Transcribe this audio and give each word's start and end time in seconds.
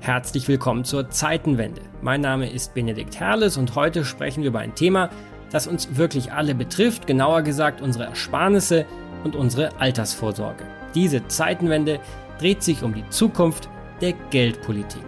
Herzlich 0.00 0.46
willkommen 0.46 0.84
zur 0.84 1.10
Zeitenwende. 1.10 1.82
Mein 2.02 2.20
Name 2.20 2.48
ist 2.48 2.72
Benedikt 2.72 3.18
Herles 3.18 3.56
und 3.56 3.74
heute 3.74 4.04
sprechen 4.04 4.42
wir 4.42 4.50
über 4.50 4.60
ein 4.60 4.74
Thema, 4.74 5.10
das 5.50 5.66
uns 5.66 5.96
wirklich 5.96 6.32
alle 6.32 6.54
betrifft, 6.54 7.06
genauer 7.06 7.42
gesagt 7.42 7.80
unsere 7.80 8.04
Ersparnisse 8.04 8.86
und 9.24 9.34
unsere 9.34 9.78
Altersvorsorge. 9.80 10.64
Diese 10.94 11.26
Zeitenwende 11.26 11.98
dreht 12.38 12.62
sich 12.62 12.84
um 12.84 12.94
die 12.94 13.06
Zukunft 13.10 13.68
der 14.00 14.12
Geldpolitik. 14.30 15.04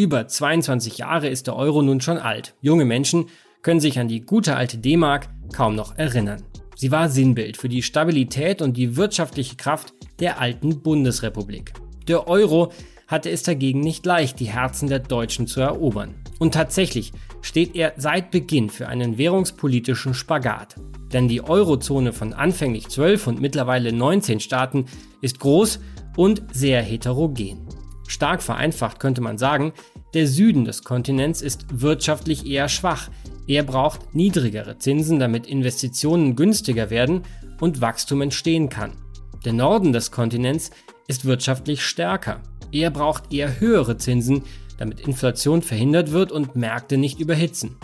Über 0.00 0.26
22 0.26 0.96
Jahre 0.96 1.28
ist 1.28 1.46
der 1.46 1.56
Euro 1.56 1.82
nun 1.82 2.00
schon 2.00 2.16
alt. 2.16 2.54
Junge 2.62 2.86
Menschen 2.86 3.26
können 3.60 3.80
sich 3.80 3.98
an 3.98 4.08
die 4.08 4.22
gute 4.22 4.56
alte 4.56 4.78
D-Mark 4.78 5.28
kaum 5.52 5.74
noch 5.74 5.98
erinnern. 5.98 6.42
Sie 6.74 6.90
war 6.90 7.10
Sinnbild 7.10 7.58
für 7.58 7.68
die 7.68 7.82
Stabilität 7.82 8.62
und 8.62 8.78
die 8.78 8.96
wirtschaftliche 8.96 9.56
Kraft 9.56 9.92
der 10.18 10.40
alten 10.40 10.80
Bundesrepublik. 10.80 11.74
Der 12.08 12.28
Euro 12.28 12.72
hatte 13.08 13.28
es 13.28 13.42
dagegen 13.42 13.80
nicht 13.80 14.06
leicht, 14.06 14.40
die 14.40 14.48
Herzen 14.48 14.88
der 14.88 15.00
Deutschen 15.00 15.46
zu 15.46 15.60
erobern. 15.60 16.14
Und 16.38 16.54
tatsächlich 16.54 17.12
steht 17.42 17.76
er 17.76 17.92
seit 17.98 18.30
Beginn 18.30 18.70
für 18.70 18.88
einen 18.88 19.18
währungspolitischen 19.18 20.14
Spagat. 20.14 20.76
Denn 21.12 21.28
die 21.28 21.42
Eurozone 21.42 22.14
von 22.14 22.32
anfänglich 22.32 22.88
12 22.88 23.26
und 23.26 23.40
mittlerweile 23.42 23.92
19 23.92 24.40
Staaten 24.40 24.86
ist 25.20 25.40
groß 25.40 25.78
und 26.16 26.42
sehr 26.54 26.80
heterogen. 26.80 27.68
Stark 28.10 28.42
vereinfacht 28.42 28.98
könnte 28.98 29.20
man 29.20 29.38
sagen, 29.38 29.72
der 30.14 30.26
Süden 30.26 30.64
des 30.64 30.82
Kontinents 30.82 31.42
ist 31.42 31.80
wirtschaftlich 31.80 32.44
eher 32.44 32.68
schwach. 32.68 33.08
Er 33.46 33.62
braucht 33.62 34.14
niedrigere 34.14 34.78
Zinsen, 34.78 35.20
damit 35.20 35.46
Investitionen 35.46 36.34
günstiger 36.34 36.90
werden 36.90 37.22
und 37.60 37.80
Wachstum 37.80 38.20
entstehen 38.20 38.68
kann. 38.68 38.92
Der 39.44 39.52
Norden 39.52 39.92
des 39.92 40.10
Kontinents 40.10 40.72
ist 41.06 41.24
wirtschaftlich 41.24 41.84
stärker. 41.84 42.40
Er 42.72 42.90
braucht 42.90 43.32
eher 43.32 43.60
höhere 43.60 43.96
Zinsen, 43.96 44.42
damit 44.76 45.00
Inflation 45.00 45.62
verhindert 45.62 46.10
wird 46.10 46.32
und 46.32 46.56
Märkte 46.56 46.98
nicht 46.98 47.20
überhitzen. 47.20 47.76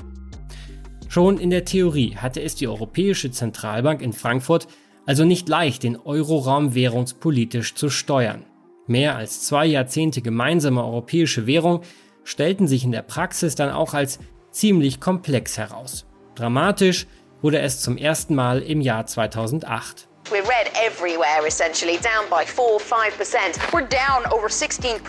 Schon 1.08 1.38
in 1.38 1.50
der 1.50 1.64
Theorie 1.64 2.16
hatte 2.16 2.42
es 2.42 2.56
die 2.56 2.66
Europäische 2.66 3.30
Zentralbank 3.30 4.02
in 4.02 4.12
Frankfurt 4.12 4.66
also 5.06 5.24
nicht 5.24 5.48
leicht, 5.48 5.84
den 5.84 5.97
Euroraum 5.97 6.74
währungspolitisch 6.74 7.77
zu 7.77 7.91
steuern. 7.91 8.44
Mehr 8.86 9.16
als 9.16 9.42
zwei 9.42 9.66
Jahrzehnte 9.66 10.22
gemeinsame 10.22 10.84
europäische 10.84 11.46
Währung 11.46 11.82
stellten 12.24 12.68
sich 12.68 12.84
in 12.84 12.92
der 12.92 13.02
Praxis 13.02 13.54
dann 13.54 13.70
auch 13.70 13.94
als 13.94 14.18
ziemlich 14.50 15.00
komplex 15.00 15.58
heraus. 15.58 16.06
Dramatisch 16.34 17.06
wurde 17.42 17.58
es 17.58 17.80
zum 17.80 17.96
ersten 17.96 18.34
Mal 18.34 18.62
im 18.62 18.80
Jahr 18.80 19.06
2008. 19.06 20.08
We're 20.30 20.42
red 20.42 20.72
everywhere, 20.74 21.46
essentially, 21.46 21.98
down 21.98 22.28
by 22.28 22.44
4 22.44 22.80
5%. 22.80 23.72
We're 23.72 23.86
down 23.86 24.26
over 24.32 24.48
16%. 24.48 25.00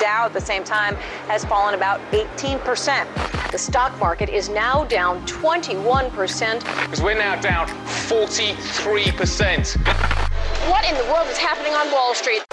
Dow 0.00 0.26
at 0.26 0.32
the 0.32 0.40
same 0.40 0.64
time 0.64 0.96
has 1.28 1.44
fallen 1.44 1.74
about 1.74 2.00
18%. 2.10 3.06
The 3.52 3.58
stock 3.58 3.96
market 4.00 4.28
is 4.28 4.48
now 4.48 4.84
down 4.84 5.24
21%. 5.26 6.64
Because 6.82 7.00
we're 7.00 7.14
now 7.14 7.40
down 7.40 7.68
43%. 8.08 9.76
What 10.68 10.84
in 10.84 10.96
the 10.96 11.04
world 11.12 11.28
is 11.30 11.38
happening 11.38 11.74
on 11.74 11.92
Wall 11.92 12.12
Street? 12.12 12.45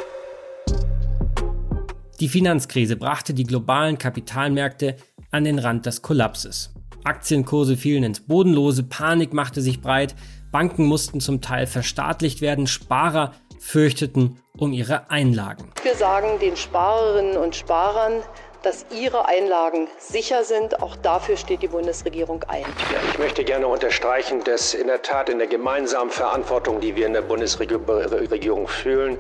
Die 2.24 2.30
Finanzkrise 2.30 2.96
brachte 2.96 3.34
die 3.34 3.44
globalen 3.44 3.98
Kapitalmärkte 3.98 4.96
an 5.32 5.44
den 5.44 5.60
Rand 5.60 5.86
des 5.86 6.02
Kollapses. 6.02 6.74
Aktienkurse 7.04 7.76
fielen 7.76 8.06
ins 8.06 8.22
Bodenlose, 8.22 8.84
Panik 8.84 9.34
machte 9.34 9.60
sich 9.62 9.82
breit, 9.82 10.16
Banken 10.50 10.86
mussten 10.86 11.20
zum 11.20 11.42
Teil 11.42 11.68
verstaatlicht 11.68 12.40
werden, 12.40 12.66
Sparer 12.66 13.34
fürchteten 13.60 14.38
um 14.58 14.72
ihre 14.72 15.12
Einlagen. 15.12 15.66
Wir 15.84 15.96
sagen 15.96 16.40
den 16.40 16.56
Sparerinnen 16.56 17.36
und 17.36 17.58
Sparern, 17.58 18.22
dass 18.64 18.86
ihre 18.96 19.28
Einlagen 19.28 19.88
sicher 20.00 20.44
sind. 20.44 20.82
Auch 20.82 20.96
dafür 20.96 21.38
steht 21.38 21.62
die 21.62 21.68
Bundesregierung 21.68 22.44
ein. 22.48 22.62
Ja, 22.62 23.00
ich 23.12 23.20
möchte 23.20 23.44
gerne 23.44 23.68
unterstreichen, 23.68 24.44
dass 24.44 24.74
in 24.74 24.88
der 24.88 25.02
Tat 25.02 25.30
in 25.30 25.38
der 25.38 25.48
gemeinsamen 25.48 26.10
Verantwortung, 26.10 26.80
die 26.80 26.96
wir 26.96 27.06
in 27.06 27.14
der 27.14 27.22
Bundesregierung 27.22 28.68
fühlen, 28.68 29.18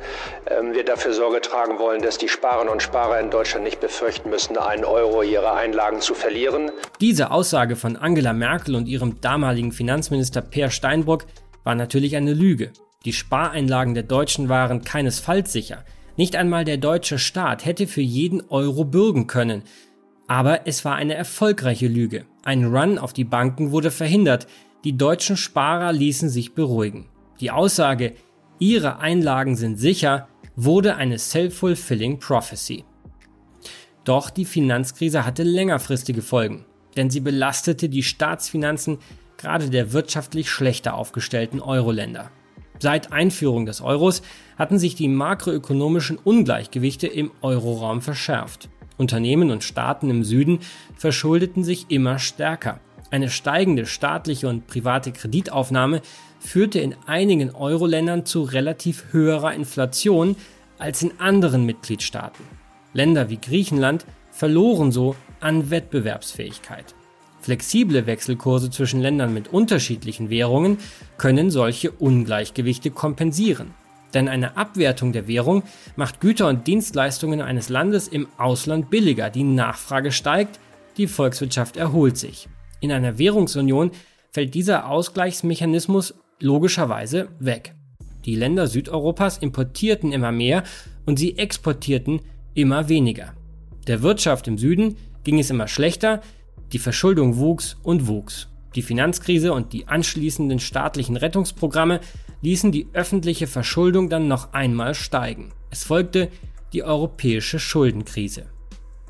ähm, 0.48 0.74
wir 0.74 0.86
dafür 0.86 1.14
Sorge 1.14 1.42
tragen 1.42 1.78
wollen, 1.78 2.02
dass 2.02 2.18
die 2.18 2.30
Sparerinnen 2.30 2.72
und 2.72 2.82
Sparer 2.82 3.20
in 3.20 3.30
Deutschland 3.30 3.66
nicht 3.66 3.80
befürchten 3.80 4.30
müssen, 4.30 4.58
einen 4.58 4.86
Euro 4.86 5.22
ihrer 5.22 5.56
Einlagen 5.56 6.02
zu 6.02 6.16
verlieren. 6.16 6.72
Diese 7.02 7.32
Aussage 7.32 7.76
von 7.76 7.98
Angela 7.98 8.34
Merkel 8.34 8.76
und 8.76 8.88
ihrem 8.88 9.20
damaligen 9.22 9.72
Finanzminister 9.72 10.42
Per 10.42 10.70
Steinbrück 10.70 11.26
war 11.64 11.76
natürlich 11.76 12.16
eine 12.16 12.34
Lüge. 12.34 12.72
Die 13.06 13.14
Spareinlagen 13.14 13.94
der 13.94 14.04
Deutschen 14.04 14.48
waren 14.48 14.84
keinesfalls 14.84 15.52
sicher. 15.52 15.84
Nicht 16.16 16.36
einmal 16.36 16.64
der 16.64 16.78
deutsche 16.78 17.18
Staat 17.18 17.66
hätte 17.66 17.88
für 17.88 18.02
jeden 18.02 18.42
Euro 18.50 18.86
bürgen 18.86 19.28
können. 19.28 19.64
Aber 20.28 20.68
es 20.68 20.86
war 20.86 20.96
eine 20.96 21.16
erfolgreiche 21.16 21.88
Lüge. 21.88 22.26
Ein 22.44 22.66
Run 22.66 22.98
auf 22.98 23.14
die 23.14 23.24
Banken 23.24 23.72
wurde 23.72 23.92
verhindert. 23.92 24.48
Die 24.84 24.96
deutschen 24.96 25.38
Sparer 25.38 25.92
ließen 25.92 26.30
sich 26.30 26.54
beruhigen. 26.54 27.10
Die 27.40 27.52
Aussage, 27.52 28.14
ihre 28.60 29.00
Einlagen 29.00 29.56
sind 29.56 29.78
sicher, 29.78 30.28
wurde 30.56 30.96
eine 30.96 31.18
self-fulfilling 31.18 32.20
prophecy. 32.20 32.86
Doch 34.04 34.30
die 34.30 34.46
Finanzkrise 34.46 35.26
hatte 35.26 35.44
längerfristige 35.44 36.22
Folgen, 36.22 36.66
denn 36.96 37.10
sie 37.10 37.22
belastete 37.22 37.90
die 37.90 38.04
Staatsfinanzen 38.04 39.00
gerade 39.38 39.70
der 39.70 39.94
wirtschaftlich 39.94 40.50
schlechter 40.50 40.94
aufgestellten 40.94 41.60
Euro-Länder. 41.60 42.30
Seit 42.84 43.14
Einführung 43.14 43.66
des 43.66 43.80
Euros 43.80 44.22
hatten 44.58 44.78
sich 44.78 44.94
die 44.94 45.08
makroökonomischen 45.08 46.18
Ungleichgewichte 46.22 47.08
im 47.08 47.32
Euroraum 47.42 48.02
verschärft. 48.02 48.68
Unternehmen 48.98 49.52
und 49.52 49.64
Staaten 49.64 50.10
im 50.10 50.26
Süden 50.26 50.60
verschuldeten 50.98 51.64
sich 51.64 51.86
immer 51.88 52.20
stärker. 52.20 52.82
Eine 53.10 53.30
steigende 53.30 53.86
staatliche 53.86 54.50
und 54.50 54.68
private 54.68 55.14
Kreditaufnahme 55.14 56.02
führte 56.42 56.82
in 56.82 56.94
einigen 57.06 57.56
Euro-Ländern 57.56 58.26
zu 58.26 58.44
relativ 58.44 59.14
höherer 59.14 59.54
Inflation 59.54 60.36
als 60.78 61.04
in 61.04 61.22
anderen 61.22 61.66
Mitgliedstaaten. 61.66 62.44
Länder 62.92 63.30
wie 63.30 63.38
Griechenland 63.38 64.06
verloren 64.30 64.92
so 64.92 65.16
an 65.40 65.70
Wettbewerbsfähigkeit. 65.70 66.96
Flexible 67.44 68.06
Wechselkurse 68.06 68.72
zwischen 68.72 69.02
Ländern 69.02 69.34
mit 69.34 69.52
unterschiedlichen 69.52 70.30
Währungen 70.30 70.78
können 71.18 71.52
solche 71.52 71.92
Ungleichgewichte 71.92 72.90
kompensieren. 72.90 73.72
Denn 74.14 74.30
eine 74.30 74.56
Abwertung 74.56 75.12
der 75.12 75.28
Währung 75.28 75.64
macht 75.98 76.22
Güter 76.22 76.48
und 76.48 76.68
Dienstleistungen 76.68 77.42
eines 77.42 77.68
Landes 77.68 78.08
im 78.08 78.28
Ausland 78.38 78.90
billiger, 78.90 79.30
die 79.30 79.44
Nachfrage 79.44 80.14
steigt, 80.14 80.60
die 80.96 81.08
Volkswirtschaft 81.08 81.76
erholt 81.76 82.18
sich. 82.18 82.48
In 82.80 82.94
einer 82.94 83.18
Währungsunion 83.18 83.92
fällt 84.32 84.54
dieser 84.54 84.88
Ausgleichsmechanismus 84.88 86.14
logischerweise 86.40 87.28
weg. 87.40 87.76
Die 88.24 88.36
Länder 88.36 88.68
Südeuropas 88.68 89.38
importierten 89.38 90.14
immer 90.14 90.32
mehr 90.32 90.64
und 91.06 91.20
sie 91.20 91.38
exportierten 91.38 92.22
immer 92.54 92.88
weniger. 92.88 93.34
Der 93.88 94.02
Wirtschaft 94.02 94.48
im 94.48 94.58
Süden 94.58 94.96
ging 95.26 95.40
es 95.40 95.50
immer 95.50 95.68
schlechter, 95.68 96.22
die 96.74 96.80
Verschuldung 96.80 97.38
wuchs 97.38 97.78
und 97.84 98.08
wuchs. 98.08 98.50
Die 98.76 98.82
Finanzkrise 98.82 99.54
und 99.54 99.72
die 99.72 99.88
anschließenden 99.88 100.60
staatlichen 100.60 101.16
Rettungsprogramme 101.16 102.00
ließen 102.42 102.72
die 102.72 102.88
öffentliche 102.94 103.48
Verschuldung 103.48 104.10
dann 104.10 104.28
noch 104.28 104.54
einmal 104.54 104.96
steigen. 104.96 105.54
Es 105.70 105.84
folgte 105.84 106.30
die 106.74 106.84
europäische 106.84 107.60
Schuldenkrise. 107.60 108.48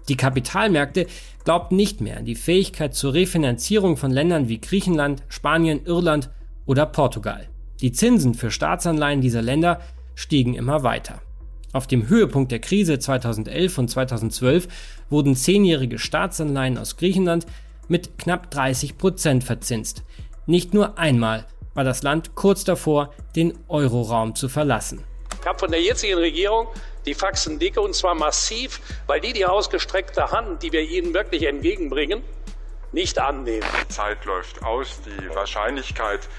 Die 0.09 0.17
Kapitalmärkte 0.17 1.07
glaubten 1.45 1.77
nicht 1.77 2.01
mehr 2.01 2.17
an 2.17 2.25
die 2.25 2.35
Fähigkeit 2.35 2.93
zur 2.93 3.13
Refinanzierung 3.13 3.95
von 3.95 4.11
Ländern 4.11 4.49
wie 4.49 4.59
Griechenland, 4.59 5.23
Spanien, 5.29 5.85
Irland 5.85 6.29
oder 6.65 6.85
Portugal. 6.85 7.47
Die 7.79 7.93
Zinsen 7.93 8.33
für 8.33 8.51
Staatsanleihen 8.51 9.21
dieser 9.21 9.41
Länder 9.41 9.79
stiegen 10.15 10.55
immer 10.55 10.83
weiter. 10.83 11.21
Auf 11.73 11.87
dem 11.87 12.07
Höhepunkt 12.07 12.51
der 12.51 12.59
Krise 12.59 12.99
2011 12.99 13.77
und 13.79 13.89
2012 13.89 14.67
wurden 15.09 15.35
zehnjährige 15.35 15.97
Staatsanleihen 15.97 16.77
aus 16.77 16.97
Griechenland 16.97 17.47
mit 17.87 18.19
knapp 18.19 18.51
30 18.51 18.97
Prozent 18.97 19.43
verzinst. 19.43 20.03
Nicht 20.45 20.75
nur 20.75 20.99
einmal 20.99 21.47
war 21.73 21.83
das 21.83 22.03
Land 22.03 22.35
kurz 22.35 22.63
davor, 22.63 23.11
den 23.35 23.57
Euroraum 23.67 24.35
zu 24.35 24.49
verlassen. 24.49 25.03
Ich 25.41 25.47
habe 25.47 25.57
von 25.57 25.71
der 25.71 25.81
jetzigen 25.81 26.19
Regierung 26.19 26.67
Die 27.05 27.19
wachsen 27.21 27.59
dicke 27.59 27.81
und 27.81 27.93
zwar 27.93 28.15
massiv, 28.15 28.79
weil 29.07 29.19
die 29.19 29.33
die 29.33 29.45
ausgestreckte 29.45 30.31
Hand, 30.31 30.63
die 30.63 30.71
wir 30.71 30.81
ihnen 30.81 31.13
wirklich 31.13 31.43
entgegenbringen, 31.43 32.23
nicht 32.93 33.19
annehmen. 33.19 33.67
Die 33.81 33.87
Zeit 33.89 34.23
läuft 34.25 34.63
aus. 34.63 35.01
Die 35.01 35.35
Wahrscheinlichkeit, 35.35 36.29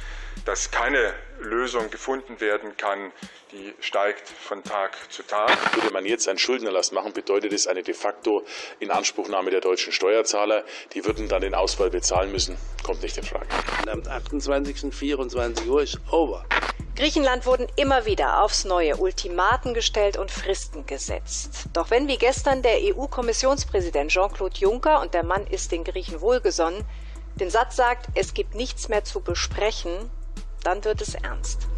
dass 0.44 0.70
keine 0.70 1.14
Lösung 1.40 1.90
gefunden 1.90 2.40
werden 2.40 2.76
kann, 2.76 3.12
die 3.52 3.74
steigt 3.80 4.28
von 4.28 4.62
Tag 4.62 4.96
zu 5.10 5.22
Tag. 5.22 5.50
Würde 5.74 5.92
man 5.92 6.06
jetzt 6.06 6.28
einen 6.28 6.38
Schuldenerlass 6.38 6.92
machen, 6.92 7.12
bedeutet 7.12 7.52
es 7.52 7.66
eine 7.66 7.82
de 7.82 7.94
facto 7.94 8.44
Inanspruchnahme 8.80 9.50
der 9.50 9.60
deutschen 9.60 9.92
Steuerzahler. 9.92 10.64
Die 10.92 11.04
würden 11.04 11.28
dann 11.28 11.42
den 11.42 11.54
Ausfall 11.54 11.90
bezahlen 11.90 12.32
müssen. 12.32 12.56
Kommt 12.82 13.02
nicht 13.02 13.16
in 13.16 13.24
Frage. 13.24 13.46
Am 13.90 14.02
28. 14.06 14.94
24 14.94 15.68
Uhr 15.68 15.82
ist 15.82 15.98
over. 16.10 16.44
Griechenland 16.96 17.44
wurden 17.44 17.66
immer 17.74 18.06
wieder 18.06 18.42
aufs 18.42 18.64
neue 18.64 18.96
Ultimaten 18.96 19.74
gestellt 19.74 20.16
und 20.16 20.30
Fristen 20.30 20.86
gesetzt. 20.86 21.64
Doch 21.72 21.90
wenn 21.90 22.06
wie 22.06 22.18
gestern 22.18 22.62
der 22.62 22.78
EU-Kommissionspräsident 22.80 24.12
Jean-Claude 24.12 24.58
Juncker, 24.58 25.00
und 25.00 25.12
der 25.12 25.24
Mann 25.24 25.44
ist 25.46 25.72
den 25.72 25.82
Griechen 25.82 26.20
wohlgesonnen, 26.20 26.84
den 27.34 27.50
Satz 27.50 27.74
sagt, 27.74 28.06
es 28.14 28.32
gibt 28.32 28.54
nichts 28.54 28.88
mehr 28.88 29.02
zu 29.02 29.20
besprechen, 29.20 30.08
dann 30.64 30.84
wird 30.84 31.00
es 31.00 31.14
ernst. 31.14 31.68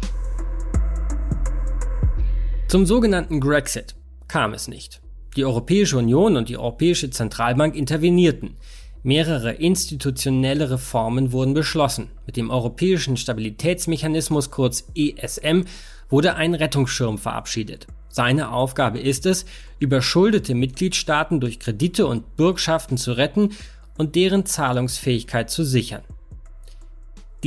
Zum 2.67 2.85
sogenannten 2.85 3.39
Grexit 3.39 3.95
kam 4.27 4.53
es 4.53 4.67
nicht. 4.67 5.01
Die 5.35 5.45
Europäische 5.45 5.97
Union 5.97 6.35
und 6.35 6.49
die 6.49 6.57
Europäische 6.57 7.09
Zentralbank 7.09 7.75
intervenierten. 7.75 8.57
Mehrere 9.03 9.53
institutionelle 9.53 10.71
Reformen 10.71 11.31
wurden 11.31 11.53
beschlossen. 11.53 12.09
Mit 12.25 12.35
dem 12.35 12.49
Europäischen 12.49 13.15
Stabilitätsmechanismus 13.15 14.51
kurz 14.51 14.85
ESM 14.95 15.61
wurde 16.09 16.35
ein 16.35 16.55
Rettungsschirm 16.55 17.17
verabschiedet. 17.17 17.87
Seine 18.09 18.51
Aufgabe 18.51 18.99
ist 18.99 19.25
es, 19.25 19.45
überschuldete 19.79 20.55
Mitgliedstaaten 20.55 21.39
durch 21.39 21.59
Kredite 21.59 22.07
und 22.07 22.35
Bürgschaften 22.35 22.97
zu 22.97 23.13
retten 23.13 23.51
und 23.97 24.15
deren 24.15 24.45
Zahlungsfähigkeit 24.45 25.49
zu 25.49 25.63
sichern. 25.63 26.01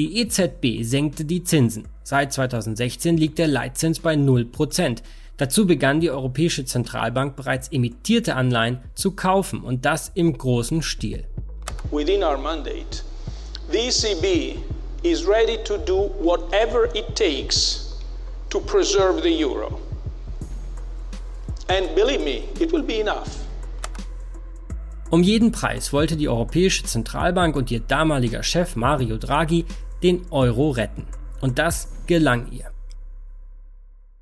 Die 0.00 0.23
EZB 0.23 0.82
senkte 0.82 1.26
die 1.26 1.44
Zinsen. 1.44 1.87
Seit 2.02 2.32
2016 2.32 3.19
liegt 3.19 3.37
der 3.37 3.49
Leitzins 3.49 4.00
bei 4.00 4.14
0%. 4.14 5.02
Dazu 5.37 5.67
begann 5.67 6.00
die 6.00 6.11
Europäische 6.11 6.64
Zentralbank 6.64 7.37
bereits 7.37 7.69
emittierte 7.69 8.35
Anleihen 8.35 8.79
zu 8.94 9.11
kaufen 9.11 9.61
und 9.61 9.85
das 9.85 10.11
im 10.14 10.38
großen 10.38 10.81
Stil 10.81 11.26
within 11.91 12.23
our 12.23 12.38
mandate, 12.38 13.02
the 13.70 13.88
ECB 13.88 14.58
is 15.02 15.26
ready 15.26 15.58
to 15.64 15.79
do 15.79 16.11
whatever 16.20 16.88
it 16.94 17.14
takes 17.17 17.99
to 18.49 18.61
preserve 18.61 19.23
the 19.23 19.44
euro. 19.44 19.79
And 21.69 21.94
believe 21.94 22.23
me, 22.25 22.44
it 22.61 22.73
will 22.73 22.82
be 22.82 23.00
enough. 23.00 23.29
Um 25.11 25.25
jeden 25.25 25.50
Preis 25.50 25.93
wollte 25.93 26.17
die 26.17 26.29
Europäische 26.29 26.85
Zentralbank 26.85 27.56
und 27.56 27.70
ihr 27.73 27.81
damaliger 27.81 28.44
Chef 28.44 28.76
Mario 28.76 29.19
Draghi 29.19 29.64
den 30.02 30.31
Euro 30.31 30.70
retten. 30.70 31.06
Und 31.41 31.58
das 31.58 31.88
gelang 32.06 32.50
ihr. 32.52 32.70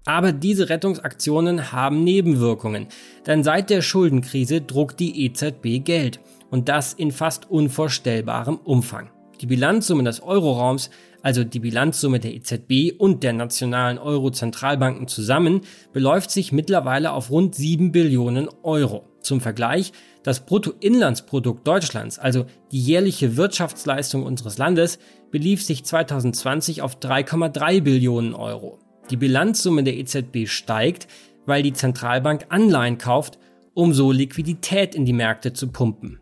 Aber 0.04 0.32
diese 0.32 0.70
Rettungsaktionen 0.70 1.72
haben 1.72 2.02
Nebenwirkungen, 2.02 2.86
denn 3.26 3.44
seit 3.44 3.68
der 3.68 3.82
Schuldenkrise 3.82 4.62
druckt 4.62 5.00
die 5.00 5.26
EZB 5.26 5.84
Geld 5.84 6.20
und 6.50 6.68
das 6.70 6.94
in 6.94 7.12
fast 7.12 7.50
unvorstellbarem 7.50 8.56
Umfang. 8.56 9.10
Die 9.40 9.46
Bilanzsumme 9.46 10.04
des 10.04 10.22
Euroraums, 10.22 10.90
also 11.22 11.44
die 11.44 11.60
Bilanzsumme 11.60 12.20
der 12.20 12.34
EZB 12.34 12.98
und 12.98 13.22
der 13.22 13.34
nationalen 13.34 13.98
Euro-Zentralbanken 13.98 15.08
zusammen, 15.08 15.60
beläuft 15.92 16.30
sich 16.30 16.52
mittlerweile 16.52 17.12
auf 17.12 17.30
rund 17.30 17.54
7 17.54 17.92
Billionen 17.92 18.48
Euro. 18.62 19.04
Zum 19.20 19.40
Vergleich, 19.40 19.92
das 20.22 20.44
Bruttoinlandsprodukt 20.44 21.66
Deutschlands, 21.66 22.18
also 22.18 22.46
die 22.72 22.80
jährliche 22.80 23.36
Wirtschaftsleistung 23.36 24.24
unseres 24.24 24.58
Landes, 24.58 24.98
belief 25.30 25.62
sich 25.62 25.84
2020 25.84 26.82
auf 26.82 26.98
3,3 26.98 27.80
Billionen 27.82 28.34
Euro. 28.34 28.78
Die 29.10 29.16
Bilanzsumme 29.16 29.84
der 29.84 29.96
EZB 29.96 30.46
steigt, 30.46 31.08
weil 31.46 31.62
die 31.62 31.72
Zentralbank 31.72 32.46
Anleihen 32.50 32.98
kauft, 32.98 33.38
um 33.74 33.94
so 33.94 34.12
Liquidität 34.12 34.94
in 34.94 35.04
die 35.04 35.12
Märkte 35.12 35.52
zu 35.52 35.68
pumpen. 35.68 36.20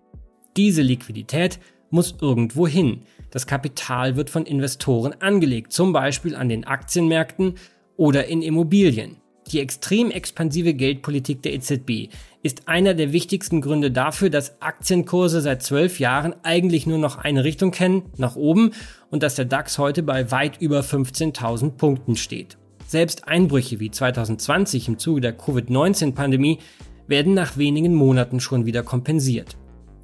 Diese 0.56 0.82
Liquidität 0.82 1.58
muss 1.90 2.14
irgendwo 2.20 2.66
hin. 2.66 3.02
Das 3.30 3.46
Kapital 3.46 4.16
wird 4.16 4.30
von 4.30 4.46
Investoren 4.46 5.14
angelegt, 5.20 5.72
zum 5.72 5.92
Beispiel 5.92 6.34
an 6.34 6.48
den 6.48 6.64
Aktienmärkten 6.64 7.54
oder 7.96 8.26
in 8.26 8.42
Immobilien. 8.42 9.16
Die 9.52 9.60
extrem 9.60 10.10
expansive 10.10 10.74
Geldpolitik 10.74 11.42
der 11.42 11.54
EZB 11.54 12.08
ist 12.46 12.68
einer 12.68 12.94
der 12.94 13.12
wichtigsten 13.12 13.60
Gründe 13.60 13.90
dafür, 13.90 14.30
dass 14.30 14.62
Aktienkurse 14.62 15.40
seit 15.40 15.62
zwölf 15.62 15.98
Jahren 15.98 16.34
eigentlich 16.44 16.86
nur 16.86 16.98
noch 16.98 17.18
eine 17.18 17.42
Richtung 17.42 17.72
kennen, 17.72 18.04
nach 18.16 18.36
oben, 18.36 18.70
und 19.10 19.24
dass 19.24 19.34
der 19.34 19.44
DAX 19.44 19.78
heute 19.78 20.04
bei 20.04 20.30
weit 20.30 20.60
über 20.60 20.80
15.000 20.80 21.72
Punkten 21.72 22.14
steht. 22.14 22.56
Selbst 22.86 23.26
Einbrüche 23.26 23.80
wie 23.80 23.90
2020 23.90 24.86
im 24.86 24.98
Zuge 24.98 25.20
der 25.20 25.36
Covid-19-Pandemie 25.36 26.60
werden 27.08 27.34
nach 27.34 27.56
wenigen 27.56 27.94
Monaten 27.94 28.38
schon 28.38 28.64
wieder 28.64 28.84
kompensiert. 28.84 29.56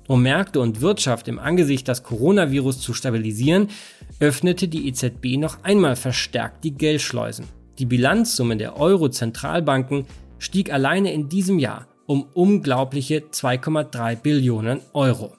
Um 0.08 0.22
Märkte 0.22 0.60
und 0.60 0.80
Wirtschaft 0.80 1.28
im 1.28 1.38
Angesicht 1.38 1.86
des 1.86 2.02
Coronavirus 2.02 2.80
zu 2.80 2.92
stabilisieren, 2.92 3.68
öffnete 4.18 4.66
die 4.66 4.88
EZB 4.88 5.38
noch 5.38 5.62
einmal 5.62 5.94
verstärkt 5.94 6.64
die 6.64 6.74
Geldschleusen. 6.74 7.46
Die 7.78 7.86
Bilanzsumme 7.86 8.56
der 8.56 8.76
Euro-Zentralbanken 8.76 10.06
stieg 10.40 10.72
alleine 10.72 11.12
in 11.12 11.28
diesem 11.28 11.60
Jahr 11.60 11.86
um 12.12 12.26
unglaubliche 12.34 13.20
2,3 13.20 14.16
Billionen 14.16 14.82
Euro. 14.92 15.32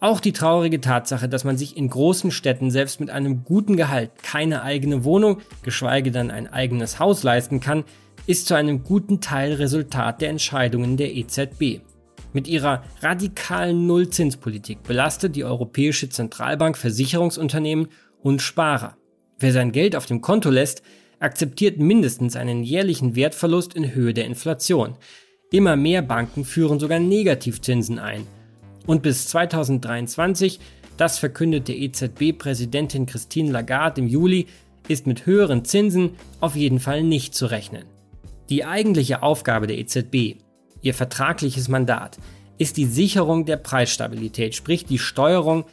Auch 0.00 0.18
die 0.18 0.32
traurige 0.32 0.80
Tatsache, 0.80 1.28
dass 1.28 1.44
man 1.44 1.56
sich 1.56 1.76
in 1.76 1.88
großen 1.88 2.32
Städten 2.32 2.72
selbst 2.72 2.98
mit 2.98 3.08
einem 3.08 3.44
guten 3.44 3.76
Gehalt 3.76 4.10
keine 4.24 4.62
eigene 4.62 5.04
Wohnung, 5.04 5.42
geschweige 5.62 6.10
denn 6.10 6.32
ein 6.32 6.52
eigenes 6.52 6.98
Haus 6.98 7.22
leisten 7.22 7.60
kann, 7.60 7.84
ist 8.26 8.48
zu 8.48 8.54
einem 8.54 8.82
guten 8.82 9.20
Teil 9.20 9.52
Resultat 9.52 10.20
der 10.20 10.30
Entscheidungen 10.30 10.96
der 10.96 11.14
EZB. 11.14 11.82
Mit 12.32 12.48
ihrer 12.48 12.82
radikalen 13.00 13.86
Nullzinspolitik 13.86 14.82
belastet 14.82 15.36
die 15.36 15.44
Europäische 15.44 16.08
Zentralbank 16.08 16.76
Versicherungsunternehmen 16.76 17.90
und 18.20 18.42
Sparer. 18.42 18.96
Wer 19.38 19.52
sein 19.52 19.70
Geld 19.70 19.94
auf 19.94 20.06
dem 20.06 20.20
Konto 20.20 20.50
lässt, 20.50 20.82
akzeptiert 21.20 21.78
mindestens 21.78 22.34
einen 22.34 22.64
jährlichen 22.64 23.14
Wertverlust 23.14 23.74
in 23.74 23.94
Höhe 23.94 24.14
der 24.14 24.26
Inflation. 24.26 24.96
Immer 25.50 25.76
mehr 25.76 26.02
Banken 26.02 26.44
führen 26.44 26.80
sogar 26.80 26.98
Negativzinsen 26.98 27.98
ein. 27.98 28.26
Und 28.86 29.02
bis 29.02 29.28
2023, 29.28 30.60
das 30.96 31.18
verkündete 31.18 31.72
EZB-Präsidentin 31.72 33.06
Christine 33.06 33.50
Lagarde 33.50 34.00
im 34.00 34.08
Juli, 34.08 34.46
ist 34.88 35.06
mit 35.06 35.26
höheren 35.26 35.64
Zinsen 35.64 36.10
auf 36.40 36.56
jeden 36.56 36.80
Fall 36.80 37.02
nicht 37.02 37.34
zu 37.34 37.46
rechnen. 37.46 37.84
Die 38.50 38.64
eigentliche 38.64 39.22
Aufgabe 39.22 39.66
der 39.66 39.78
EZB, 39.78 40.36
Ihr 40.84 40.92
vertragliches 40.92 41.68
Mandat 41.68 42.18
ist 42.58 42.76
die 42.76 42.84
Sicherung 42.84 43.46
der 43.46 43.56
Preisstabilität, 43.56 44.54
sprich 44.54 44.84
die 44.84 44.98
Steuerung 44.98 45.64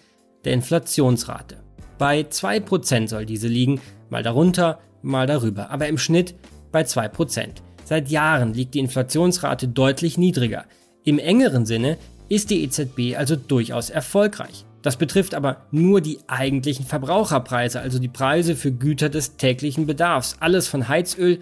der 0.45 0.53
Inflationsrate. 0.53 1.57
Bei 1.97 2.21
2% 2.21 3.09
soll 3.09 3.25
diese 3.25 3.49
liegen, 3.49 3.81
mal 4.09 4.23
darunter, 4.23 4.79
mal 5.01 5.27
darüber, 5.27 5.69
aber 5.69 5.89
im 5.89 5.97
Schnitt 5.97 6.33
bei 6.71 6.83
2%. 6.83 7.61
Seit 7.91 8.07
Jahren 8.07 8.53
liegt 8.53 8.75
die 8.75 8.79
Inflationsrate 8.79 9.67
deutlich 9.67 10.17
niedriger. 10.17 10.63
Im 11.03 11.19
engeren 11.19 11.65
Sinne 11.65 11.98
ist 12.29 12.50
die 12.50 12.63
EZB 12.63 13.17
also 13.17 13.36
durchaus 13.36 13.89
erfolgreich. 13.89 14.65
Das 14.81 14.95
betrifft 14.95 15.36
aber 15.36 15.65
nur 15.71 16.00
die 16.00 16.19
eigentlichen 16.27 16.86
Verbraucherpreise, 16.86 17.81
also 17.81 18.00
die 18.00 18.07
Preise 18.07 18.55
für 18.55 18.71
Güter 18.71 19.10
des 19.10 19.36
täglichen 19.36 19.88
Bedarfs, 19.88 20.38
alles 20.39 20.69
von 20.69 20.88
Heizöl 20.88 21.39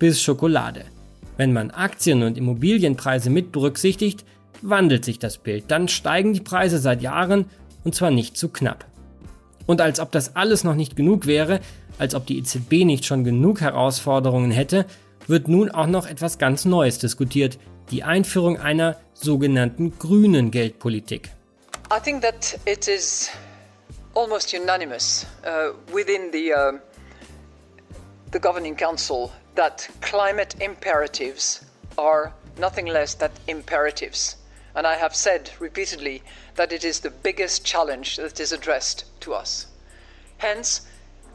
bis 0.00 0.20
Schokolade. 0.20 0.86
Wenn 1.36 1.52
man 1.52 1.70
Aktien- 1.70 2.24
und 2.24 2.36
Immobilienpreise 2.36 3.30
mit 3.30 3.52
berücksichtigt, 3.52 4.24
wandelt 4.60 5.04
sich 5.04 5.20
das 5.20 5.38
Bild. 5.38 5.66
Dann 5.68 5.86
steigen 5.86 6.32
die 6.32 6.40
Preise 6.40 6.78
seit 6.78 7.00
Jahren 7.00 7.44
und 7.84 7.94
zwar 7.94 8.10
nicht 8.10 8.36
zu 8.36 8.48
knapp. 8.48 8.86
Und 9.66 9.80
als 9.80 10.00
ob 10.00 10.10
das 10.10 10.34
alles 10.34 10.64
noch 10.64 10.74
nicht 10.74 10.96
genug 10.96 11.28
wäre, 11.28 11.60
als 11.96 12.16
ob 12.16 12.26
die 12.26 12.38
EZB 12.38 12.84
nicht 12.84 13.04
schon 13.04 13.22
genug 13.22 13.60
Herausforderungen 13.60 14.50
hätte, 14.50 14.84
wird 15.28 15.48
nun 15.48 15.70
auch 15.70 15.86
noch 15.86 16.06
etwas 16.06 16.38
ganz 16.38 16.64
Neues 16.64 16.98
diskutiert, 16.98 17.58
die 17.90 18.02
Einführung 18.02 18.58
einer 18.58 18.96
sogenannten 19.14 19.98
grünen 19.98 20.50
Geldpolitik. 20.50 21.30
I 21.90 22.00
think 22.00 22.22
that 22.22 22.58
it 22.64 22.88
is 22.88 23.30
almost 24.14 24.52
unanimous 24.52 25.26
uh, 25.44 25.72
within 25.92 26.30
the, 26.32 26.52
uh, 26.52 26.72
the 28.32 28.38
governing 28.38 28.76
council 28.76 29.30
that 29.54 29.88
climate 30.00 30.56
imperatives 30.60 31.64
are 31.98 32.32
nothing 32.58 32.86
less 32.86 33.14
than 33.14 33.30
imperatives. 33.46 34.36
And 34.74 34.86
I 34.86 34.96
have 34.96 35.14
said 35.14 35.50
repeatedly 35.60 36.22
that 36.56 36.72
it 36.72 36.84
is 36.84 37.00
the 37.00 37.10
biggest 37.10 37.64
challenge 37.64 38.16
that 38.16 38.40
is 38.40 38.52
addressed 38.52 39.04
to 39.20 39.34
us. 39.34 39.66
Hence, 40.38 40.86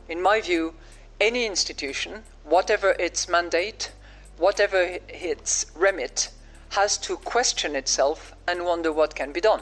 in 0.10 0.22
my 0.22 0.42
view, 0.42 0.74
any 1.20 1.46
institution, 1.46 2.24
whatever 2.44 2.92
its 3.00 3.28
mandate, 3.28 3.92
whatever 4.38 4.98
its 5.10 5.66
remit, 5.76 6.30
has 6.70 6.98
to 7.00 7.18
question 7.18 7.76
itself 7.76 8.34
and 8.48 8.66
wonder 8.66 8.92
what 8.92 9.16
can 9.16 9.32
be 9.32 9.42
done. 9.42 9.62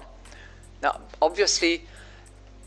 Now, 0.81 1.01
obviously, 1.21 1.85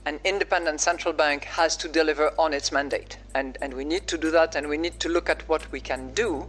an 0.06 0.20
independent 0.24 0.80
central 0.80 1.12
bank 1.12 1.44
has 1.44 1.76
to 1.76 1.88
deliver 1.88 2.32
on 2.38 2.54
its 2.54 2.72
mandate, 2.72 3.18
and, 3.34 3.58
and 3.60 3.74
we 3.74 3.84
need 3.84 4.06
to 4.06 4.16
do 4.16 4.30
that, 4.30 4.54
and 4.54 4.68
we 4.68 4.78
need 4.78 4.98
to 5.00 5.08
look 5.08 5.28
at 5.28 5.46
what 5.48 5.70
we 5.70 5.80
can 5.80 6.14
do 6.14 6.46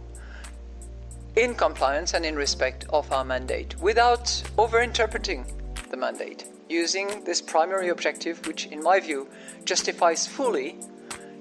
in 1.36 1.54
compliance 1.54 2.14
and 2.14 2.24
in 2.24 2.36
respect 2.36 2.86
of 2.90 3.10
our 3.12 3.24
mandate 3.24 3.78
without 3.80 4.24
overinterpreting 4.56 5.44
the 5.90 5.96
mandate, 5.96 6.46
using 6.68 7.22
this 7.24 7.42
primary 7.42 7.88
objective, 7.88 8.46
which, 8.46 8.66
in 8.66 8.82
my 8.82 8.98
view, 8.98 9.28
justifies 9.64 10.26
fully 10.26 10.78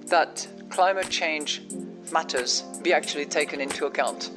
that 0.07 0.47
climate 0.69 1.09
change 1.09 1.61
matters 2.11 2.63
be 2.83 2.93
actually 2.93 3.25
taken 3.25 3.59
into 3.59 3.85
account. 3.85 4.31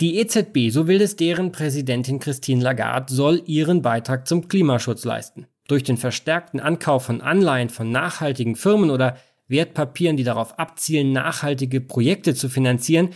Die 0.00 0.18
EZB, 0.18 0.70
so 0.70 0.86
will 0.86 1.00
es 1.00 1.16
deren 1.16 1.52
Präsidentin 1.52 2.18
Christine 2.18 2.62
Lagarde, 2.62 3.12
soll 3.12 3.42
ihren 3.46 3.80
Beitrag 3.80 4.28
zum 4.28 4.46
Klimaschutz 4.48 5.04
leisten. 5.04 5.46
Durch 5.68 5.84
den 5.84 5.96
verstärkten 5.96 6.60
Ankauf 6.60 7.04
von 7.04 7.22
Anleihen 7.22 7.70
von 7.70 7.90
nachhaltigen 7.90 8.56
Firmen 8.56 8.90
oder 8.90 9.16
Wertpapieren, 9.48 10.16
die 10.16 10.24
darauf 10.24 10.58
abzielen, 10.58 11.12
nachhaltige 11.12 11.80
Projekte 11.80 12.34
zu 12.34 12.48
finanzieren, 12.48 13.10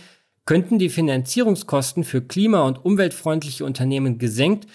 könnten 0.45 0.79
die 0.79 0.89
Finanzierungskosten 0.89 2.03
für 2.03 2.21
klima- 2.21 2.63
und 2.63 2.83
umweltfreundliche 2.83 3.63
Unternehmen 3.63 4.17
gesenkt 4.17 4.65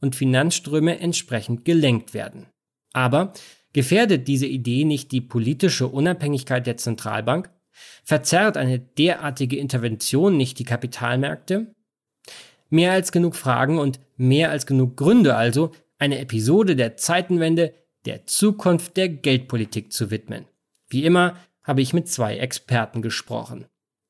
und 0.00 0.14
Finanzströme 0.14 1.00
entsprechend 1.00 1.64
gelenkt 1.64 2.14
werden. 2.14 2.46
Aber 2.92 3.32
gefährdet 3.76 4.26
diese 4.26 4.46
Idee 4.46 4.84
nicht 4.84 5.12
die 5.12 5.20
politische 5.20 5.86
Unabhängigkeit 5.86 6.66
der 6.66 6.78
Zentralbank? 6.78 7.50
Verzerrt 8.04 8.56
eine 8.56 8.78
derartige 8.78 9.58
Intervention 9.58 10.38
nicht 10.38 10.58
die 10.58 10.64
Kapitalmärkte? 10.64 11.74
Mehr 12.70 12.92
als 12.92 13.12
genug 13.12 13.36
Fragen 13.36 13.78
und 13.78 14.00
mehr 14.16 14.50
als 14.50 14.64
genug 14.64 14.96
Gründe 14.96 15.36
also, 15.36 15.72
eine 15.98 16.20
Episode 16.20 16.74
der 16.74 16.96
Zeitenwende 16.96 17.74
der 18.06 18.24
Zukunft 18.24 18.96
der 18.96 19.10
Geldpolitik 19.10 19.92
zu 19.92 20.10
widmen. 20.10 20.46
Wie 20.88 21.04
immer 21.04 21.36
habe 21.62 21.82
ich 21.82 21.92
mit 21.92 22.08
zwei 22.08 22.38
Experten 22.38 23.02
gesprochen. 23.02 23.66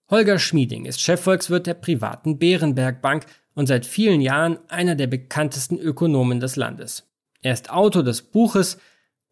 Holger 0.09 0.39
Schmieding 0.39 0.85
ist 0.85 1.01
Chefvolkswirt 1.01 1.67
der 1.67 1.75
privaten 1.75 2.39
Bärenberg 2.39 3.03
Bank 3.03 3.27
und 3.55 3.67
seit 3.67 3.85
vielen 3.85 4.21
Jahren 4.21 4.61
einer 4.69 4.95
der 4.95 5.09
bekanntesten 5.09 5.77
Ökonomen 5.77 6.39
des 6.39 6.55
Landes. 6.55 7.09
Er 7.43 7.53
ist 7.53 7.71
Autor 7.71 8.05
des 8.05 8.23
Buches 8.23 8.79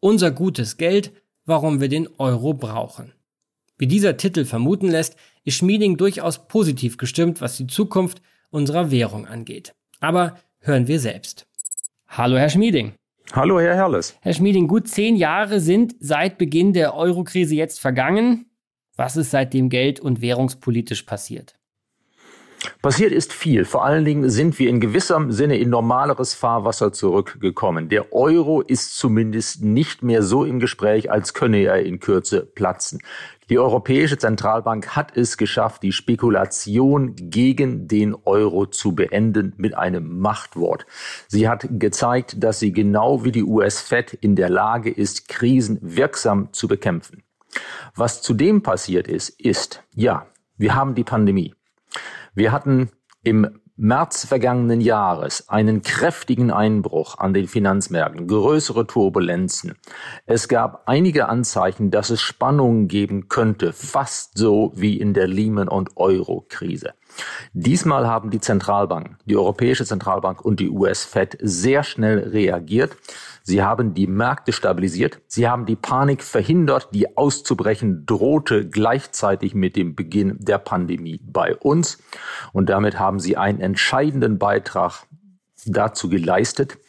Unser 0.05 0.29
gutes 0.29 0.77
Geld, 0.77 1.13
warum 1.47 1.81
wir 1.81 1.89
den 1.89 2.07
Euro 2.19 2.53
brauchen. 2.53 3.13
Wie 3.79 3.87
dieser 3.87 4.17
Titel 4.17 4.45
vermuten 4.45 4.87
lässt, 4.87 5.15
ist 5.45 5.55
Schmieding 5.55 5.97
durchaus 5.97 6.47
positiv 6.47 6.97
gestimmt, 6.97 7.41
was 7.41 7.57
die 7.57 7.65
Zukunft 7.65 8.21
unserer 8.51 8.91
Währung 8.91 9.25
angeht. 9.25 9.73
Aber 10.01 10.37
hören 10.59 10.87
wir 10.87 10.99
selbst. 10.99 11.47
Hallo, 12.07 12.37
Herr 12.37 12.51
Schmieding. 12.51 12.93
Hallo, 13.33 13.59
Herr 13.59 13.73
Herles. 13.73 14.15
Herr 14.21 14.33
Schmieding, 14.33 14.67
gut 14.67 14.87
zehn 14.87 15.15
Jahre 15.15 15.59
sind 15.59 15.95
seit 15.99 16.37
Beginn 16.37 16.73
der 16.73 16.93
Eurokrise 16.93 17.55
jetzt 17.55 17.79
vergangen. 17.79 18.45
Was 18.95 19.17
ist 19.17 19.31
seitdem 19.31 19.69
geld- 19.69 19.99
und 19.99 20.21
währungspolitisch 20.21 21.01
passiert? 21.01 21.55
Passiert 22.81 23.11
ist 23.11 23.33
viel. 23.33 23.65
Vor 23.65 23.85
allen 23.85 24.05
Dingen 24.05 24.29
sind 24.29 24.59
wir 24.59 24.69
in 24.69 24.79
gewissem 24.79 25.31
Sinne 25.31 25.57
in 25.57 25.69
normaleres 25.69 26.33
Fahrwasser 26.33 26.93
zurückgekommen. 26.93 27.89
Der 27.89 28.13
Euro 28.13 28.61
ist 28.61 28.97
zumindest 28.97 29.63
nicht 29.63 30.03
mehr 30.03 30.23
so 30.23 30.45
im 30.45 30.59
Gespräch, 30.59 31.11
als 31.11 31.33
könne 31.33 31.63
er 31.63 31.81
in 31.81 31.99
Kürze 31.99 32.45
platzen. 32.45 32.99
Die 33.49 33.59
Europäische 33.59 34.17
Zentralbank 34.17 34.95
hat 34.95 35.15
es 35.15 35.37
geschafft, 35.37 35.83
die 35.83 35.91
Spekulation 35.91 37.15
gegen 37.15 37.87
den 37.87 38.15
Euro 38.25 38.65
zu 38.65 38.95
beenden 38.95 39.53
mit 39.57 39.77
einem 39.77 40.19
Machtwort. 40.19 40.87
Sie 41.27 41.47
hat 41.47 41.67
gezeigt, 41.69 42.43
dass 42.43 42.59
sie 42.59 42.71
genau 42.71 43.23
wie 43.23 43.31
die 43.31 43.43
US-Fed 43.43 44.13
in 44.13 44.35
der 44.35 44.49
Lage 44.49 44.89
ist, 44.89 45.27
Krisen 45.27 45.77
wirksam 45.81 46.49
zu 46.53 46.67
bekämpfen. 46.67 47.21
Was 47.95 48.23
zudem 48.23 48.63
passiert 48.63 49.07
ist, 49.07 49.29
ist, 49.29 49.83
ja, 49.93 50.25
wir 50.57 50.73
haben 50.73 50.95
die 50.95 51.03
Pandemie. 51.03 51.53
Wir 52.35 52.51
hatten 52.51 52.89
im 53.23 53.61
März 53.77 54.25
vergangenen 54.25 54.79
Jahres 54.79 55.49
einen 55.49 55.81
kräftigen 55.81 56.51
Einbruch 56.51 57.17
an 57.17 57.33
den 57.33 57.47
Finanzmärkten, 57.47 58.27
größere 58.27 58.87
Turbulenzen. 58.87 59.75
Es 60.25 60.47
gab 60.47 60.83
einige 60.87 61.27
Anzeichen, 61.27 61.91
dass 61.91 62.09
es 62.09 62.21
Spannungen 62.21 62.87
geben 62.87 63.27
könnte, 63.29 63.73
fast 63.73 64.37
so 64.37 64.71
wie 64.75 64.97
in 64.99 65.13
der 65.13 65.27
Lehman- 65.27 65.67
und 65.67 65.97
Euro-Krise. 65.97 66.93
Diesmal 67.53 68.07
haben 68.07 68.29
die 68.29 68.39
Zentralbanken, 68.39 69.17
die 69.25 69.37
Europäische 69.37 69.85
Zentralbank 69.85 70.43
und 70.43 70.59
die 70.59 70.69
US-Fed 70.69 71.37
sehr 71.41 71.83
schnell 71.83 72.19
reagiert. 72.19 72.95
Sie 73.47 73.61
haben 73.61 73.93
die 73.93 74.07
Märkte 74.07 74.51
stabilisiert. 74.51 75.21
Sie 75.27 75.47
haben 75.47 75.67
die 75.67 75.75
Panik 75.75 76.23
verhindert, 76.23 76.89
die 76.93 77.15
auszubrechen 77.15 78.03
drohte 78.07 78.67
gleichzeitig 78.67 79.53
mit 79.53 79.75
dem 79.75 79.93
Beginn 79.93 80.37
der 80.39 80.57
Pandemie 80.57 81.21
bei 81.23 81.55
uns. 81.55 81.99
Und 82.53 82.69
damit 82.69 82.97
haben 82.97 83.19
sie 83.19 83.37
einen 83.37 83.61
entscheidenden 83.61 84.39
Beitrag 84.39 85.05
dazu 85.67 86.09
geleistet, 86.09 86.79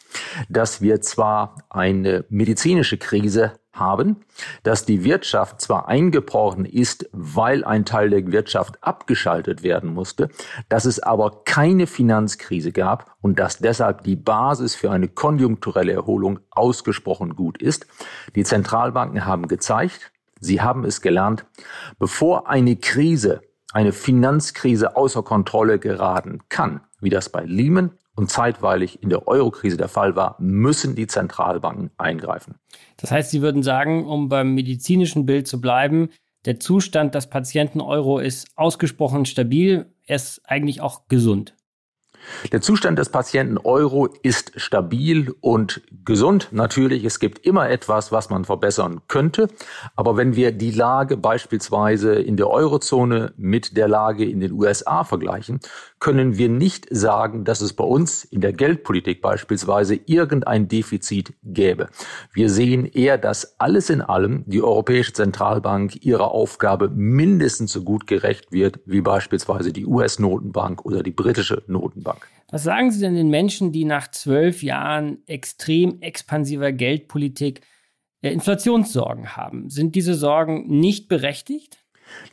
dass 0.49 0.81
wir 0.81 0.99
zwar 1.01 1.63
eine 1.69 2.25
medizinische 2.29 2.97
Krise 2.97 3.59
haben, 3.79 4.17
dass 4.63 4.85
die 4.85 5.03
Wirtschaft 5.03 5.61
zwar 5.61 5.87
eingebrochen 5.87 6.65
ist, 6.65 7.09
weil 7.11 7.63
ein 7.63 7.85
Teil 7.85 8.09
der 8.09 8.31
Wirtschaft 8.31 8.83
abgeschaltet 8.83 9.63
werden 9.63 9.93
musste, 9.93 10.29
dass 10.69 10.85
es 10.85 10.99
aber 10.99 11.43
keine 11.45 11.87
Finanzkrise 11.87 12.71
gab 12.71 13.15
und 13.21 13.39
dass 13.39 13.59
deshalb 13.59 14.03
die 14.03 14.15
Basis 14.15 14.75
für 14.75 14.91
eine 14.91 15.07
konjunkturelle 15.07 15.93
Erholung 15.93 16.39
ausgesprochen 16.51 17.35
gut 17.35 17.61
ist. 17.61 17.87
Die 18.35 18.43
Zentralbanken 18.43 19.25
haben 19.25 19.47
gezeigt, 19.47 20.11
sie 20.39 20.61
haben 20.61 20.83
es 20.83 21.01
gelernt, 21.01 21.45
bevor 21.99 22.49
eine 22.49 22.75
Krise, 22.75 23.41
eine 23.73 23.91
Finanzkrise 23.91 24.95
außer 24.95 25.23
Kontrolle 25.23 25.79
geraten 25.79 26.39
kann, 26.49 26.81
wie 26.99 27.09
das 27.09 27.29
bei 27.29 27.43
Lehman 27.43 27.91
und 28.17 28.31
zeitweilig 28.31 29.01
in 29.03 29.09
der 29.09 29.27
Eurokrise 29.27 29.77
der 29.77 29.87
Fall 29.87 30.15
war, 30.15 30.35
müssen 30.39 30.95
die 30.95 31.07
Zentralbanken 31.07 31.91
eingreifen. 31.97 32.55
Das 32.97 33.11
heißt, 33.11 33.29
Sie 33.29 33.41
würden 33.41 33.61
sagen, 33.61 34.05
um 34.07 34.27
beim 34.27 34.55
medizinischen 34.55 35.25
Bild 35.25 35.47
zu 35.47 35.61
bleiben, 35.61 36.09
der 36.45 36.59
Zustand 36.59 37.13
des 37.13 37.27
Patienten 37.27 37.79
Euro 37.79 38.19
ist 38.19 38.47
ausgesprochen 38.55 39.25
stabil, 39.25 39.93
er 40.05 40.15
ist 40.15 40.41
eigentlich 40.45 40.81
auch 40.81 41.07
gesund. 41.07 41.56
Der 42.51 42.61
Zustand 42.61 42.99
des 42.99 43.09
Patienten 43.09 43.57
Euro 43.57 44.07
ist 44.23 44.59
stabil 44.59 45.33
und 45.41 45.81
gesund. 46.05 46.49
Natürlich, 46.51 47.03
es 47.03 47.19
gibt 47.19 47.45
immer 47.45 47.69
etwas, 47.69 48.11
was 48.11 48.29
man 48.29 48.45
verbessern 48.45 49.01
könnte. 49.07 49.47
Aber 49.95 50.17
wenn 50.17 50.35
wir 50.35 50.51
die 50.51 50.71
Lage 50.71 51.17
beispielsweise 51.17 52.15
in 52.15 52.37
der 52.37 52.49
Eurozone 52.49 53.33
mit 53.37 53.75
der 53.75 53.87
Lage 53.87 54.25
in 54.25 54.39
den 54.39 54.51
USA 54.51 55.03
vergleichen, 55.03 55.59
können 55.99 56.37
wir 56.37 56.49
nicht 56.49 56.87
sagen, 56.91 57.43
dass 57.43 57.61
es 57.61 57.73
bei 57.73 57.83
uns 57.83 58.23
in 58.23 58.41
der 58.41 58.53
Geldpolitik 58.53 59.21
beispielsweise 59.21 59.99
irgendein 60.05 60.67
Defizit 60.67 61.33
gäbe. 61.43 61.87
Wir 62.33 62.49
sehen 62.49 62.85
eher, 62.85 63.17
dass 63.17 63.59
alles 63.59 63.89
in 63.89 64.01
allem 64.01 64.43
die 64.45 64.61
Europäische 64.61 65.13
Zentralbank 65.13 66.05
ihrer 66.05 66.31
Aufgabe 66.31 66.89
mindestens 66.89 67.71
so 67.71 67.81
gut 67.81 68.07
gerecht 68.07 68.51
wird 68.51 68.79
wie 68.85 69.01
beispielsweise 69.01 69.73
die 69.73 69.85
US-Notenbank 69.85 70.85
oder 70.85 71.03
die 71.03 71.11
britische 71.11 71.63
Notenbank. 71.67 72.16
Was 72.49 72.63
sagen 72.63 72.91
Sie 72.91 73.01
denn 73.01 73.15
den 73.15 73.29
Menschen, 73.29 73.73
die 73.73 73.83
nach 73.83 74.09
zwölf 74.09 74.63
Jahren 74.63 75.19
extrem 75.27 76.01
expansiver 76.01 76.71
Geldpolitik 76.71 77.61
äh, 78.21 78.31
Inflationssorgen 78.31 79.35
haben? 79.35 79.69
Sind 79.69 79.95
diese 79.95 80.13
Sorgen 80.13 80.65
nicht 80.79 81.09
berechtigt? 81.09 81.79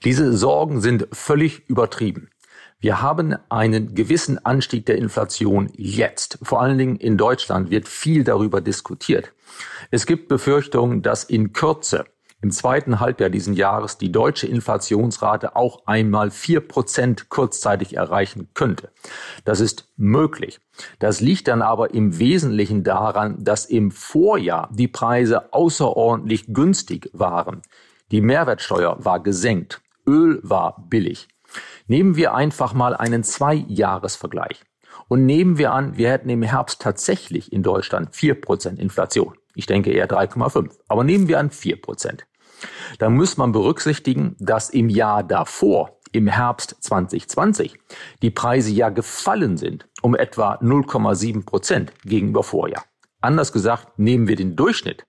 Diese 0.05 0.37
Sorgen 0.37 0.81
sind 0.81 1.09
völlig 1.11 1.69
übertrieben. 1.69 2.31
Wir 2.79 3.03
haben 3.03 3.35
einen 3.49 3.95
gewissen 3.95 4.45
Anstieg 4.45 4.87
der 4.87 4.99
Inflation 4.99 5.71
jetzt. 5.75 6.39
Vor 6.43 6.61
allen 6.61 6.79
Dingen 6.79 6.97
in 6.97 7.17
Deutschland 7.17 7.71
wird 7.71 7.89
viel 7.89 8.25
darüber 8.25 8.61
diskutiert. 8.61 9.33
Es 9.91 10.07
gibt 10.07 10.29
Befürchtungen, 10.29 11.03
dass 11.03 11.25
in 11.25 11.53
Kürze 11.53 12.05
im 12.45 12.51
zweiten 12.51 13.01
Halbjahr 13.01 13.31
diesen 13.31 13.55
Jahres 13.55 13.97
die 13.97 14.13
deutsche 14.13 14.47
Inflationsrate 14.47 15.57
auch 15.57 15.87
einmal 15.87 16.31
vier 16.31 16.61
Prozent 16.61 17.31
kurzzeitig 17.31 17.97
erreichen 17.97 18.51
könnte. 18.53 18.91
Das 19.47 19.61
ist 19.61 19.89
möglich. 19.97 20.61
Das 20.99 21.23
liegt 21.23 21.49
dann 21.49 21.63
aber 21.63 21.95
im 21.95 22.19
Wesentlichen 22.19 22.85
daran, 22.85 23.43
dass 23.43 23.65
im 23.65 23.91
Vorjahr 23.91 24.69
die 24.71 24.89
Preise 24.89 25.55
außerordentlich 25.55 26.53
günstig 26.53 27.09
waren. 27.15 27.63
Die 28.11 28.21
Mehrwertsteuer 28.21 29.03
war 29.03 29.23
gesenkt. 29.23 29.81
Öl 30.07 30.39
war 30.43 30.85
billig. 30.91 31.29
Nehmen 31.87 32.15
wir 32.15 32.35
einfach 32.35 32.75
mal 32.75 32.95
einen 32.95 33.25
Zwei-Jahres-Vergleich. 33.25 34.63
Und 35.09 35.25
nehmen 35.25 35.57
wir 35.57 35.73
an, 35.73 35.97
wir 35.97 36.11
hätten 36.11 36.29
im 36.29 36.43
Herbst 36.43 36.83
tatsächlich 36.83 37.55
in 37.55 37.63
Deutschland 37.63 38.15
vier 38.15 38.39
Prozent 38.39 38.79
Inflation. 38.79 39.33
Ich 39.55 39.65
denke 39.65 39.93
eher 39.93 40.09
3,5. 40.09 40.71
Aber 40.89 41.05
nehmen 41.05 41.27
wir 41.29 41.39
an 41.39 41.51
vier 41.51 41.81
Prozent. 41.81 42.27
Da 42.99 43.11
muss 43.11 43.37
man 43.37 43.53
berücksichtigen, 43.53 44.37
dass 44.39 44.71
im 44.71 44.89
Jahr 44.89 45.23
davor 45.23 45.99
im 46.13 46.29
Herbst 46.29 46.77
2020 46.81 47.79
die 48.23 48.31
Preise 48.31 48.73
ja 48.73 48.89
gefallen 48.89 49.57
sind 49.57 49.89
um 50.03 50.15
etwa 50.15 50.55
0,7 50.57 51.45
Prozent 51.45 51.93
gegenüber 52.05 52.43
Vorjahr. 52.43 52.85
Anders 53.21 53.53
gesagt, 53.53 53.99
nehmen 53.99 54.29
wir 54.29 54.37
den 54.37 54.55
Durchschnitt 54.55 55.07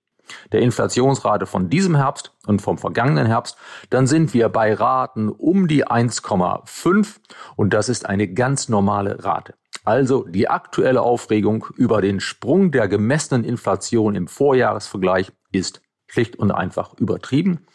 der 0.51 0.61
Inflationsrate 0.61 1.45
von 1.45 1.69
diesem 1.69 1.95
Herbst 1.95 2.33
und 2.47 2.61
vom 2.61 2.77
vergangenen 2.77 3.27
Herbst, 3.27 3.57
dann 3.89 4.07
sind 4.07 4.33
wir 4.33 4.49
bei 4.49 4.73
Raten 4.73 5.29
um 5.29 5.67
die 5.67 5.85
1,5 5.85 7.17
und 7.55 7.73
das 7.73 7.89
ist 7.89 8.05
eine 8.05 8.27
ganz 8.27 8.69
normale 8.69 9.23
Rate. 9.23 9.55
Also 9.83 10.23
die 10.23 10.49
aktuelle 10.49 11.01
Aufregung 11.01 11.67
über 11.75 12.01
den 12.01 12.19
Sprung 12.19 12.71
der 12.71 12.87
gemessenen 12.87 13.43
Inflation 13.43 14.15
im 14.15 14.27
Vorjahresvergleich 14.27 15.31
ist 15.51 15.81
schlicht 16.07 16.35
und 16.35 16.51
einfach 16.51 16.93
übertrieben. 16.99 17.65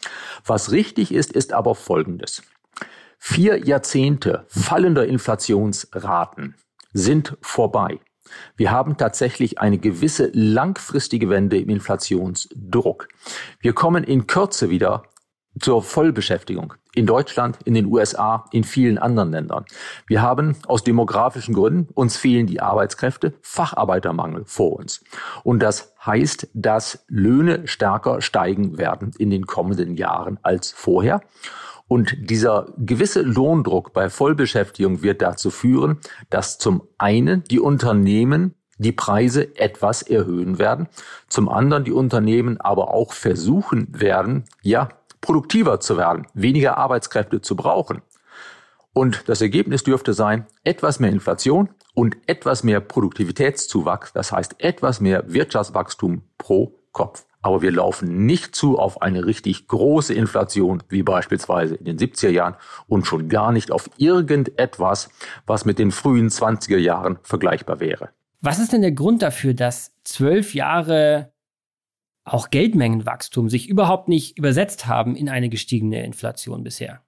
Was 0.45 0.71
richtig 0.71 1.13
ist, 1.13 1.31
ist 1.31 1.53
aber 1.53 1.75
Folgendes. 1.75 2.43
Vier 3.19 3.57
Jahrzehnte 3.57 4.45
fallender 4.47 5.05
Inflationsraten 5.05 6.55
sind 6.93 7.37
vorbei. 7.41 7.99
Wir 8.55 8.71
haben 8.71 8.97
tatsächlich 8.97 9.59
eine 9.59 9.77
gewisse 9.77 10.31
langfristige 10.33 11.29
Wende 11.29 11.59
im 11.59 11.69
Inflationsdruck. 11.69 13.07
Wir 13.59 13.73
kommen 13.73 14.03
in 14.03 14.27
Kürze 14.27 14.69
wieder 14.69 15.03
zur 15.59 15.83
Vollbeschäftigung 15.83 16.73
in 16.93 17.05
Deutschland, 17.05 17.57
in 17.65 17.73
den 17.73 17.85
USA, 17.85 18.45
in 18.51 18.63
vielen 18.63 18.97
anderen 18.97 19.31
Ländern. 19.31 19.65
Wir 20.07 20.21
haben 20.21 20.55
aus 20.67 20.83
demografischen 20.83 21.53
Gründen, 21.53 21.87
uns 21.93 22.17
fehlen 22.17 22.47
die 22.47 22.61
Arbeitskräfte, 22.61 23.33
Facharbeitermangel 23.41 24.43
vor 24.45 24.73
uns. 24.73 25.03
Und 25.43 25.61
das 25.61 25.93
heißt, 26.05 26.49
dass 26.53 27.05
Löhne 27.07 27.67
stärker 27.67 28.21
steigen 28.21 28.77
werden 28.77 29.11
in 29.17 29.29
den 29.29 29.45
kommenden 29.45 29.95
Jahren 29.95 30.39
als 30.41 30.71
vorher. 30.71 31.21
Und 31.87 32.15
dieser 32.17 32.67
gewisse 32.77 33.21
Lohndruck 33.21 33.93
bei 33.93 34.09
Vollbeschäftigung 34.09 35.03
wird 35.03 35.21
dazu 35.21 35.49
führen, 35.49 35.99
dass 36.29 36.57
zum 36.57 36.83
einen 36.97 37.43
die 37.43 37.59
Unternehmen 37.59 38.55
die 38.77 38.91
Preise 38.91 39.55
etwas 39.57 40.01
erhöhen 40.01 40.57
werden, 40.57 40.87
zum 41.27 41.49
anderen 41.49 41.83
die 41.83 41.91
Unternehmen 41.91 42.59
aber 42.59 42.93
auch 42.93 43.13
versuchen 43.13 43.87
werden, 43.91 44.45
ja, 44.61 44.89
produktiver 45.21 45.79
zu 45.79 45.97
werden, 45.97 46.27
weniger 46.33 46.77
Arbeitskräfte 46.77 47.41
zu 47.41 47.55
brauchen. 47.55 48.01
Und 48.93 49.29
das 49.29 49.41
Ergebnis 49.41 49.83
dürfte 49.83 50.13
sein, 50.13 50.45
etwas 50.63 50.99
mehr 50.99 51.11
Inflation 51.11 51.69
und 51.93 52.17
etwas 52.27 52.63
mehr 52.63 52.81
Produktivitätszuwachs, 52.81 54.11
das 54.13 54.31
heißt 54.31 54.55
etwas 54.59 54.99
mehr 54.99 55.31
Wirtschaftswachstum 55.31 56.23
pro 56.37 56.77
Kopf. 56.91 57.25
Aber 57.41 57.61
wir 57.61 57.71
laufen 57.71 58.25
nicht 58.25 58.55
zu 58.55 58.77
auf 58.77 59.01
eine 59.01 59.25
richtig 59.25 59.67
große 59.67 60.13
Inflation, 60.13 60.83
wie 60.89 61.03
beispielsweise 61.03 61.75
in 61.75 61.85
den 61.85 61.97
70er 61.97 62.29
Jahren 62.29 62.55
und 62.87 63.07
schon 63.07 63.29
gar 63.29 63.51
nicht 63.51 63.71
auf 63.71 63.89
irgendetwas, 63.97 65.09
was 65.47 65.65
mit 65.65 65.79
den 65.79 65.91
frühen 65.91 66.29
20er 66.29 66.77
Jahren 66.77 67.17
vergleichbar 67.23 67.79
wäre. 67.79 68.09
Was 68.41 68.59
ist 68.59 68.73
denn 68.73 68.81
der 68.81 68.91
Grund 68.91 69.21
dafür, 69.21 69.53
dass 69.53 69.93
zwölf 70.03 70.53
Jahre 70.53 71.31
auch 72.23 72.49
Geldmengenwachstum 72.49 73.49
sich 73.49 73.67
überhaupt 73.67 74.07
nicht 74.07 74.37
übersetzt 74.37 74.87
haben 74.87 75.15
in 75.15 75.29
eine 75.29 75.49
gestiegene 75.49 76.03
Inflation 76.05 76.63
bisher? 76.63 77.01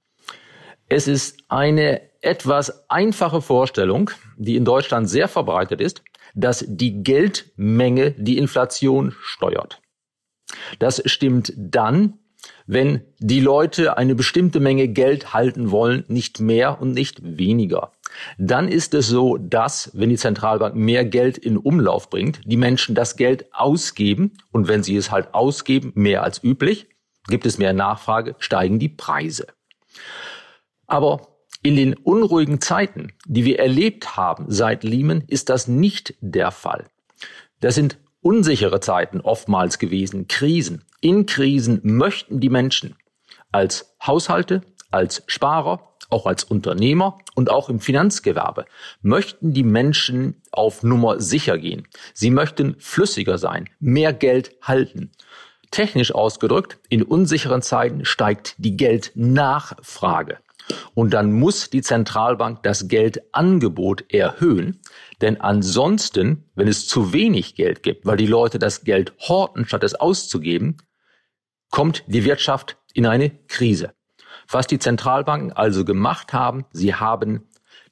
Es 0.90 1.08
ist 1.08 1.40
eine 1.48 2.02
etwas 2.22 2.90
einfache 2.90 3.42
Vorstellung, 3.42 4.12
die 4.38 4.56
in 4.56 4.66
Deutschland 4.66 5.10
sehr 5.10 5.28
verbreitet 5.28 5.82
ist, 5.82 6.04
dass 6.36 6.66
die 6.68 7.04
Geldmenge 7.04 8.12
die 8.12 8.38
Inflation 8.38 9.16
steuert. 9.22 9.82
Das 10.80 11.02
stimmt 11.06 11.54
dann, 11.58 12.20
wenn 12.66 13.02
die 13.20 13.40
Leute 13.40 13.98
eine 13.98 14.16
bestimmte 14.16 14.60
Menge 14.60 14.88
Geld 14.88 15.34
halten 15.34 15.72
wollen, 15.72 16.04
nicht 16.08 16.40
mehr 16.40 16.82
und 16.82 16.92
nicht 16.92 17.22
weniger. 17.24 17.93
Dann 18.38 18.68
ist 18.68 18.94
es 18.94 19.08
so, 19.08 19.38
dass, 19.38 19.92
wenn 19.94 20.10
die 20.10 20.18
Zentralbank 20.18 20.76
mehr 20.76 21.06
Geld 21.06 21.38
in 21.38 21.58
Umlauf 21.58 22.10
bringt, 22.10 22.42
die 22.46 22.58
Menschen 22.58 22.96
das 22.96 23.16
Geld 23.16 23.54
ausgeben 23.54 24.34
und 24.52 24.68
wenn 24.68 24.84
sie 24.84 24.96
es 24.96 25.12
halt 25.12 25.34
ausgeben, 25.34 25.92
mehr 25.96 26.24
als 26.24 26.44
üblich, 26.44 26.88
gibt 27.28 27.46
es 27.46 27.58
mehr 27.58 27.74
Nachfrage, 27.74 28.36
steigen 28.40 28.80
die 28.80 28.90
Preise. 28.90 29.48
Aber 30.88 31.28
in 31.62 31.76
den 31.76 31.94
unruhigen 31.94 32.60
Zeiten, 32.60 33.14
die 33.26 33.46
wir 33.46 33.60
erlebt 33.60 34.18
haben 34.18 34.46
seit 34.50 34.84
Lehman, 34.84 35.24
ist 35.28 35.50
das 35.50 35.68
nicht 35.68 36.16
der 36.20 36.52
Fall. 36.52 36.88
Das 37.62 37.76
sind 37.76 37.98
unsichere 38.22 38.80
Zeiten 38.80 39.22
oftmals 39.22 39.80
gewesen, 39.80 40.28
Krisen. 40.28 40.84
In 41.00 41.26
Krisen 41.26 41.80
möchten 41.84 42.40
die 42.40 42.50
Menschen 42.50 42.96
als 43.52 43.96
Haushalte, 44.06 44.62
als 44.92 45.24
Sparer, 45.28 45.93
auch 46.10 46.26
als 46.26 46.44
Unternehmer 46.44 47.18
und 47.36 47.50
auch 47.50 47.70
im 47.70 47.80
Finanzgewerbe 47.80 48.66
möchten 49.02 49.54
die 49.54 49.64
Menschen 49.64 50.42
auf 50.52 50.84
Nummer 50.84 51.20
sicher 51.20 51.58
gehen. 51.58 51.88
Sie 52.14 52.30
möchten 52.30 52.76
flüssiger 52.80 53.38
sein, 53.38 53.70
mehr 53.80 54.14
Geld 54.14 54.56
halten. 54.62 55.12
Technisch 55.72 56.14
ausgedrückt, 56.14 56.78
in 56.90 57.02
unsicheren 57.02 57.62
Zeiten 57.62 58.06
steigt 58.06 58.56
die 58.58 58.78
Geldnachfrage. 58.78 60.38
Und 60.94 61.14
dann 61.14 61.34
muss 61.34 61.70
die 61.70 61.82
Zentralbank 61.82 62.64
das 62.64 62.88
Geldangebot 62.88 64.06
erhöhen, 64.14 64.80
denn 65.22 65.42
ansonsten, 65.42 66.46
wenn 66.56 66.68
es 66.68 66.88
zu 66.88 67.12
wenig 67.12 67.56
Geld 67.56 67.84
gibt, 67.84 68.06
weil 68.06 68.18
die 68.18 68.28
Leute 68.28 68.60
das 68.60 68.84
Geld 68.84 69.14
horten, 69.20 69.66
statt 69.66 69.84
es 69.84 69.96
auszugeben, 69.96 70.78
kommt 71.70 72.04
die 72.08 72.24
Wirtschaft 72.24 72.78
in 72.94 73.06
eine 73.06 73.32
Krise. 73.48 73.94
Was 74.50 74.68
die 74.68 74.80
Zentralbanken 74.80 75.52
also 75.52 75.86
gemacht 75.86 76.34
haben, 76.34 76.66
sie 76.72 76.96
haben 76.96 77.48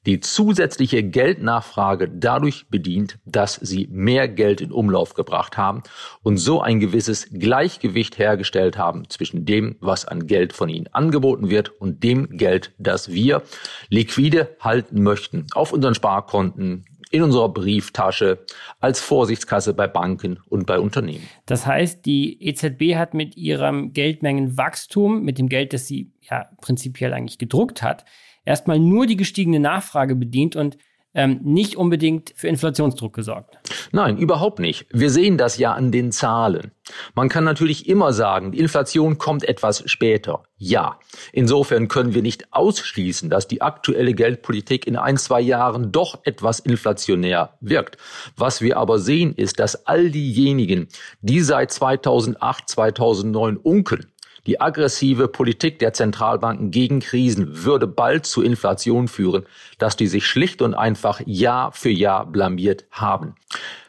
die 0.06 0.20
zusätzliche 0.20 1.04
Geldnachfrage 1.04 2.10
dadurch 2.10 2.68
bedient, 2.70 3.20
dass 3.26 3.56
sie 3.56 3.88
mehr 3.92 4.28
Geld 4.28 4.60
in 4.60 4.72
Umlauf 4.72 5.14
gebracht 5.14 5.58
haben 5.58 5.84
und 6.24 6.38
so 6.38 6.62
ein 6.62 6.80
gewisses 6.80 7.30
Gleichgewicht 7.32 8.18
hergestellt 8.18 8.78
haben 8.78 9.08
zwischen 9.10 9.46
dem, 9.46 9.76
was 9.80 10.06
an 10.06 10.26
Geld 10.26 10.54
von 10.54 10.70
ihnen 10.70 10.88
angeboten 10.88 11.50
wird 11.52 11.70
und 11.80 12.04
dem 12.04 12.38
Geld, 12.38 12.72
das 12.80 13.12
wir 13.12 13.44
liquide 13.90 14.56
halten 14.60 15.04
möchten 15.04 15.46
auf 15.54 15.72
unseren 15.72 15.94
Sparkonten, 15.94 16.86
in 17.12 17.24
unserer 17.24 17.50
Brieftasche, 17.50 18.46
als 18.80 19.02
Vorsichtskasse 19.02 19.74
bei 19.74 19.88
Banken 19.88 20.40
und 20.50 20.66
bei 20.66 20.80
Unternehmen. 20.80 21.28
Das 21.46 21.66
heißt, 21.66 22.06
die 22.06 22.42
EZB 22.42 22.96
hat 22.96 23.14
mit 23.14 23.38
ihrem 23.38 23.94
Geldmengenwachstum, 23.94 25.22
mit 25.24 25.38
dem 25.38 25.50
Geld, 25.50 25.74
das 25.74 25.88
sie 25.88 26.12
ja 26.22 26.50
prinzipiell 26.62 27.14
eigentlich 27.14 27.38
gedruckt 27.38 27.84
hat, 27.84 28.06
erstmal 28.46 28.80
nur 28.80 29.06
die 29.06 29.18
gestiegene 29.18 29.60
Nachfrage 29.60 30.16
bedient 30.16 30.56
und 30.56 30.78
ähm, 31.14 31.40
nicht 31.44 31.76
unbedingt 31.76 32.34
für 32.36 32.48
Inflationsdruck 32.48 33.14
gesorgt. 33.14 33.58
Nein, 33.92 34.18
überhaupt 34.18 34.60
nicht. 34.60 34.86
Wir 34.92 35.10
sehen 35.10 35.38
das 35.38 35.58
ja 35.58 35.74
an 35.74 35.92
den 35.92 36.12
Zahlen. 36.12 36.72
Man 37.16 37.30
kann 37.30 37.44
natürlich 37.44 37.88
immer 37.88 38.14
sagen, 38.14 38.52
die 38.52 38.60
Inflation 38.60 39.18
kommt 39.18 39.44
etwas 39.44 39.84
später. 39.86 40.44
Ja. 40.58 41.00
Insofern 41.34 41.88
können 41.88 42.14
wir 42.14 42.22
nicht 42.22 42.54
ausschließen, 42.54 43.30
dass 43.30 43.48
die 43.48 43.62
aktuelle 43.62 44.14
Geldpolitik 44.14 44.88
in 44.88 44.96
ein, 44.96 45.18
zwei 45.18 45.42
Jahren 45.42 45.92
doch 45.92 46.20
etwas 46.24 46.60
inflationär 46.60 47.58
wirkt. 47.60 47.98
Was 48.38 48.62
wir 48.62 48.78
aber 48.78 49.00
sehen, 49.00 49.34
ist, 49.36 49.60
dass 49.60 49.88
all 49.88 50.10
diejenigen, 50.10 50.88
die 51.22 51.42
seit 51.42 51.72
2008, 51.72 52.70
2009 52.70 53.58
unkeln, 53.58 54.12
die 54.48 54.60
aggressive 54.60 55.28
Politik 55.28 55.80
der 55.80 55.94
Zentralbanken 55.94 56.72
gegen 56.72 57.00
Krisen 57.00 57.64
würde 57.64 57.88
bald 57.88 58.26
zu 58.26 58.42
Inflation 58.42 59.08
führen, 59.08 59.46
dass 59.78 59.96
die 59.96 60.08
sich 60.08 60.26
schlicht 60.26 60.62
und 60.62 60.74
einfach 60.74 61.22
Jahr 61.26 61.72
für 61.72 61.90
Jahr 61.90 62.26
blamiert 62.26 62.86
haben. 62.92 63.36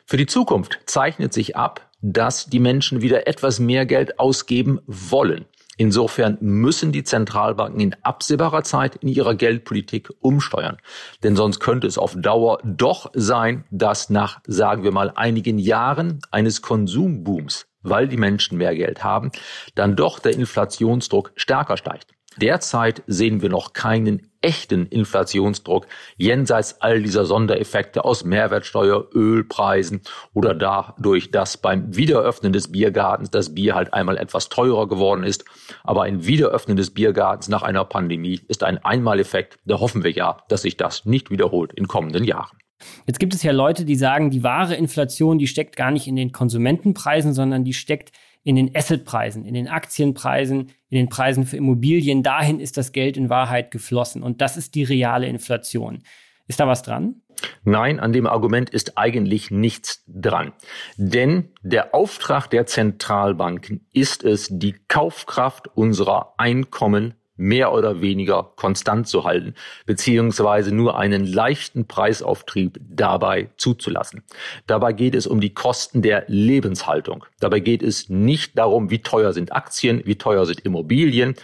Für 0.05 0.17
die 0.17 0.27
Zukunft 0.27 0.81
zeichnet 0.87 1.33
sich 1.33 1.57
ab, 1.57 1.89
dass 2.03 2.47
die 2.47 2.59
Menschen 2.59 3.01
wieder 3.01 3.27
etwas 3.27 3.61
mehr 3.61 3.87
Geld 3.87 4.19
ausgeben 4.19 4.81
wollen. 4.87 5.47
Insofern 5.79 6.37
müssen 6.41 6.93
die 6.93 7.03
Zentralbanken 7.03 7.81
in 7.81 7.97
absehbarer 8.03 8.63
Zeit 8.63 8.97
in 8.97 9.09
ihrer 9.09 9.35
Geldpolitik 9.35 10.11
umsteuern. 10.21 10.77
Denn 11.23 11.35
sonst 11.35 11.61
könnte 11.61 11.87
es 11.87 11.97
auf 11.97 12.15
Dauer 12.15 12.59
doch 12.63 13.11
sein, 13.15 13.65
dass 13.71 14.11
nach, 14.11 14.41
sagen 14.47 14.85
wir 14.85 14.93
mal, 14.93 15.13
einigen 15.15 15.59
Jahren 15.59 16.21
eines 16.31 16.61
Konsumbooms 16.61 17.67
weil 17.83 18.09
die 18.09 18.17
Menschen 18.17 18.59
mehr 18.59 18.75
Geld 18.75 19.05
haben, 19.05 19.31
dann 19.75 19.97
doch 19.97 20.19
der 20.19 20.35
Inflationsdruck 20.35 21.33
stärker 21.37 21.77
steigt. 21.77 22.13
Derzeit 22.39 23.03
sehen 23.07 23.43
wir 23.43 23.51
noch 23.51 23.75
keinen 23.75 24.33
echten 24.41 24.87
Inflationsdruck 24.87 25.87
jenseits 26.17 26.81
all 26.81 27.03
dieser 27.03 27.27
Sondereffekte 27.27 28.05
aus 28.05 28.25
Mehrwertsteuer, 28.25 29.09
Ölpreisen 29.15 30.01
oder 30.33 30.55
dadurch, 30.55 31.31
dass 31.31 31.59
beim 31.59 31.95
Wiederöffnen 31.95 32.53
des 32.53 32.73
Biergartens 32.73 33.31
das 33.31 33.55
Bier 33.55 33.75
halt 33.75 33.93
einmal 33.93 34.17
etwas 34.17 34.49
teurer 34.49 34.89
geworden 34.89 35.25
ist. 35.25 35.45
Aber 35.85 36.05
ein 36.05 36.27
Wiederöffnen 36.27 36.77
des 36.77 36.91
Biergartens 36.91 37.49
nach 37.49 37.63
einer 37.63 37.85
Pandemie 37.85 38.41
ist 38.49 38.65
ein 38.65 38.79
Einmaleffekt. 38.79 39.59
Da 39.65 39.79
hoffen 39.79 40.03
wir 40.03 40.13
ja, 40.13 40.39
dass 40.49 40.63
sich 40.63 40.77
das 40.77 41.05
nicht 41.05 41.31
wiederholt 41.31 41.73
in 41.75 41.87
kommenden 41.87 42.25
Jahren. 42.25 42.62
Jetzt 43.07 43.19
gibt 43.19 43.35
es 43.35 43.43
ja 43.43 43.53
Leute, 43.53 43.85
die 43.85 43.97
sagen, 43.97 44.31
die 44.31 44.43
wahre 44.43 44.75
Inflation, 44.75 45.39
die 45.39 45.47
steckt 45.47 45.77
gar 45.77 45.91
nicht 45.91 46.07
in 46.07 46.17
den 46.17 46.33
Konsumentenpreisen, 46.33 47.35
sondern 47.35 47.65
die 47.65 47.75
steckt 47.75 48.13
in 48.45 48.57
den 48.57 48.75
Assetpreisen, 48.75 49.45
in 49.45 49.55
den 49.55 49.69
Aktienpreisen, 49.69 50.73
in 50.89 50.99
den 50.99 51.09
Preisen 51.09 51.47
für 51.47 51.57
Immobilien. 51.57 52.23
Dahin 52.23 52.61
ist 52.61 52.77
das 52.77 52.93
Geld 52.93 53.17
in 53.17 53.31
Wahrheit 53.31 53.71
geflossen. 53.71 54.23
Und 54.23 54.41
das 54.41 54.57
ist 54.57 54.75
die 54.75 54.83
reale 54.83 55.27
Inflation. 55.27 56.03
Ist 56.49 56.61
da 56.61 56.67
was 56.67 56.83
dran? 56.83 57.23
Nein, 57.65 58.01
an 58.01 58.13
dem 58.13 58.27
Argument 58.27 58.71
ist 58.71 58.99
eigentlich 58.99 59.51
nichts 59.51 60.05
dran. 60.07 60.53
Denn 60.97 61.51
der 61.63 61.95
Auftrag 61.95 62.49
der 62.49 62.67
Zentralbanken 62.67 63.87
ist 63.93 64.25
es, 64.25 64.49
die 64.51 64.75
Kaufkraft 64.89 65.69
unserer 65.75 66.35
Einkommen 66.39 67.15
mehr 67.37 67.73
oder 67.73 68.01
weniger 68.01 68.53
konstant 68.57 69.09
zu 69.09 69.25
halten, 69.25 69.55
beziehungsweise 69.87 70.75
nur 70.75 70.99
einen 70.99 71.27
leichten 71.27 71.87
Preisauftrieb 71.87 72.79
dabei 72.83 73.51
zuzulassen. 73.57 74.23
Dabei 74.67 74.93
geht 74.93 75.15
es 75.15 75.27
um 75.27 75.41
die 75.41 75.55
Kosten 75.55 76.03
der 76.03 76.25
Lebenshaltung. 76.29 77.25
Dabei 77.41 77.61
geht 77.61 77.83
es 77.83 78.09
nicht 78.09 78.59
darum, 78.59 78.91
wie 78.91 79.01
teuer 79.01 79.33
sind 79.33 79.53
Aktien, 79.53 80.03
wie 80.05 80.17
teuer 80.17 80.47
sind 80.47 80.61
Immobilien, 80.61 81.35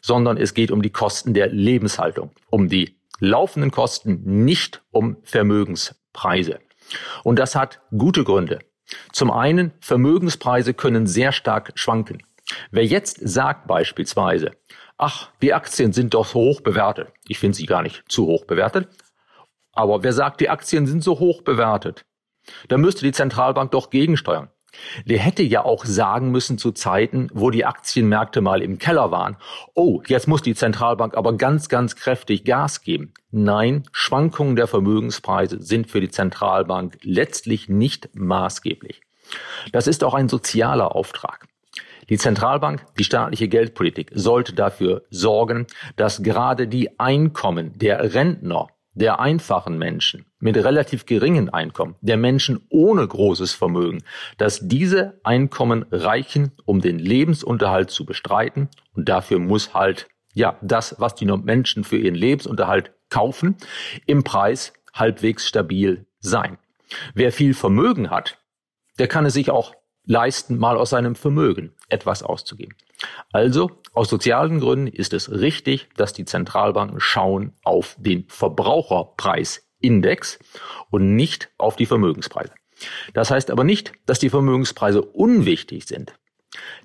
sondern 0.00 0.36
es 0.36 0.54
geht 0.54 0.70
um 0.70 0.82
die 0.82 0.90
Kosten 0.90 1.34
der 1.34 1.48
Lebenshaltung, 1.48 2.30
um 2.50 2.68
die 2.68 2.96
laufenden 3.18 3.70
Kosten, 3.70 4.44
nicht 4.44 4.82
um 4.90 5.16
Vermögenspreise. 5.22 6.60
Und 7.24 7.38
das 7.38 7.56
hat 7.56 7.80
gute 7.96 8.24
Gründe. 8.24 8.60
Zum 9.12 9.30
einen, 9.30 9.72
Vermögenspreise 9.80 10.74
können 10.74 11.06
sehr 11.06 11.32
stark 11.32 11.72
schwanken. 11.74 12.22
Wer 12.70 12.84
jetzt 12.84 13.18
sagt 13.20 13.66
beispielsweise, 13.66 14.52
ach, 14.98 15.30
die 15.42 15.54
Aktien 15.54 15.92
sind 15.92 16.14
doch 16.14 16.26
so 16.26 16.40
hoch 16.40 16.60
bewertet. 16.60 17.08
Ich 17.26 17.38
finde 17.38 17.56
sie 17.56 17.66
gar 17.66 17.82
nicht 17.82 18.04
zu 18.08 18.26
hoch 18.26 18.44
bewertet. 18.44 18.88
Aber 19.72 20.02
wer 20.02 20.12
sagt, 20.12 20.40
die 20.40 20.48
Aktien 20.48 20.86
sind 20.86 21.02
so 21.02 21.18
hoch 21.18 21.42
bewertet, 21.42 22.06
da 22.68 22.78
müsste 22.78 23.04
die 23.04 23.12
Zentralbank 23.12 23.72
doch 23.72 23.90
gegensteuern. 23.90 24.48
Der 25.04 25.18
hätte 25.18 25.42
ja 25.42 25.64
auch 25.64 25.84
sagen 25.84 26.30
müssen 26.30 26.58
zu 26.58 26.72
Zeiten, 26.72 27.28
wo 27.32 27.50
die 27.50 27.64
Aktienmärkte 27.64 28.40
mal 28.40 28.62
im 28.62 28.78
Keller 28.78 29.10
waren, 29.10 29.36
oh, 29.74 30.02
jetzt 30.06 30.28
muss 30.28 30.42
die 30.42 30.54
Zentralbank 30.54 31.16
aber 31.16 31.36
ganz, 31.36 31.68
ganz 31.68 31.96
kräftig 31.96 32.44
Gas 32.44 32.82
geben. 32.82 33.14
Nein, 33.30 33.84
Schwankungen 33.92 34.56
der 34.56 34.66
Vermögenspreise 34.66 35.62
sind 35.62 35.90
für 35.90 36.00
die 36.00 36.10
Zentralbank 36.10 36.98
letztlich 37.02 37.68
nicht 37.68 38.10
maßgeblich. 38.14 39.02
Das 39.72 39.86
ist 39.86 40.04
auch 40.04 40.14
ein 40.14 40.28
sozialer 40.28 40.94
Auftrag. 40.94 41.46
Die 42.08 42.18
Zentralbank, 42.18 42.86
die 42.98 43.04
staatliche 43.04 43.48
Geldpolitik 43.48 44.10
sollte 44.14 44.52
dafür 44.52 45.02
sorgen, 45.10 45.66
dass 45.96 46.22
gerade 46.22 46.68
die 46.68 47.00
Einkommen 47.00 47.72
der 47.76 48.14
Rentner, 48.14 48.68
der 48.94 49.20
einfachen 49.20 49.76
Menschen 49.76 50.24
mit 50.38 50.56
relativ 50.56 51.04
geringen 51.04 51.50
Einkommen, 51.50 51.96
der 52.00 52.16
Menschen 52.16 52.64
ohne 52.70 53.06
großes 53.06 53.52
Vermögen, 53.52 54.02
dass 54.38 54.60
diese 54.68 55.20
Einkommen 55.22 55.84
reichen, 55.90 56.52
um 56.64 56.80
den 56.80 56.98
Lebensunterhalt 56.98 57.90
zu 57.90 58.06
bestreiten. 58.06 58.68
Und 58.94 59.08
dafür 59.08 59.38
muss 59.38 59.74
halt, 59.74 60.08
ja, 60.32 60.56
das, 60.62 60.96
was 60.98 61.14
die 61.14 61.26
Menschen 61.26 61.84
für 61.84 61.98
ihren 61.98 62.14
Lebensunterhalt 62.14 62.92
kaufen, 63.10 63.56
im 64.06 64.24
Preis 64.24 64.72
halbwegs 64.94 65.46
stabil 65.46 66.06
sein. 66.20 66.56
Wer 67.14 67.32
viel 67.32 67.52
Vermögen 67.52 68.10
hat, 68.10 68.38
der 68.98 69.08
kann 69.08 69.26
es 69.26 69.34
sich 69.34 69.50
auch 69.50 69.74
leisten, 70.06 70.58
mal 70.58 70.76
aus 70.76 70.90
seinem 70.90 71.14
Vermögen 71.14 71.72
etwas 71.88 72.22
auszugeben. 72.22 72.74
Also, 73.32 73.70
aus 73.92 74.08
sozialen 74.08 74.60
Gründen 74.60 74.86
ist 74.86 75.12
es 75.12 75.30
richtig, 75.30 75.88
dass 75.96 76.14
die 76.14 76.24
Zentralbanken 76.24 77.00
schauen 77.00 77.52
auf 77.62 77.96
den 77.98 78.24
Verbraucherpreisindex 78.28 80.38
und 80.90 81.14
nicht 81.14 81.50
auf 81.58 81.76
die 81.76 81.84
Vermögenspreise. 81.86 82.52
Das 83.14 83.30
heißt 83.30 83.50
aber 83.50 83.64
nicht, 83.64 83.92
dass 84.06 84.18
die 84.18 84.30
Vermögenspreise 84.30 85.02
unwichtig 85.02 85.86
sind. 85.86 86.14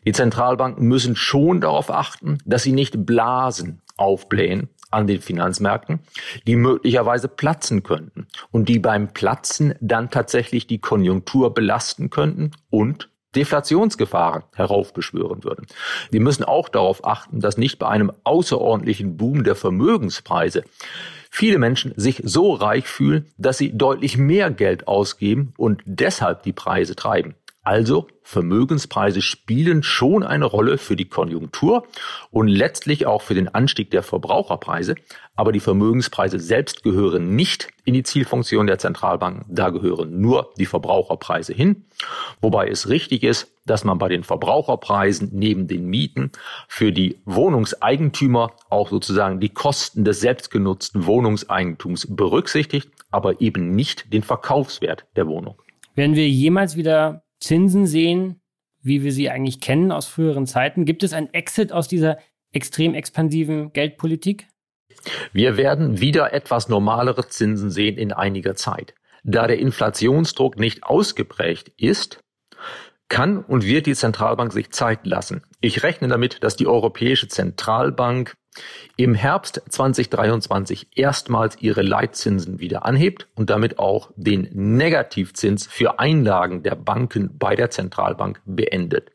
Die 0.05 0.11
Zentralbanken 0.11 0.85
müssen 0.87 1.15
schon 1.15 1.61
darauf 1.61 1.91
achten, 1.91 2.39
dass 2.45 2.63
sie 2.63 2.73
nicht 2.73 3.05
Blasen 3.05 3.81
aufblähen 3.97 4.69
an 4.89 5.07
den 5.07 5.21
Finanzmärkten, 5.21 5.99
die 6.47 6.57
möglicherweise 6.57 7.29
platzen 7.29 7.83
könnten 7.83 8.27
und 8.51 8.67
die 8.67 8.79
beim 8.79 9.13
Platzen 9.13 9.75
dann 9.79 10.09
tatsächlich 10.09 10.67
die 10.67 10.79
Konjunktur 10.79 11.53
belasten 11.53 12.09
könnten 12.09 12.51
und 12.69 13.10
Deflationsgefahren 13.35 14.43
heraufbeschwören 14.55 15.43
würden. 15.43 15.67
Wir 16.09 16.21
müssen 16.21 16.43
auch 16.43 16.69
darauf 16.69 17.05
achten, 17.05 17.39
dass 17.39 17.57
nicht 17.57 17.79
bei 17.79 17.87
einem 17.87 18.11
außerordentlichen 18.23 19.17
Boom 19.17 19.43
der 19.43 19.55
Vermögenspreise 19.55 20.63
viele 21.29 21.57
Menschen 21.57 21.93
sich 21.95 22.21
so 22.25 22.53
reich 22.53 22.87
fühlen, 22.87 23.31
dass 23.37 23.57
sie 23.57 23.75
deutlich 23.75 24.17
mehr 24.17 24.51
Geld 24.51 24.87
ausgeben 24.87 25.53
und 25.57 25.81
deshalb 25.85 26.43
die 26.43 26.53
Preise 26.53 26.95
treiben. 26.95 27.35
Also 27.63 28.07
Vermögenspreise 28.23 29.21
spielen 29.21 29.83
schon 29.83 30.23
eine 30.23 30.45
Rolle 30.45 30.79
für 30.79 30.95
die 30.95 31.07
Konjunktur 31.07 31.85
und 32.31 32.47
letztlich 32.47 33.05
auch 33.05 33.21
für 33.21 33.35
den 33.35 33.49
Anstieg 33.49 33.91
der 33.91 34.01
Verbraucherpreise. 34.01 34.95
Aber 35.35 35.51
die 35.51 35.59
Vermögenspreise 35.59 36.39
selbst 36.39 36.81
gehören 36.81 37.35
nicht 37.35 37.69
in 37.85 37.93
die 37.93 38.01
Zielfunktion 38.01 38.65
der 38.65 38.79
Zentralbanken. 38.79 39.45
Da 39.47 39.69
gehören 39.69 40.19
nur 40.19 40.51
die 40.57 40.65
Verbraucherpreise 40.65 41.53
hin. 41.53 41.85
Wobei 42.41 42.67
es 42.67 42.89
richtig 42.89 43.21
ist, 43.21 43.51
dass 43.67 43.83
man 43.83 43.99
bei 43.99 44.09
den 44.09 44.23
Verbraucherpreisen 44.23 45.29
neben 45.31 45.67
den 45.67 45.85
Mieten 45.85 46.31
für 46.67 46.91
die 46.91 47.21
Wohnungseigentümer 47.25 48.53
auch 48.71 48.89
sozusagen 48.89 49.39
die 49.39 49.49
Kosten 49.49 50.03
des 50.03 50.19
selbstgenutzten 50.19 51.05
Wohnungseigentums 51.05 52.07
berücksichtigt, 52.09 52.89
aber 53.11 53.39
eben 53.39 53.75
nicht 53.75 54.11
den 54.11 54.23
Verkaufswert 54.23 55.05
der 55.15 55.27
Wohnung. 55.27 55.61
Werden 55.93 56.15
wir 56.15 56.27
jemals 56.27 56.75
wieder 56.75 57.23
Zinsen 57.41 57.85
sehen, 57.85 58.39
wie 58.81 59.03
wir 59.03 59.11
sie 59.11 59.29
eigentlich 59.29 59.59
kennen 59.59 59.91
aus 59.91 60.07
früheren 60.07 60.47
Zeiten? 60.47 60.85
Gibt 60.85 61.03
es 61.03 61.13
ein 61.13 61.33
Exit 61.33 61.71
aus 61.71 61.87
dieser 61.87 62.17
extrem 62.53 62.93
expansiven 62.93 63.73
Geldpolitik? 63.73 64.47
Wir 65.33 65.57
werden 65.57 65.99
wieder 65.99 66.33
etwas 66.33 66.69
normalere 66.69 67.27
Zinsen 67.27 67.69
sehen 67.69 67.97
in 67.97 68.13
einiger 68.13 68.55
Zeit. 68.55 68.93
Da 69.23 69.47
der 69.47 69.59
Inflationsdruck 69.59 70.57
nicht 70.57 70.83
ausgeprägt 70.83 71.71
ist, 71.77 72.23
kann 73.07 73.43
und 73.43 73.65
wird 73.65 73.85
die 73.87 73.95
Zentralbank 73.95 74.53
sich 74.53 74.71
Zeit 74.71 75.05
lassen. 75.05 75.43
Ich 75.59 75.83
rechne 75.83 76.07
damit, 76.07 76.43
dass 76.43 76.55
die 76.55 76.67
Europäische 76.67 77.27
Zentralbank 77.27 78.35
im 78.97 79.13
Herbst 79.13 79.61
2023 79.69 80.87
erstmals 80.95 81.57
ihre 81.61 81.81
Leitzinsen 81.81 82.59
wieder 82.59 82.85
anhebt 82.85 83.27
und 83.35 83.49
damit 83.49 83.79
auch 83.79 84.11
den 84.15 84.49
Negativzins 84.53 85.67
für 85.67 85.99
Einlagen 85.99 86.63
der 86.63 86.75
Banken 86.75 87.37
bei 87.37 87.55
der 87.55 87.69
Zentralbank 87.69 88.41
beendet. 88.45 89.11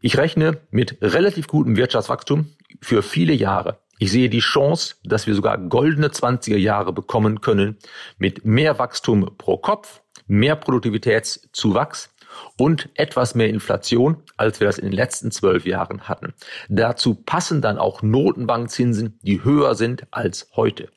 Ich 0.00 0.16
rechne 0.16 0.60
mit 0.70 0.96
relativ 1.02 1.46
gutem 1.46 1.76
Wirtschaftswachstum 1.76 2.46
für 2.80 3.02
viele 3.02 3.34
Jahre. 3.34 3.80
Ich 3.98 4.10
sehe 4.10 4.30
die 4.30 4.40
Chance, 4.40 4.94
dass 5.04 5.26
wir 5.26 5.34
sogar 5.34 5.58
goldene 5.58 6.08
20er 6.08 6.56
Jahre 6.56 6.94
bekommen 6.94 7.42
können 7.42 7.76
mit 8.16 8.46
mehr 8.46 8.78
Wachstum 8.78 9.36
pro 9.36 9.58
Kopf, 9.58 10.00
mehr 10.26 10.56
Produktivitätszuwachs 10.56 12.10
und 12.56 12.88
etwas 12.94 13.34
mehr 13.34 13.48
Inflation, 13.48 14.22
als 14.36 14.60
wir 14.60 14.66
das 14.66 14.78
in 14.78 14.86
den 14.86 14.94
letzten 14.94 15.30
zwölf 15.30 15.66
Jahren 15.66 16.08
hatten. 16.08 16.34
Dazu 16.68 17.14
passen 17.14 17.62
dann 17.62 17.78
auch 17.78 18.02
Notenbankzinsen, 18.02 19.18
die 19.22 19.44
höher 19.44 19.74
sind 19.74 20.06
als 20.10 20.48
heute. 20.56 20.88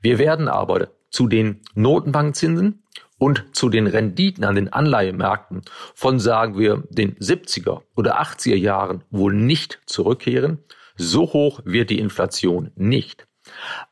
Wir 0.00 0.18
werden 0.18 0.48
aber 0.48 0.88
zu 1.10 1.26
den 1.26 1.60
Notenbankzinsen 1.74 2.82
und 3.18 3.44
zu 3.52 3.68
den 3.68 3.86
Renditen 3.86 4.44
an 4.44 4.54
den 4.54 4.72
Anleihemärkten 4.72 5.62
von, 5.94 6.20
sagen 6.20 6.58
wir, 6.58 6.84
den 6.90 7.16
70er 7.16 7.82
oder 7.96 8.20
80er 8.20 8.54
Jahren 8.54 9.02
wohl 9.10 9.34
nicht 9.34 9.80
zurückkehren. 9.86 10.58
So 10.96 11.32
hoch 11.32 11.60
wird 11.64 11.90
die 11.90 11.98
Inflation 11.98 12.70
nicht. 12.76 13.26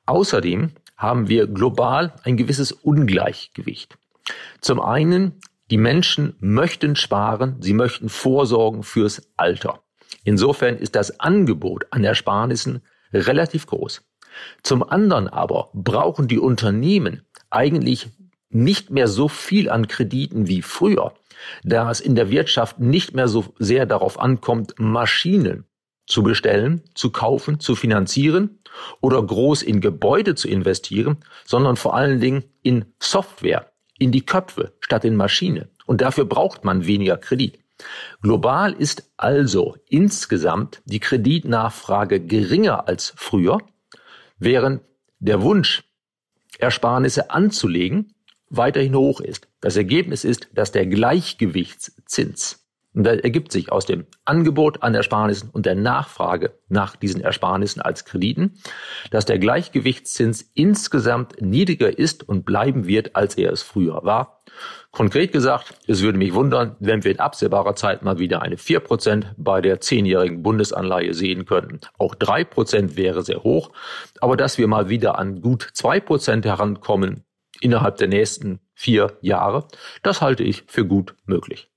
Außerdem 0.06 0.72
haben 0.96 1.28
wir 1.28 1.46
global 1.46 2.14
ein 2.24 2.36
gewisses 2.36 2.72
Ungleichgewicht. 2.72 3.98
Zum 4.60 4.80
einen 4.80 5.40
die 5.70 5.78
Menschen 5.78 6.36
möchten 6.38 6.96
sparen, 6.96 7.56
sie 7.60 7.74
möchten 7.74 8.08
vorsorgen 8.08 8.82
fürs 8.82 9.30
Alter. 9.36 9.82
Insofern 10.24 10.76
ist 10.76 10.94
das 10.94 11.20
Angebot 11.20 11.86
an 11.90 12.04
Ersparnissen 12.04 12.82
relativ 13.12 13.66
groß. 13.66 14.02
Zum 14.62 14.82
anderen 14.82 15.28
aber 15.28 15.70
brauchen 15.72 16.28
die 16.28 16.38
Unternehmen 16.38 17.22
eigentlich 17.50 18.08
nicht 18.50 18.90
mehr 18.90 19.08
so 19.08 19.28
viel 19.28 19.70
an 19.70 19.88
Krediten 19.88 20.46
wie 20.46 20.62
früher, 20.62 21.14
da 21.64 21.90
es 21.90 22.00
in 22.00 22.14
der 22.14 22.30
Wirtschaft 22.30 22.78
nicht 22.78 23.14
mehr 23.14 23.28
so 23.28 23.44
sehr 23.58 23.86
darauf 23.86 24.18
ankommt, 24.20 24.74
Maschinen 24.78 25.64
zu 26.06 26.22
bestellen, 26.22 26.82
zu 26.94 27.10
kaufen, 27.10 27.58
zu 27.58 27.74
finanzieren 27.74 28.60
oder 29.00 29.22
groß 29.22 29.62
in 29.62 29.80
Gebäude 29.80 30.34
zu 30.34 30.48
investieren, 30.48 31.18
sondern 31.44 31.76
vor 31.76 31.94
allen 31.94 32.20
Dingen 32.20 32.44
in 32.62 32.84
Software, 33.00 33.72
in 33.98 34.12
die 34.12 34.24
Köpfe 34.24 34.74
statt 34.80 35.04
in 35.04 35.16
Maschine. 35.16 35.68
Und 35.86 36.00
dafür 36.00 36.24
braucht 36.24 36.64
man 36.64 36.86
weniger 36.86 37.16
Kredit. 37.16 37.58
Global 38.22 38.72
ist 38.72 39.10
also 39.16 39.76
insgesamt 39.88 40.82
die 40.86 41.00
Kreditnachfrage 41.00 42.20
geringer 42.20 42.88
als 42.88 43.12
früher, 43.16 43.58
während 44.38 44.82
der 45.18 45.42
Wunsch, 45.42 45.84
Ersparnisse 46.58 47.30
anzulegen, 47.30 48.14
weiterhin 48.48 48.94
hoch 48.94 49.20
ist. 49.20 49.48
Das 49.60 49.76
Ergebnis 49.76 50.24
ist, 50.24 50.48
dass 50.54 50.72
der 50.72 50.86
Gleichgewichtszins 50.86 52.65
Und 52.96 53.04
da 53.04 53.12
ergibt 53.12 53.52
sich 53.52 53.70
aus 53.70 53.84
dem 53.84 54.06
Angebot 54.24 54.82
an 54.82 54.94
Ersparnissen 54.94 55.50
und 55.50 55.66
der 55.66 55.74
Nachfrage 55.74 56.58
nach 56.68 56.96
diesen 56.96 57.20
Ersparnissen 57.20 57.82
als 57.82 58.06
Krediten, 58.06 58.58
dass 59.10 59.26
der 59.26 59.38
Gleichgewichtszins 59.38 60.50
insgesamt 60.54 61.42
niedriger 61.42 61.98
ist 61.98 62.26
und 62.26 62.46
bleiben 62.46 62.86
wird, 62.86 63.14
als 63.14 63.36
er 63.36 63.52
es 63.52 63.60
früher 63.60 64.00
war. 64.04 64.42
Konkret 64.92 65.30
gesagt, 65.30 65.74
es 65.86 66.00
würde 66.00 66.16
mich 66.16 66.32
wundern, 66.32 66.76
wenn 66.80 67.04
wir 67.04 67.10
in 67.10 67.20
absehbarer 67.20 67.76
Zeit 67.76 68.02
mal 68.02 68.18
wieder 68.18 68.40
eine 68.40 68.56
4% 68.56 69.26
bei 69.36 69.60
der 69.60 69.82
zehnjährigen 69.82 70.42
Bundesanleihe 70.42 71.12
sehen 71.12 71.44
könnten. 71.44 71.80
Auch 71.98 72.14
3% 72.14 72.96
wäre 72.96 73.22
sehr 73.22 73.42
hoch, 73.42 73.72
aber 74.22 74.38
dass 74.38 74.56
wir 74.56 74.68
mal 74.68 74.88
wieder 74.88 75.18
an 75.18 75.42
gut 75.42 75.70
2% 75.74 76.46
herankommen 76.46 77.24
innerhalb 77.60 77.98
der 77.98 78.08
nächsten 78.08 78.60
vier 78.74 79.18
Jahre, 79.20 79.68
das 80.02 80.22
halte 80.22 80.44
ich 80.44 80.64
für 80.66 80.86
gut 80.86 81.14
möglich. 81.26 81.70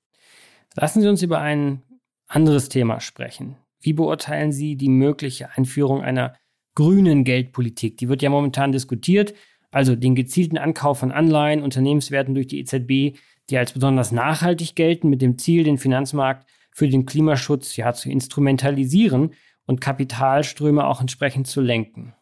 Lassen 0.81 1.01
Sie 1.01 1.09
uns 1.09 1.21
über 1.21 1.41
ein 1.41 1.83
anderes 2.27 2.69
Thema 2.69 3.01
sprechen. 3.01 3.57
Wie 3.81 3.91
beurteilen 3.91 4.53
Sie 4.53 4.77
die 4.77 4.87
mögliche 4.87 5.49
Einführung 5.49 6.01
einer 6.01 6.35
grünen 6.73 7.25
Geldpolitik? 7.25 7.97
Die 7.97 8.07
wird 8.07 8.21
ja 8.21 8.29
momentan 8.29 8.71
diskutiert, 8.71 9.33
also 9.71 9.97
den 9.97 10.15
gezielten 10.15 10.57
Ankauf 10.57 10.99
von 10.99 11.11
Anleihen, 11.11 11.63
Unternehmenswerten 11.63 12.33
durch 12.33 12.47
die 12.47 12.59
EZB, 12.61 13.19
die 13.49 13.57
als 13.57 13.73
besonders 13.73 14.13
nachhaltig 14.13 14.73
gelten, 14.75 15.09
mit 15.09 15.21
dem 15.21 15.37
Ziel, 15.37 15.65
den 15.65 15.77
Finanzmarkt 15.77 16.49
für 16.71 16.87
den 16.87 17.05
Klimaschutz 17.05 17.75
ja 17.75 17.91
zu 17.91 18.09
instrumentalisieren 18.09 19.33
und 19.65 19.81
Kapitalströme 19.81 20.87
auch 20.87 21.01
entsprechend 21.01 21.47
zu 21.47 21.59
lenken. 21.59 22.13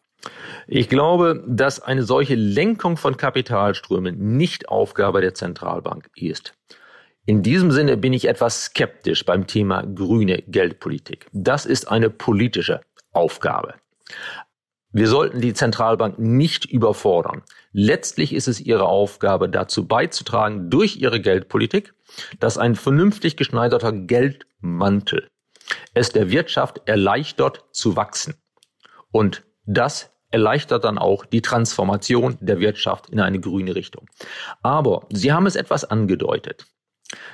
Ich 0.66 0.90
glaube, 0.90 1.44
dass 1.48 1.80
eine 1.80 2.02
solche 2.02 2.34
Lenkung 2.34 2.98
von 2.98 3.18
Kapitalströmen 3.18 4.36
nicht 4.36 4.68
Aufgabe 4.68 5.22
der 5.22 5.36
Zentralbank 5.36 6.10
ist. 6.16 6.56
In 7.28 7.44
diesem 7.44 7.72
Sinne 7.72 7.98
bin 7.98 8.14
ich 8.14 8.26
etwas 8.30 8.68
skeptisch 8.68 9.26
beim 9.26 9.48
Thema 9.48 9.84
grüne 9.84 10.44
Geldpolitik. 10.48 11.28
Das 11.34 11.66
ist 11.66 11.92
eine 11.92 12.10
politische 12.10 12.80
Aufgabe. 13.12 13.74
Wir 14.94 15.10
sollten 15.10 15.42
die 15.42 15.54
Zentralbank 15.54 16.18
nicht 16.20 16.64
überfordern. 16.64 17.44
Letztlich 17.74 18.32
ist 18.32 18.48
es 18.48 18.62
ihre 18.62 18.86
Aufgabe, 18.86 19.50
dazu 19.50 19.86
beizutragen, 19.86 20.70
durch 20.70 20.96
ihre 21.02 21.20
Geldpolitik, 21.20 21.94
dass 22.40 22.58
ein 22.58 22.76
vernünftig 22.76 23.36
geschneiderter 23.36 23.92
Geldmantel 23.92 25.28
es 25.94 26.12
der 26.14 26.32
Wirtschaft 26.32 26.82
erleichtert 26.86 27.66
zu 27.74 27.98
wachsen. 27.98 28.36
Und 29.12 29.44
das 29.66 30.12
erleichtert 30.32 30.86
dann 30.86 30.98
auch 30.98 31.26
die 31.26 31.42
Transformation 31.42 32.38
der 32.40 32.62
Wirtschaft 32.62 33.10
in 33.10 33.20
eine 33.20 33.42
grüne 33.42 33.76
Richtung. 33.76 34.08
Aber 34.64 35.06
Sie 35.12 35.34
haben 35.34 35.46
es 35.46 35.58
etwas 35.58 35.84
angedeutet. 35.84 36.68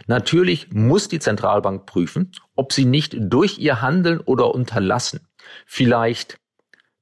Natürlich 0.07 0.71
muss 0.71 1.07
die 1.07 1.19
Zentralbank 1.19 1.86
prüfen, 1.86 2.31
ob 2.55 2.73
sie 2.73 2.86
nicht 2.86 3.15
durch 3.19 3.57
ihr 3.59 3.81
Handeln 3.81 4.19
oder 4.19 4.53
Unterlassen 4.53 5.27
vielleicht 5.65 6.38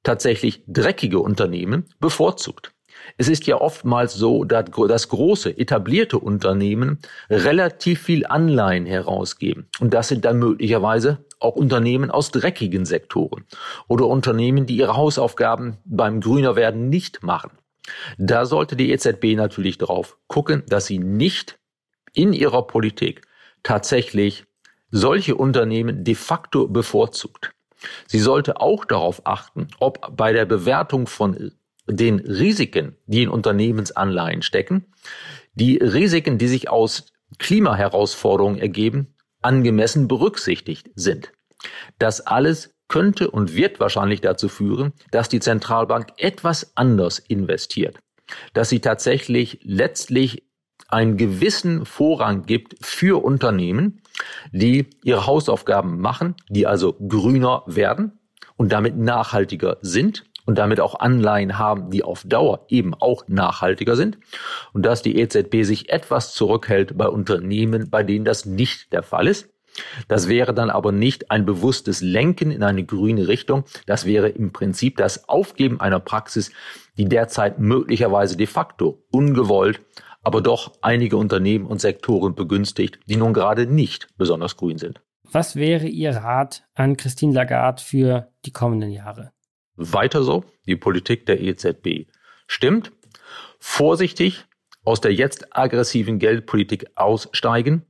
tatsächlich 0.02 0.64
dreckige 0.66 1.20
Unternehmen 1.20 1.88
bevorzugt. 2.00 2.72
Es 3.18 3.28
ist 3.28 3.46
ja 3.46 3.60
oftmals 3.60 4.14
so, 4.14 4.44
dass 4.44 5.08
große 5.08 5.58
etablierte 5.58 6.18
Unternehmen 6.18 6.98
relativ 7.30 8.02
viel 8.02 8.26
Anleihen 8.26 8.86
herausgeben. 8.86 9.68
Und 9.80 9.92
das 9.92 10.08
sind 10.08 10.24
dann 10.24 10.38
möglicherweise 10.38 11.24
auch 11.40 11.56
Unternehmen 11.56 12.10
aus 12.10 12.30
dreckigen 12.30 12.84
Sektoren 12.84 13.44
oder 13.88 14.06
Unternehmen, 14.06 14.66
die 14.66 14.76
ihre 14.76 14.96
Hausaufgaben 14.96 15.78
beim 15.84 16.20
Grüner 16.20 16.54
werden 16.54 16.88
nicht 16.88 17.22
machen. 17.22 17.50
Da 18.16 18.46
sollte 18.46 18.76
die 18.76 18.92
EZB 18.92 19.34
natürlich 19.36 19.78
darauf 19.78 20.18
gucken, 20.28 20.62
dass 20.68 20.86
sie 20.86 20.98
nicht 20.98 21.58
in 22.14 22.32
ihrer 22.32 22.66
Politik 22.66 23.22
tatsächlich 23.62 24.44
solche 24.90 25.34
Unternehmen 25.34 26.04
de 26.04 26.14
facto 26.14 26.68
bevorzugt. 26.68 27.52
Sie 28.06 28.18
sollte 28.18 28.60
auch 28.60 28.84
darauf 28.84 29.26
achten, 29.26 29.68
ob 29.80 30.16
bei 30.16 30.32
der 30.32 30.44
Bewertung 30.44 31.06
von 31.06 31.52
den 31.86 32.20
Risiken, 32.20 32.96
die 33.06 33.22
in 33.22 33.28
Unternehmensanleihen 33.28 34.42
stecken, 34.42 34.86
die 35.54 35.78
Risiken, 35.78 36.38
die 36.38 36.48
sich 36.48 36.68
aus 36.68 37.12
Klimaherausforderungen 37.38 38.58
ergeben, 38.58 39.14
angemessen 39.40 40.06
berücksichtigt 40.06 40.90
sind. 40.94 41.32
Das 41.98 42.20
alles 42.20 42.74
könnte 42.88 43.30
und 43.30 43.56
wird 43.56 43.80
wahrscheinlich 43.80 44.20
dazu 44.20 44.48
führen, 44.48 44.92
dass 45.10 45.28
die 45.28 45.40
Zentralbank 45.40 46.12
etwas 46.18 46.76
anders 46.76 47.18
investiert, 47.18 47.98
dass 48.52 48.68
sie 48.68 48.80
tatsächlich 48.80 49.60
letztlich 49.62 50.44
einen 50.92 51.16
gewissen 51.16 51.86
Vorrang 51.86 52.44
gibt 52.44 52.76
für 52.80 53.24
Unternehmen, 53.24 54.02
die 54.52 54.90
ihre 55.02 55.26
Hausaufgaben 55.26 56.00
machen, 56.00 56.34
die 56.48 56.66
also 56.66 56.94
grüner 56.94 57.62
werden 57.66 58.20
und 58.56 58.72
damit 58.72 58.96
nachhaltiger 58.96 59.78
sind 59.80 60.24
und 60.44 60.58
damit 60.58 60.80
auch 60.80 61.00
Anleihen 61.00 61.58
haben, 61.58 61.90
die 61.90 62.02
auf 62.02 62.24
Dauer 62.24 62.66
eben 62.68 62.94
auch 62.94 63.24
nachhaltiger 63.28 63.96
sind 63.96 64.18
und 64.72 64.84
dass 64.84 65.02
die 65.02 65.18
EZB 65.18 65.62
sich 65.62 65.90
etwas 65.90 66.34
zurückhält 66.34 66.96
bei 66.98 67.06
Unternehmen, 67.08 67.90
bei 67.90 68.02
denen 68.02 68.24
das 68.24 68.44
nicht 68.44 68.92
der 68.92 69.02
Fall 69.02 69.28
ist. 69.28 69.48
Das 70.08 70.28
wäre 70.28 70.52
dann 70.52 70.68
aber 70.68 70.92
nicht 70.92 71.30
ein 71.30 71.46
bewusstes 71.46 72.02
Lenken 72.02 72.50
in 72.50 72.62
eine 72.62 72.84
grüne 72.84 73.28
Richtung. 73.28 73.64
Das 73.86 74.04
wäre 74.04 74.28
im 74.28 74.52
Prinzip 74.52 74.98
das 74.98 75.30
Aufgeben 75.30 75.80
einer 75.80 76.00
Praxis, 76.00 76.52
die 76.98 77.06
derzeit 77.06 77.58
möglicherweise 77.58 78.36
de 78.36 78.46
facto 78.46 79.02
ungewollt 79.10 79.80
aber 80.22 80.40
doch 80.40 80.72
einige 80.80 81.16
Unternehmen 81.16 81.66
und 81.66 81.80
Sektoren 81.80 82.34
begünstigt, 82.34 82.98
die 83.06 83.16
nun 83.16 83.34
gerade 83.34 83.66
nicht 83.66 84.08
besonders 84.16 84.56
grün 84.56 84.78
sind. 84.78 85.00
Was 85.24 85.56
wäre 85.56 85.86
Ihr 85.86 86.16
Rat 86.16 86.64
an 86.74 86.96
Christine 86.96 87.32
Lagarde 87.32 87.82
für 87.82 88.32
die 88.44 88.52
kommenden 88.52 88.90
Jahre? 88.90 89.32
Weiter 89.76 90.22
so, 90.22 90.44
die 90.66 90.76
Politik 90.76 91.26
der 91.26 91.40
EZB 91.40 92.06
stimmt. 92.46 92.92
Vorsichtig 93.58 94.44
aus 94.84 95.00
der 95.00 95.14
jetzt 95.14 95.56
aggressiven 95.56 96.18
Geldpolitik 96.18 96.86
aussteigen. 96.96 97.86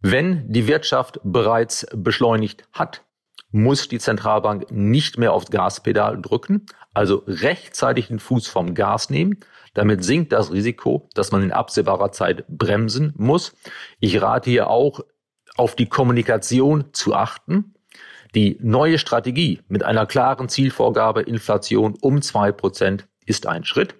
Wenn 0.00 0.52
die 0.52 0.66
Wirtschaft 0.66 1.18
bereits 1.24 1.86
beschleunigt 1.94 2.68
hat, 2.72 3.02
muss 3.50 3.88
die 3.88 3.98
Zentralbank 3.98 4.70
nicht 4.70 5.16
mehr 5.16 5.32
aufs 5.32 5.50
Gaspedal 5.50 6.20
drücken, 6.20 6.66
also 6.92 7.22
rechtzeitig 7.26 8.08
den 8.08 8.18
Fuß 8.18 8.48
vom 8.48 8.74
Gas 8.74 9.10
nehmen. 9.10 9.38
Damit 9.74 10.04
sinkt 10.04 10.32
das 10.32 10.52
Risiko, 10.52 11.08
dass 11.14 11.32
man 11.32 11.42
in 11.42 11.52
absehbarer 11.52 12.12
Zeit 12.12 12.44
bremsen 12.48 13.12
muss. 13.16 13.54
Ich 14.00 14.22
rate 14.22 14.50
hier 14.50 14.70
auch, 14.70 15.00
auf 15.56 15.76
die 15.76 15.86
Kommunikation 15.86 16.86
zu 16.92 17.14
achten. 17.14 17.74
Die 18.34 18.58
neue 18.60 18.98
Strategie 18.98 19.60
mit 19.68 19.84
einer 19.84 20.06
klaren 20.06 20.48
Zielvorgabe 20.48 21.22
Inflation 21.22 21.94
um 22.00 22.22
zwei 22.22 22.50
Prozent 22.50 23.06
ist 23.24 23.46
ein 23.46 23.64
Schritt. 23.64 23.94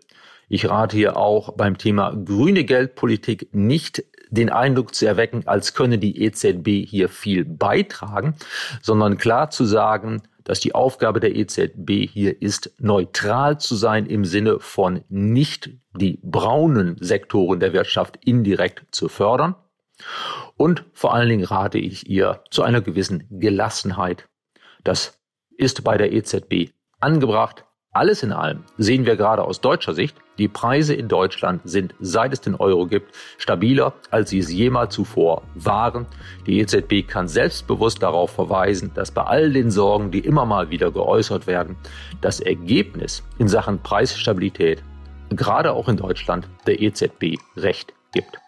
Ich 0.49 0.69
rate 0.69 0.97
hier 0.97 1.17
auch 1.17 1.53
beim 1.57 1.79
Thema 1.79 2.13
grüne 2.13 2.65
Geldpolitik 2.65 3.49
nicht 3.53 4.05
den 4.31 4.51
Eindruck 4.51 4.95
zu 4.95 5.07
erwecken, 5.07 5.47
als 5.47 5.75
könne 5.75 5.99
die 5.99 6.23
EZB 6.23 6.87
hier 6.87 7.09
viel 7.09 7.45
beitragen, 7.45 8.35
sondern 8.83 9.17
klar 9.17 9.51
zu 9.51 9.65
sagen, 9.65 10.23
dass 10.45 10.61
die 10.61 10.75
Aufgabe 10.75 11.21
der 11.21 11.35
EZB 11.35 12.09
hier 12.09 12.41
ist, 12.41 12.75
neutral 12.79 13.59
zu 13.59 13.75
sein 13.75 14.07
im 14.07 14.25
Sinne 14.25 14.61
von 14.61 15.03
nicht 15.09 15.71
die 15.97 16.21
braunen 16.23 16.97
Sektoren 17.01 17.61
der 17.61 17.73
Wirtschaft 17.73 18.19
indirekt 18.25 18.95
zu 18.95 19.09
fördern. 19.09 19.57
Und 20.57 20.85
vor 20.93 21.15
allen 21.15 21.29
Dingen 21.29 21.45
rate 21.45 21.79
ich 21.79 22.09
ihr 22.09 22.43
zu 22.51 22.63
einer 22.63 22.81
gewissen 22.81 23.27
Gelassenheit. 23.31 24.29
Das 24.83 25.21
ist 25.57 25.83
bei 25.83 25.97
der 25.97 26.13
EZB 26.13 26.73
angebracht. 27.01 27.65
Alles 27.95 28.25
in 28.25 28.33
allem 28.33 28.65
sehen 28.77 29.07
wir 29.07 29.15
gerade 29.15 29.45
aus 29.45 29.61
deutscher 29.61 29.95
Sicht, 29.95 30.17
die 30.37 30.49
Preise 30.49 30.95
in 30.95 31.07
Deutschland 31.07 31.61
sind, 31.65 31.95
seit 32.01 32.33
es 32.33 32.41
den 32.41 32.57
Euro 32.57 32.87
gibt, 32.87 33.15
stabiler, 33.39 33.93
als 34.11 34.31
sie 34.31 34.41
es 34.41 34.53
jemals 34.53 34.93
zuvor 34.93 35.43
waren. 35.55 36.05
Die 36.45 36.59
EZB 36.59 37.07
kann 37.07 37.29
selbstbewusst 37.29 38.03
darauf 38.03 38.33
verweisen, 38.33 38.91
dass 38.95 39.13
bei 39.13 39.23
all 39.23 39.53
den 39.53 39.71
Sorgen, 39.71 40.11
die 40.11 40.19
immer 40.19 40.45
mal 40.45 40.71
wieder 40.71 40.91
geäußert 40.91 41.47
werden, 41.47 41.77
das 42.21 42.41
Ergebnis 42.41 43.23
in 43.39 43.47
Sachen 43.47 43.79
Preisstabilität 43.79 44.83
gerade 45.31 45.73
auch 45.73 45.89
in 45.89 45.97
Deutschland 45.97 46.49
der 46.67 46.83
EZB 46.83 47.39
recht 47.57 47.95
gibt. 48.13 48.44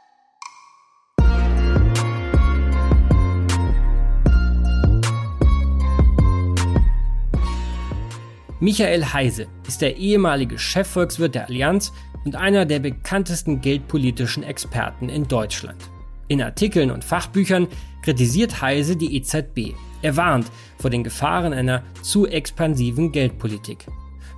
Michael 8.59 9.05
Heise 9.13 9.49
ist 9.69 9.83
der 9.83 9.99
ehemalige 9.99 10.59
Chefvolkswirt 10.59 11.35
der 11.35 11.47
Allianz 11.49 11.93
und 12.25 12.37
einer 12.37 12.65
der 12.65 12.79
bekanntesten 12.79 13.61
geldpolitischen 13.61 14.43
Experten 14.43 15.11
in 15.11 15.29
Deutschland. 15.29 15.91
In 16.29 16.41
Artikeln 16.41 16.91
und 16.91 17.05
Fachbüchern 17.05 17.69
kritisiert 18.03 18.63
Heise 18.63 18.97
die 18.97 19.15
EZB. 19.15 19.75
Er 20.01 20.17
warnt 20.17 20.51
vor 20.79 20.89
den 20.89 21.05
Gefahren 21.05 21.53
einer 21.53 21.83
zu 22.01 22.27
expansiven 22.27 23.13
Geldpolitik. 23.13 23.87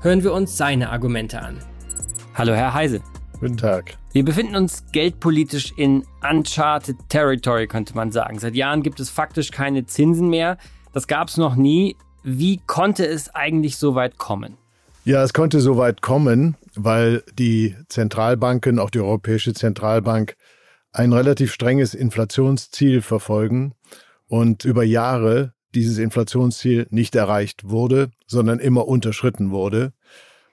Hören 0.03 0.25
wir 0.25 0.33
uns 0.33 0.57
seine 0.57 0.91
Argumente 0.91 1.41
an. 1.41 1.59
Hallo, 2.35 2.55
Herr 2.55 2.75
Heise. 2.75 3.01
Guten 3.39 3.57
Tag. 3.57 3.99
Wir 4.13 4.25
befinden 4.25 4.57
uns 4.57 4.85
geldpolitisch 4.91 5.73
in 5.77 6.05
uncharted 6.29 6.97
territory, 7.09 7.69
könnte 7.69 7.95
man 7.95 8.11
sagen. 8.11 8.41
Seit 8.41 8.57
Jahren 8.57 8.83
gibt 8.83 8.99
es 8.99 9.11
faktisch 9.11 9.53
keine 9.53 9.87
Zinsen 9.87 10.29
mehr. 10.29 10.59
Das 10.93 11.07
gab 11.07 11.29
es 11.29 11.37
noch 11.37 11.55
nie. 11.55 11.97
Wie 12.31 12.61
konnte 12.67 13.07
es 13.07 13.35
eigentlich 13.35 13.79
so 13.79 13.95
weit 13.95 14.19
kommen? 14.19 14.59
Ja, 15.07 15.23
es 15.23 15.33
konnte 15.33 15.61
so 15.61 15.79
weit 15.79 16.03
kommen, 16.03 16.57
weil 16.75 17.23
die 17.39 17.75
Zentralbanken, 17.89 18.79
auch 18.79 18.91
die 18.91 19.01
Europäische 19.01 19.55
Zentralbank, 19.55 20.37
ein 20.93 21.15
relativ 21.15 21.55
strenges 21.55 21.95
Inflationsziel 21.95 23.01
verfolgen 23.01 23.73
und 24.27 24.67
über 24.67 24.85
Jahre 24.85 25.55
dieses 25.75 25.97
Inflationsziel 25.97 26.87
nicht 26.91 27.17
erreicht 27.17 27.71
wurde, 27.71 28.11
sondern 28.27 28.59
immer 28.59 28.87
unterschritten 28.87 29.51
wurde. 29.51 29.95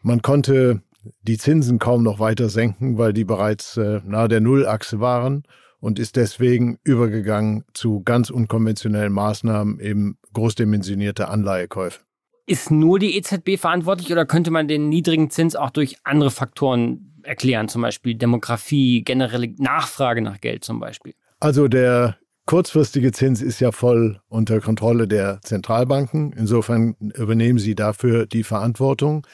Man 0.02 0.22
konnte 0.22 0.82
die 1.24 1.38
Zinsen 1.38 1.78
kaum 1.78 2.04
noch 2.04 2.20
weiter 2.20 2.48
senken, 2.48 2.98
weil 2.98 3.12
die 3.12 3.26
bereits 3.26 3.76
äh, 3.76 4.00
nahe 4.06 4.30
der 4.30 4.40
Nullachse 4.40 5.02
waren 5.02 5.44
und 5.86 6.00
ist 6.00 6.15
deswegen 6.15 6.80
übergegangen 6.84 7.63
zu 7.76 8.02
ganz 8.02 8.32
unkonventionellen 8.32 9.13
Maßnahmen, 9.13 9.80
eben 9.80 10.17
großdimensionierte 10.34 11.28
Anleihekäufe. 11.28 12.00
Ist 12.48 12.71
nur 12.71 12.98
die 12.98 13.15
EZB 13.15 13.60
verantwortlich 13.60 14.12
oder 14.12 14.26
könnte 14.26 14.50
man 14.50 14.67
den 14.67 14.89
niedrigen 14.89 15.30
Zins 15.30 15.56
auch 15.56 15.69
durch 15.69 15.98
andere 16.04 16.32
Faktoren 16.32 17.21
erklären, 17.21 17.67
zum 17.67 17.84
Beispiel 17.84 18.15
Demografie, 18.15 19.04
generelle 19.04 19.54
Nachfrage 19.60 20.24
nach 20.24 20.41
Geld 20.41 20.63
zum 20.63 20.80
Beispiel? 20.80 21.13
Also 21.39 21.67
der 21.67 22.17
kurzfristige 22.48 23.12
Zins 23.12 23.43
ist 23.43 23.60
ja 23.60 23.71
voll 23.71 24.19
unter 24.28 24.62
Kontrolle 24.62 25.08
der 25.08 25.39
Zentralbanken. 25.43 26.34
Insofern 26.34 26.95
übernehmen 27.13 27.60
sie 27.60 27.76
dafür 27.76 28.26
die 28.26 28.43
Verantwortung. 28.43 29.28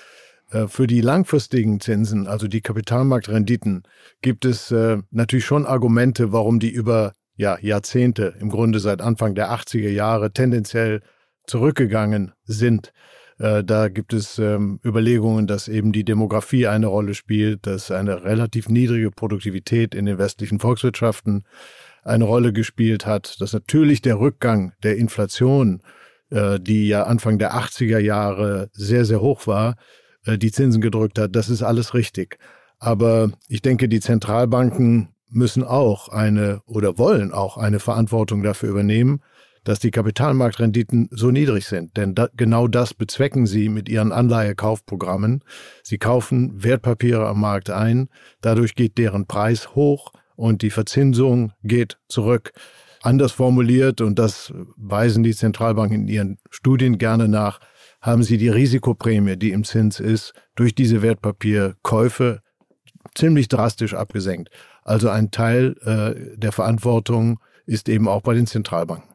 Äh, 0.52 0.68
für 0.68 0.88
die 0.88 1.02
langfristigen 1.02 1.80
Zinsen, 1.80 2.28
also 2.28 2.48
die 2.48 2.62
Kapitalmarktrenditen, 2.62 3.84
gibt 4.22 4.46
es 4.46 4.72
äh, 4.72 4.98
natürlich 5.10 5.46
schon 5.46 5.66
Argumente, 5.66 6.32
warum 6.32 6.60
die 6.60 6.70
über 6.70 7.14
ja, 7.36 7.58
Jahrzehnte, 7.60 8.36
im 8.40 8.50
Grunde 8.50 8.80
seit 8.80 9.02
Anfang 9.02 9.34
der 9.36 9.52
80er 9.52 9.90
Jahre, 9.90 10.32
tendenziell 10.32 11.02
zurückgegangen 11.48 12.34
sind. 12.44 12.92
Äh, 13.40 13.64
da 13.64 13.88
gibt 13.88 14.14
es 14.14 14.38
ähm, 14.38 14.80
Überlegungen, 14.86 15.48
dass 15.48 15.68
eben 15.68 15.92
die 15.92 16.04
Demografie 16.04 16.68
eine 16.68 16.88
Rolle 16.88 17.14
spielt, 17.14 17.66
dass 17.66 17.90
eine 17.90 18.24
relativ 18.24 18.70
niedrige 18.70 19.10
Produktivität 19.10 19.96
in 19.96 20.06
den 20.06 20.18
westlichen 20.18 20.60
Volkswirtschaften 20.60 21.46
eine 22.04 22.26
Rolle 22.26 22.52
gespielt 22.52 23.06
hat, 23.06 23.40
dass 23.40 23.54
natürlich 23.54 24.02
der 24.02 24.20
Rückgang 24.20 24.74
der 24.84 24.98
Inflation, 24.98 25.84
die 26.32 26.88
ja 26.88 27.04
Anfang 27.04 27.38
der 27.38 27.54
80er 27.54 28.00
Jahre 28.00 28.70
sehr, 28.72 29.06
sehr 29.06 29.22
hoch 29.22 29.46
war, 29.46 29.76
die 30.26 30.52
Zinsen 30.52 30.82
gedrückt 30.82 31.20
hat. 31.20 31.36
Das 31.36 31.50
ist 31.50 31.64
alles 31.64 31.94
richtig. 31.94 32.38
Aber 32.80 33.32
ich 33.48 33.62
denke, 33.62 33.88
die 33.88 34.00
Zentralbanken 34.00 35.10
müssen 35.30 35.64
auch 35.64 36.10
eine 36.10 36.62
oder 36.66 36.98
wollen 36.98 37.32
auch 37.32 37.58
eine 37.58 37.80
Verantwortung 37.80 38.44
dafür 38.44 38.70
übernehmen, 38.70 39.22
dass 39.64 39.80
die 39.80 39.92
Kapitalmarktrenditen 39.92 41.08
so 41.12 41.32
niedrig 41.32 41.68
sind. 41.68 41.96
Denn 41.96 42.16
da, 42.16 42.28
genau 42.36 42.68
das 42.68 42.94
bezwecken 42.94 43.46
sie 43.46 43.70
mit 43.70 43.88
ihren 43.88 44.12
Anleihekaufprogrammen. 44.12 45.44
Sie 45.84 45.98
kaufen 45.98 46.64
Wertpapiere 46.64 47.28
am 47.28 47.40
Markt 47.40 47.70
ein, 47.70 48.10
dadurch 48.42 48.76
geht 48.76 48.98
deren 48.98 49.28
Preis 49.28 49.76
hoch 49.76 50.12
und 50.36 50.64
die 50.64 50.72
Verzinsung 50.72 51.54
geht 51.64 52.00
zurück. 52.08 52.52
Anders 53.04 53.32
formuliert, 53.32 54.02
und 54.02 54.20
das 54.20 54.54
weisen 54.76 55.24
die 55.24 55.36
Zentralbanken 55.36 56.02
in 56.02 56.08
ihren 56.08 56.38
Studien 56.50 56.98
gerne 56.98 57.28
nach, 57.28 57.60
haben 58.02 58.24
sie 58.24 58.38
die 58.38 58.50
Risikoprämie, 58.50 59.38
die 59.38 59.52
im 59.52 59.64
Zins 59.64 60.00
ist, 60.00 60.34
durch 60.56 60.76
diese 60.76 61.02
Wertpapierkäufe 61.02 62.42
ziemlich 63.16 63.48
drastisch 63.48 63.94
abgesenkt. 63.94 64.50
Also 64.84 65.10
ein 65.10 65.32
Teil 65.32 65.76
äh, 65.84 66.38
der 66.38 66.52
Verantwortung 66.52 67.40
ist 67.66 67.90
eben 67.90 68.08
auch 68.08 68.22
bei 68.22 68.34
den 68.34 68.48
Zentralbanken. 68.48 69.10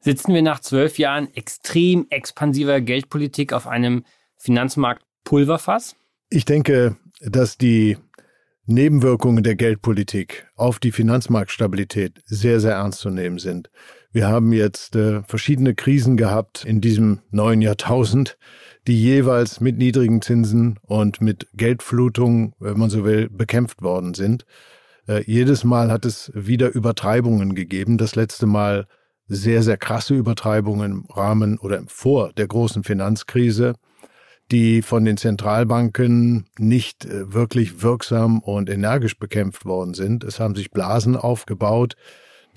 Sitzen 0.00 0.34
wir 0.34 0.42
nach 0.42 0.60
zwölf 0.60 0.98
Jahren 0.98 1.32
extrem 1.34 2.06
expansiver 2.10 2.80
Geldpolitik 2.80 3.52
auf 3.52 3.66
einem 3.66 4.04
Finanzmarkt 4.36 5.02
Pulverfass? 5.24 5.96
Ich 6.30 6.44
denke, 6.44 6.96
dass 7.20 7.58
die 7.58 7.96
Nebenwirkungen 8.66 9.42
der 9.42 9.56
Geldpolitik 9.56 10.46
auf 10.54 10.78
die 10.78 10.92
Finanzmarktstabilität 10.92 12.20
sehr, 12.26 12.60
sehr 12.60 12.74
ernst 12.74 13.00
zu 13.00 13.10
nehmen 13.10 13.38
sind. 13.38 13.70
Wir 14.18 14.26
haben 14.26 14.52
jetzt 14.52 14.96
äh, 14.96 15.22
verschiedene 15.22 15.76
Krisen 15.76 16.16
gehabt 16.16 16.64
in 16.64 16.80
diesem 16.80 17.20
neuen 17.30 17.62
Jahrtausend, 17.62 18.36
die 18.88 19.00
jeweils 19.00 19.60
mit 19.60 19.78
niedrigen 19.78 20.22
Zinsen 20.22 20.80
und 20.82 21.20
mit 21.20 21.46
Geldflutung, 21.54 22.52
wenn 22.58 22.80
man 22.80 22.90
so 22.90 23.04
will, 23.04 23.28
bekämpft 23.30 23.80
worden 23.80 24.14
sind. 24.14 24.44
Äh, 25.06 25.22
jedes 25.24 25.62
Mal 25.62 25.92
hat 25.92 26.04
es 26.04 26.32
wieder 26.34 26.74
Übertreibungen 26.74 27.54
gegeben. 27.54 27.96
Das 27.96 28.16
letzte 28.16 28.46
Mal 28.46 28.88
sehr, 29.28 29.62
sehr 29.62 29.76
krasse 29.76 30.16
Übertreibungen 30.16 30.90
im 30.90 31.06
Rahmen 31.14 31.56
oder 31.56 31.80
vor 31.86 32.32
der 32.32 32.48
großen 32.48 32.82
Finanzkrise, 32.82 33.74
die 34.50 34.82
von 34.82 35.04
den 35.04 35.16
Zentralbanken 35.16 36.48
nicht 36.58 37.04
äh, 37.04 37.32
wirklich 37.32 37.84
wirksam 37.84 38.40
und 38.40 38.68
energisch 38.68 39.16
bekämpft 39.16 39.64
worden 39.64 39.94
sind. 39.94 40.24
Es 40.24 40.40
haben 40.40 40.56
sich 40.56 40.72
Blasen 40.72 41.14
aufgebaut, 41.14 41.94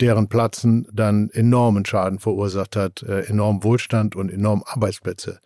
deren 0.02 0.28
Platzen 0.28 0.86
dann 0.92 1.30
enormen 1.30 1.86
Schaden 1.86 2.18
verursacht 2.18 2.74
hat, 2.74 3.02
äh, 3.04 3.20
enorm 3.26 3.62
Wohlstand 3.62 4.16
und 4.16 4.30
enorm 4.30 4.64
Arbeitsplätze 4.66 5.38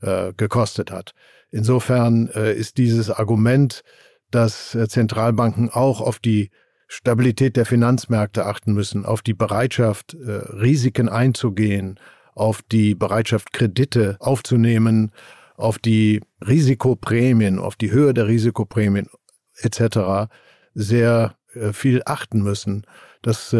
äh, 0.00 0.32
gekostet 0.36 0.92
hat. 0.92 1.14
Insofern 1.50 2.28
äh, 2.28 2.54
ist 2.54 2.78
dieses 2.78 3.10
Argument, 3.10 3.82
dass 4.30 4.74
äh, 4.76 4.88
Zentralbanken 4.88 5.68
auch 5.70 6.00
auf 6.00 6.20
die 6.20 6.50
Stabilität 6.86 7.56
der 7.56 7.66
Finanzmärkte 7.66 8.46
achten 8.46 8.72
müssen, 8.72 9.04
auf 9.04 9.20
die 9.20 9.34
Bereitschaft, 9.34 10.14
äh, 10.14 10.30
Risiken 10.30 11.08
einzugehen, 11.08 11.98
auf 12.34 12.62
die 12.62 12.94
Bereitschaft, 12.94 13.52
Kredite 13.52 14.16
aufzunehmen, 14.20 15.10
auf 15.56 15.80
die 15.80 16.20
Risikoprämien, 16.46 17.58
auf 17.58 17.74
die 17.74 17.90
Höhe 17.90 18.14
der 18.14 18.28
Risikoprämien 18.28 19.08
etc. 19.56 20.30
sehr 20.74 21.34
äh, 21.54 21.72
viel 21.72 22.02
achten 22.06 22.42
müssen. 22.42 22.86
Das 23.22 23.52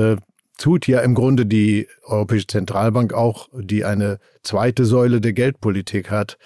tut 0.59 0.87
ja 0.87 1.01
im 1.01 1.15
Grunde 1.15 1.47
die 1.47 1.89
Europäische 2.05 2.49
Zentralbank 2.49 3.15
auch, 3.15 3.49
die 3.55 3.85
eine 3.85 4.19
zweite 4.43 4.85
Säule 4.85 5.21
der 5.21 5.33
Geldpolitik 5.33 6.11
hat, 6.11 6.37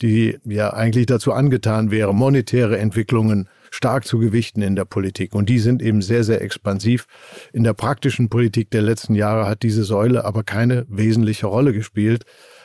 die 0.00 0.38
ja 0.44 0.72
eigentlich 0.72 1.06
dazu 1.06 1.32
angetan 1.32 1.90
wäre, 1.90 2.14
monetäre 2.14 2.78
Entwicklungen 2.78 3.48
stark 3.70 4.04
zu 4.04 4.18
gewichten 4.18 4.60
in 4.60 4.76
der 4.76 4.84
Politik. 4.84 5.34
Und 5.34 5.48
die 5.48 5.58
sind 5.58 5.80
eben 5.80 6.02
sehr, 6.02 6.24
sehr 6.24 6.42
expansiv. 6.42 7.06
In 7.52 7.64
der 7.64 7.72
praktischen 7.72 8.28
Politik 8.28 8.70
der 8.70 8.82
letzten 8.82 9.14
Jahre 9.14 9.48
hat 9.48 9.62
diese 9.62 9.84
Säule 9.84 10.24
aber 10.24 10.44
keine 10.44 10.84
wesentliche 10.88 11.46
Rolle 11.46 11.72
gespielt. 11.72 12.24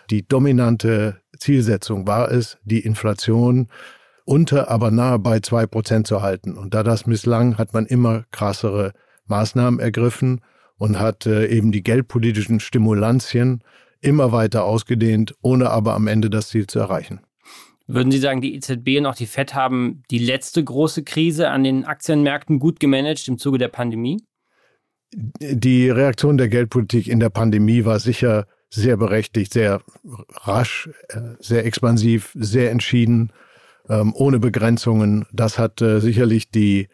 Die 0.09 0.27
dominante 0.27 1.21
Zielsetzung 1.37 2.07
war 2.07 2.31
es, 2.31 2.57
die 2.65 2.79
Inflation 2.79 3.69
unter, 4.25 4.69
aber 4.69 4.91
nahe 4.91 5.19
bei 5.19 5.39
zwei 5.39 5.65
Prozent 5.65 6.07
zu 6.07 6.21
halten. 6.21 6.57
Und 6.57 6.73
da 6.73 6.83
das 6.83 7.05
misslang, 7.05 7.57
hat 7.57 7.73
man 7.73 7.85
immer 7.85 8.25
krassere 8.31 8.91
Maßnahmen 9.27 9.79
ergriffen 9.79 10.41
und 10.77 10.99
hat 10.99 11.25
äh, 11.25 11.47
eben 11.47 11.71
die 11.71 11.83
geldpolitischen 11.83 12.59
Stimulantien 12.59 13.61
immer 14.01 14.31
weiter 14.31 14.63
ausgedehnt, 14.63 15.35
ohne 15.41 15.69
aber 15.69 15.95
am 15.95 16.07
Ende 16.07 16.29
das 16.29 16.49
Ziel 16.49 16.67
zu 16.67 16.79
erreichen. 16.79 17.21
Würden 17.87 18.11
Sie 18.11 18.19
sagen, 18.19 18.41
die 18.41 18.53
EZB 18.55 18.97
und 18.97 19.05
auch 19.05 19.15
die 19.15 19.25
FED 19.25 19.53
haben 19.53 20.03
die 20.11 20.19
letzte 20.19 20.63
große 20.63 21.03
Krise 21.03 21.49
an 21.49 21.63
den 21.63 21.85
Aktienmärkten 21.85 22.59
gut 22.59 22.79
gemanagt 22.79 23.27
im 23.27 23.37
Zuge 23.37 23.57
der 23.57 23.69
Pandemie? 23.69 24.21
Die 25.13 25.89
Reaktion 25.89 26.37
der 26.37 26.49
Geldpolitik 26.49 27.07
in 27.07 27.21
der 27.21 27.29
Pandemie 27.29 27.85
war 27.85 27.99
sicher 27.99 28.45
sehr 28.69 28.97
berechtigt, 28.97 29.53
sehr 29.53 29.81
rasch, 30.31 30.89
äh, 31.07 31.35
sehr 31.39 31.65
expansiv, 31.65 32.33
sehr 32.35 32.71
entschieden, 32.71 33.31
ähm, 33.87 34.13
ohne 34.13 34.39
Begrenzungen. 34.39 35.25
Das 35.31 35.57
hat 35.57 35.81
äh, 35.81 36.01
sicherlich 36.01 36.51
die 36.51 36.89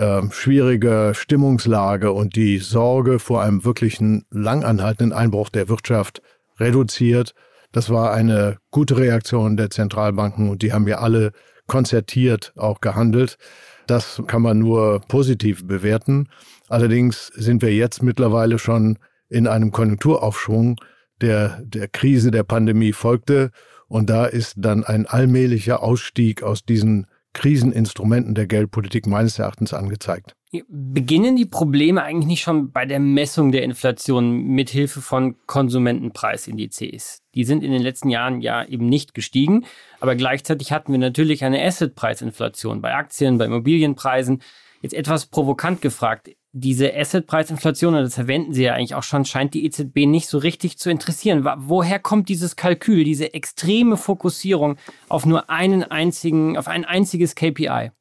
ähm, 0.00 0.32
schwierige 0.32 1.12
Stimmungslage 1.14 2.10
und 2.10 2.34
die 2.34 2.58
Sorge 2.58 3.20
vor 3.20 3.42
einem 3.42 3.64
wirklichen 3.64 4.24
langanhaltenden 4.30 5.12
Einbruch 5.12 5.50
der 5.50 5.68
Wirtschaft 5.68 6.22
reduziert 6.58 7.34
das 7.72 7.88
war 7.88 8.12
eine 8.12 8.58
gute 8.70 8.96
Reaktion 8.96 9.56
der 9.56 9.70
Zentralbanken 9.70 10.48
und 10.48 10.62
die 10.62 10.72
haben 10.72 10.88
ja 10.88 10.98
alle 10.98 11.32
konzertiert 11.66 12.52
auch 12.56 12.80
gehandelt. 12.80 13.38
Das 13.86 14.20
kann 14.26 14.42
man 14.42 14.58
nur 14.58 15.00
positiv 15.06 15.66
bewerten. 15.66 16.28
Allerdings 16.68 17.28
sind 17.28 17.62
wir 17.62 17.72
jetzt 17.72 18.02
mittlerweile 18.02 18.58
schon 18.58 18.98
in 19.28 19.46
einem 19.46 19.70
Konjunkturaufschwung, 19.70 20.80
der 21.20 21.60
der 21.62 21.86
Krise 21.86 22.32
der 22.32 22.42
Pandemie 22.42 22.92
folgte. 22.92 23.50
Und 23.86 24.10
da 24.10 24.26
ist 24.26 24.54
dann 24.56 24.82
ein 24.82 25.06
allmählicher 25.06 25.82
Ausstieg 25.82 26.42
aus 26.42 26.64
diesen 26.64 27.06
Kriseninstrumenten 27.32 28.34
der 28.34 28.46
Geldpolitik 28.46 29.06
meines 29.06 29.38
Erachtens 29.38 29.72
angezeigt. 29.72 30.34
Beginnen 30.68 31.36
die 31.36 31.46
Probleme 31.46 32.02
eigentlich 32.02 32.26
nicht 32.26 32.42
schon 32.42 32.72
bei 32.72 32.84
der 32.84 32.98
Messung 32.98 33.52
der 33.52 33.62
Inflation 33.62 34.46
mithilfe 34.46 35.00
von 35.00 35.36
Konsumentenpreisindizes? 35.46 37.22
Die 37.34 37.44
sind 37.44 37.62
in 37.62 37.70
den 37.70 37.82
letzten 37.82 38.10
Jahren 38.10 38.40
ja 38.40 38.64
eben 38.64 38.86
nicht 38.86 39.14
gestiegen, 39.14 39.64
aber 40.00 40.16
gleichzeitig 40.16 40.72
hatten 40.72 40.90
wir 40.90 40.98
natürlich 40.98 41.44
eine 41.44 41.64
Assetpreisinflation 41.64 42.80
bei 42.80 42.94
Aktien, 42.94 43.38
bei 43.38 43.44
Immobilienpreisen. 43.44 44.42
Jetzt 44.82 44.94
etwas 44.94 45.26
provokant 45.26 45.82
gefragt, 45.82 46.30
diese 46.52 46.94
Assetpreisinflation, 46.94 47.94
und 47.94 48.02
das 48.02 48.14
verwenden 48.14 48.54
Sie 48.54 48.64
ja 48.64 48.74
eigentlich 48.74 48.94
auch 48.94 49.02
schon, 49.02 49.24
scheint 49.24 49.54
die 49.54 49.64
EZB 49.64 50.06
nicht 50.06 50.28
so 50.28 50.38
richtig 50.38 50.78
zu 50.78 50.90
interessieren. 50.90 51.48
Woher 51.58 51.98
kommt 51.98 52.28
dieses 52.28 52.56
Kalkül, 52.56 53.04
diese 53.04 53.34
extreme 53.34 53.96
Fokussierung 53.96 54.76
auf 55.08 55.26
nur 55.26 55.48
einen 55.48 55.84
einzigen, 55.84 56.58
auf 56.58 56.66
ein 56.66 56.84
einziges 56.84 57.34
KPI? 57.34 57.92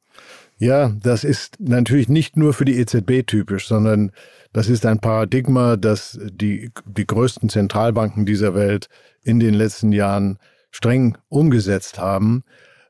Ja, 0.58 0.93
das 1.02 1.24
ist 1.24 1.58
natürlich 1.60 2.10
nicht 2.10 2.36
nur 2.36 2.54
für 2.54 2.66
die 2.66 2.78
EZB 2.80 3.26
typisch, 3.26 3.68
sondern 3.68 4.12
das 4.52 4.68
ist 4.68 4.86
ein 4.86 5.00
Paradigma, 5.00 5.78
das 5.78 6.20
die, 6.22 6.72
die 6.86 7.08
größten 7.08 7.50
Zentralbanken 7.50 8.26
dieser 8.26 8.56
Welt 8.56 8.89
in 9.24 9.39
den 9.39 9.54
letzten 9.54 9.91
Jahren 9.91 10.38
streng 10.72 11.18
umgesetzt 11.30 12.00
haben. 12.00 12.43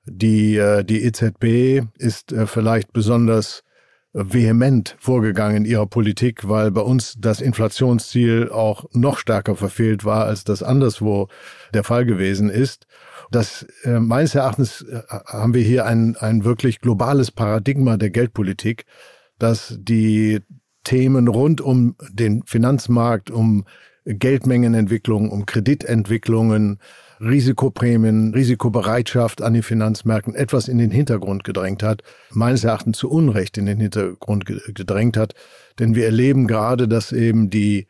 Die, 0.05 0.55
äh, 0.55 0.83
die 0.83 1.03
EZB 1.03 1.85
ist 1.97 2.31
äh, 2.31 2.47
vielleicht 2.47 2.91
besonders 2.93 3.63
vehement 4.13 4.95
vorgegangen 4.99 5.57
in 5.57 5.65
ihrer 5.65 5.85
Politik, 5.85 6.47
weil 6.49 6.71
bei 6.71 6.81
uns 6.81 7.15
das 7.19 7.41
Inflationsziel 7.41 8.49
auch 8.49 8.85
noch 8.91 9.19
stärker 9.19 9.55
verfehlt 9.55 10.03
war, 10.03 10.25
als 10.25 10.43
das 10.43 10.63
anderswo 10.63 11.27
der 11.73 11.83
Fall 11.83 12.05
gewesen 12.05 12.49
ist. 12.49 12.87
Das 13.31 13.67
äh, 13.83 13.99
meines 13.99 14.33
Erachtens 14.33 14.81
äh, 14.81 15.01
haben 15.27 15.53
wir 15.53 15.61
hier 15.61 15.85
ein, 15.85 16.15
ein 16.17 16.43
wirklich 16.43 16.81
globales 16.81 17.31
Paradigma 17.31 17.97
der 17.97 18.09
Geldpolitik, 18.09 18.85
dass 19.37 19.77
die 19.79 20.39
Themen 20.83 21.27
rund 21.27 21.61
um 21.61 21.95
den 22.11 22.41
Finanzmarkt, 22.45 23.29
um 23.29 23.65
Geldmengenentwicklung, 24.05 25.29
um 25.29 25.45
Kreditentwicklungen, 25.45 26.79
Risikoprämien, 27.19 28.33
Risikobereitschaft 28.33 29.41
an 29.41 29.53
den 29.53 29.63
Finanzmärkten 29.63 30.35
etwas 30.35 30.67
in 30.67 30.77
den 30.77 30.91
Hintergrund 30.91 31.43
gedrängt 31.43 31.83
hat, 31.83 32.01
meines 32.31 32.63
Erachtens 32.63 32.97
zu 32.97 33.09
Unrecht 33.09 33.57
in 33.57 33.65
den 33.65 33.79
Hintergrund 33.79 34.45
gedrängt 34.45 35.17
hat. 35.17 35.33
Denn 35.79 35.95
wir 35.95 36.05
erleben 36.05 36.47
gerade, 36.47 36.87
dass 36.87 37.11
eben 37.11 37.49
die 37.49 37.87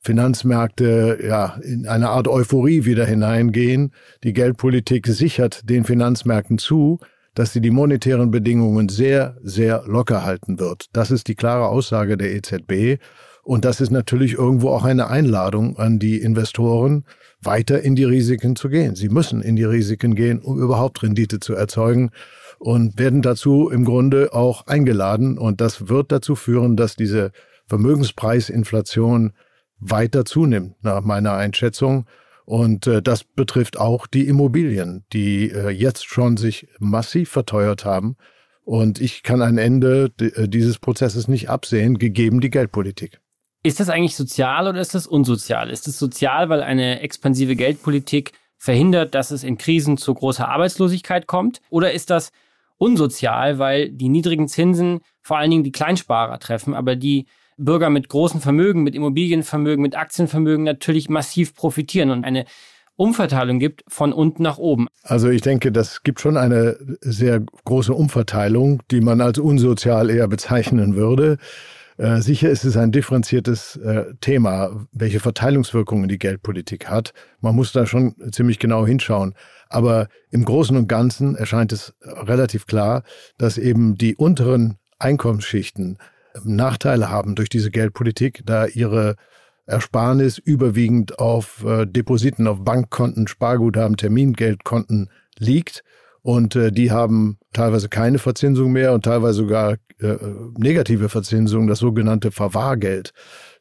Finanzmärkte 0.00 1.18
ja 1.22 1.58
in 1.62 1.86
eine 1.86 2.08
Art 2.10 2.26
Euphorie 2.26 2.84
wieder 2.84 3.06
hineingehen. 3.06 3.92
Die 4.24 4.32
Geldpolitik 4.32 5.06
sichert 5.06 5.68
den 5.70 5.84
Finanzmärkten 5.84 6.58
zu, 6.58 6.98
dass 7.34 7.52
sie 7.52 7.60
die 7.60 7.70
monetären 7.70 8.30
Bedingungen 8.30 8.88
sehr, 8.88 9.36
sehr 9.42 9.84
locker 9.86 10.24
halten 10.24 10.58
wird. 10.58 10.86
Das 10.92 11.10
ist 11.10 11.28
die 11.28 11.36
klare 11.36 11.68
Aussage 11.68 12.16
der 12.16 12.34
EZB. 12.34 13.00
Und 13.44 13.64
das 13.64 13.80
ist 13.80 13.90
natürlich 13.90 14.34
irgendwo 14.34 14.70
auch 14.70 14.84
eine 14.84 15.08
Einladung 15.08 15.76
an 15.76 15.98
die 15.98 16.18
Investoren, 16.18 17.04
weiter 17.40 17.82
in 17.82 17.96
die 17.96 18.04
Risiken 18.04 18.54
zu 18.54 18.68
gehen. 18.68 18.94
Sie 18.94 19.08
müssen 19.08 19.42
in 19.42 19.56
die 19.56 19.64
Risiken 19.64 20.14
gehen, 20.14 20.38
um 20.38 20.60
überhaupt 20.60 21.02
Rendite 21.02 21.40
zu 21.40 21.54
erzeugen 21.54 22.10
und 22.60 22.98
werden 22.98 23.20
dazu 23.20 23.68
im 23.68 23.84
Grunde 23.84 24.32
auch 24.32 24.68
eingeladen. 24.68 25.38
Und 25.38 25.60
das 25.60 25.88
wird 25.88 26.12
dazu 26.12 26.36
führen, 26.36 26.76
dass 26.76 26.94
diese 26.94 27.32
Vermögenspreisinflation 27.66 29.32
weiter 29.80 30.24
zunimmt, 30.24 30.76
nach 30.84 31.02
meiner 31.02 31.32
Einschätzung. 31.32 32.06
Und 32.44 32.86
äh, 32.86 33.02
das 33.02 33.24
betrifft 33.24 33.78
auch 33.78 34.06
die 34.06 34.28
Immobilien, 34.28 35.04
die 35.12 35.50
äh, 35.50 35.70
jetzt 35.70 36.04
schon 36.04 36.36
sich 36.36 36.68
massiv 36.78 37.30
verteuert 37.30 37.84
haben. 37.84 38.16
Und 38.64 39.00
ich 39.00 39.24
kann 39.24 39.42
ein 39.42 39.58
Ende 39.58 40.12
äh, 40.20 40.48
dieses 40.48 40.78
Prozesses 40.78 41.26
nicht 41.26 41.50
absehen, 41.50 41.98
gegeben 41.98 42.40
die 42.40 42.50
Geldpolitik. 42.50 43.21
Ist 43.64 43.78
das 43.78 43.88
eigentlich 43.88 44.16
sozial 44.16 44.66
oder 44.66 44.80
ist 44.80 44.94
das 44.94 45.06
unsozial? 45.06 45.70
Ist 45.70 45.86
es 45.86 45.96
sozial, 45.96 46.48
weil 46.48 46.62
eine 46.62 47.00
expansive 47.00 47.54
Geldpolitik 47.54 48.32
verhindert, 48.58 49.14
dass 49.14 49.30
es 49.30 49.44
in 49.44 49.56
Krisen 49.56 49.98
zu 49.98 50.14
großer 50.14 50.48
Arbeitslosigkeit 50.48 51.28
kommt? 51.28 51.60
Oder 51.70 51.92
ist 51.92 52.10
das 52.10 52.32
unsozial, 52.76 53.60
weil 53.60 53.90
die 53.90 54.08
niedrigen 54.08 54.48
Zinsen 54.48 55.00
vor 55.20 55.38
allen 55.38 55.50
Dingen 55.50 55.62
die 55.62 55.70
Kleinsparer 55.70 56.40
treffen, 56.40 56.74
aber 56.74 56.96
die 56.96 57.26
Bürger 57.56 57.90
mit 57.90 58.08
großen 58.08 58.40
Vermögen, 58.40 58.82
mit 58.82 58.96
Immobilienvermögen, 58.96 59.82
mit 59.82 59.96
Aktienvermögen 59.96 60.64
natürlich 60.64 61.08
massiv 61.08 61.54
profitieren 61.54 62.10
und 62.10 62.24
eine 62.24 62.46
Umverteilung 62.96 63.60
gibt 63.60 63.84
von 63.88 64.12
unten 64.12 64.42
nach 64.42 64.58
oben. 64.58 64.88
Also 65.02 65.28
ich 65.28 65.40
denke, 65.40 65.70
das 65.70 66.02
gibt 66.02 66.20
schon 66.20 66.36
eine 66.36 66.76
sehr 67.00 67.42
große 67.64 67.94
Umverteilung, 67.94 68.82
die 68.90 69.00
man 69.00 69.20
als 69.20 69.38
unsozial 69.38 70.10
eher 70.10 70.28
bezeichnen 70.28 70.96
würde. 70.96 71.38
Äh, 71.98 72.20
sicher 72.20 72.50
ist 72.50 72.64
es 72.64 72.76
ein 72.76 72.92
differenziertes 72.92 73.76
äh, 73.76 74.14
Thema, 74.20 74.86
welche 74.92 75.20
Verteilungswirkungen 75.20 76.08
die 76.08 76.18
Geldpolitik 76.18 76.88
hat. 76.88 77.12
Man 77.40 77.54
muss 77.54 77.72
da 77.72 77.86
schon 77.86 78.14
ziemlich 78.32 78.58
genau 78.58 78.86
hinschauen. 78.86 79.34
Aber 79.68 80.08
im 80.30 80.44
Großen 80.44 80.76
und 80.76 80.88
Ganzen 80.88 81.34
erscheint 81.34 81.72
es 81.72 81.94
relativ 82.02 82.66
klar, 82.66 83.02
dass 83.38 83.58
eben 83.58 83.96
die 83.96 84.16
unteren 84.16 84.78
Einkommensschichten 84.98 85.98
Nachteile 86.44 87.10
haben 87.10 87.34
durch 87.34 87.48
diese 87.48 87.70
Geldpolitik, 87.70 88.42
da 88.46 88.66
ihre 88.66 89.16
Ersparnis 89.66 90.38
überwiegend 90.38 91.18
auf 91.18 91.64
äh, 91.64 91.86
Depositen, 91.86 92.46
auf 92.46 92.64
Bankkonten, 92.64 93.28
Sparguthaben, 93.28 93.96
Termingeldkonten 93.96 95.10
liegt. 95.38 95.84
Und 96.22 96.54
die 96.54 96.92
haben 96.92 97.38
teilweise 97.52 97.88
keine 97.88 98.18
Verzinsung 98.18 98.72
mehr 98.72 98.92
und 98.92 99.04
teilweise 99.04 99.38
sogar 99.38 99.76
äh, 100.00 100.16
negative 100.56 101.08
Verzinsung, 101.08 101.66
das 101.66 101.78
sogenannte 101.78 102.30
Verwahrgeld. 102.30 103.12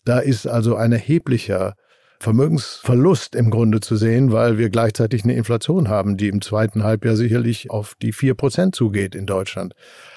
Da 0.05 0.19
ist 0.19 0.47
also 0.47 0.75
ein 0.75 0.91
erheblicher 0.91 1.75
Vermögensverlust 2.21 3.35
im 3.35 3.49
Grunde 3.49 3.79
zu 3.79 3.95
sehen, 3.95 4.31
weil 4.31 4.59
wir 4.59 4.69
gleichzeitig 4.69 5.23
eine 5.23 5.33
Inflation 5.33 5.89
haben, 5.89 6.17
die 6.17 6.27
im 6.27 6.41
zweiten 6.41 6.83
Halbjahr 6.83 7.15
sicherlich 7.15 7.71
auf 7.71 7.95
die 7.99 8.11
vier 8.11 8.35
Prozent 8.35 8.75
zugeht 8.75 9.15
in 9.15 9.25
Deutschland. 9.25 9.73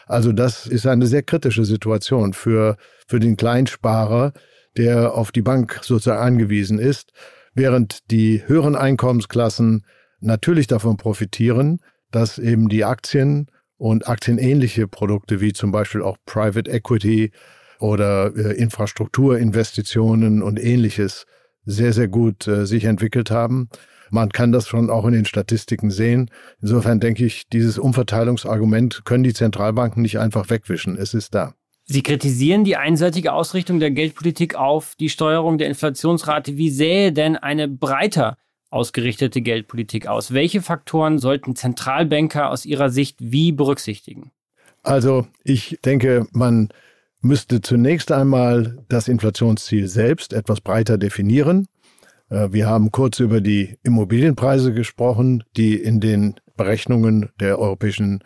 Also 0.07 0.33
das 0.33 0.67
ist 0.67 0.87
eine 0.87 1.07
sehr 1.07 1.23
kritische 1.23 1.65
Situation 1.65 2.35
für, 2.35 2.77
für 3.07 3.21
den 3.21 3.39
Kleinsparer, 3.39 4.35
der 4.77 5.15
auf 5.15 5.33
die 5.33 5.41
Bank 5.41 5.81
sozusagen 5.83 6.21
angewiesen 6.21 6.79
ist, 6.79 7.13
während 7.55 8.11
die 8.11 8.43
höheren 8.47 8.77
Einkommensklassen 8.77 9.87
natürlich 10.21 10.67
davon 10.67 10.99
profitieren, 10.99 11.81
dass 12.11 12.39
eben 12.39 12.69
die 12.69 12.85
Aktien 12.85 13.47
und 13.85 14.09
aktienähnliche 14.09 14.89
Produkte 14.89 15.43
wie 15.43 15.53
zum 15.53 15.71
Beispiel 15.71 16.01
auch 16.01 16.17
Private 16.25 16.71
Equity 16.71 17.33
oder 17.79 18.35
äh, 18.35 18.57
Infrastrukturinvestitionen 18.57 20.43
und 20.43 20.59
ähnliches 20.59 21.27
sehr, 21.67 21.93
sehr 21.93 22.09
gut 22.09 22.49
äh, 22.49 22.65
sich 22.65 22.85
entwickelt 22.85 23.31
haben. 23.31 23.69
Man 24.09 24.31
kann 24.31 24.53
das 24.53 24.69
schon 24.69 24.89
auch 24.89 25.05
in 25.05 25.13
den 25.13 25.27
Statistiken 25.27 25.91
sehen. 25.91 26.31
Insofern 26.63 26.99
denke 26.99 27.27
ich, 27.27 27.47
dieses 27.51 27.79
Umverteilungsargument 27.79 29.05
können 29.05 29.23
die 29.23 29.35
Zentralbanken 29.35 30.01
nicht 30.01 30.19
einfach 30.19 30.49
wegwischen. 30.49 30.97
Es 30.97 31.13
ist 31.13 31.35
da. 31.35 31.53
Sie 31.85 32.03
kritisieren 32.03 32.65
die 32.65 32.77
einseitige 32.77 33.35
Ausrichtung 33.35 33.81
der 33.81 33.91
Geldpolitik 33.91 34.55
auf 34.55 34.95
die 34.99 35.11
Steuerung 35.11 35.59
der 35.59 35.69
Inflationsrate. 35.69 36.57
Wie 36.57 36.71
sähe 36.71 37.13
denn 37.13 37.37
eine 37.37 37.69
breiter 37.69 38.39
ausgerichtete 38.71 39.41
Geldpolitik 39.41 40.07
aus? 40.07 40.33
Welche 40.33 40.63
Faktoren 40.63 41.19
sollten 41.19 41.57
Zentralbanker 41.57 42.51
aus 42.51 42.67
Ihrer 42.67 42.91
Sicht 42.91 43.17
wie 43.21 43.53
berücksichtigen? 43.53 44.31
Also 44.83 45.27
ich 45.43 45.79
denke, 45.85 46.27
man 46.33 46.69
müsste 47.21 47.63
zunächst 47.63 48.13
einmal 48.13 48.85
das 48.89 49.09
Inflationsziel 49.09 49.89
selbst 49.89 50.33
etwas 50.33 50.61
breiter 50.61 50.99
definieren. 50.99 51.67
Äh, 52.29 52.49
wir 52.53 52.67
haben 52.69 52.91
kurz 52.91 53.19
über 53.19 53.41
die 53.41 53.79
Immobilienpreise 53.83 54.73
gesprochen, 54.73 55.43
die 55.57 55.75
in 55.75 56.01
den 56.01 56.35
Berechnungen 56.57 57.31
der 57.41 57.59
europäischen 57.59 58.23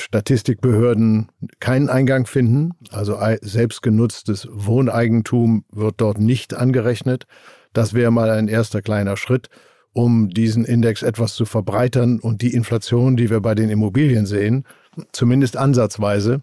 Statistikbehörden 0.00 1.28
keinen 1.60 1.90
Eingang 1.90 2.26
finden. 2.26 2.72
Also 2.90 3.18
selbstgenutztes 3.42 4.48
Wohneigentum 4.50 5.64
wird 5.70 6.00
dort 6.00 6.18
nicht 6.18 6.54
angerechnet. 6.54 7.26
Das 7.74 7.92
wäre 7.92 8.10
mal 8.10 8.30
ein 8.30 8.48
erster 8.48 8.80
kleiner 8.82 9.16
Schritt, 9.18 9.50
um 9.92 10.30
diesen 10.30 10.64
Index 10.64 11.02
etwas 11.02 11.34
zu 11.34 11.44
verbreitern 11.44 12.20
und 12.20 12.42
die 12.42 12.54
Inflation, 12.54 13.16
die 13.16 13.30
wir 13.30 13.40
bei 13.40 13.54
den 13.54 13.70
Immobilien 13.70 14.26
sehen, 14.26 14.64
zumindest 15.12 15.56
ansatzweise 15.56 16.42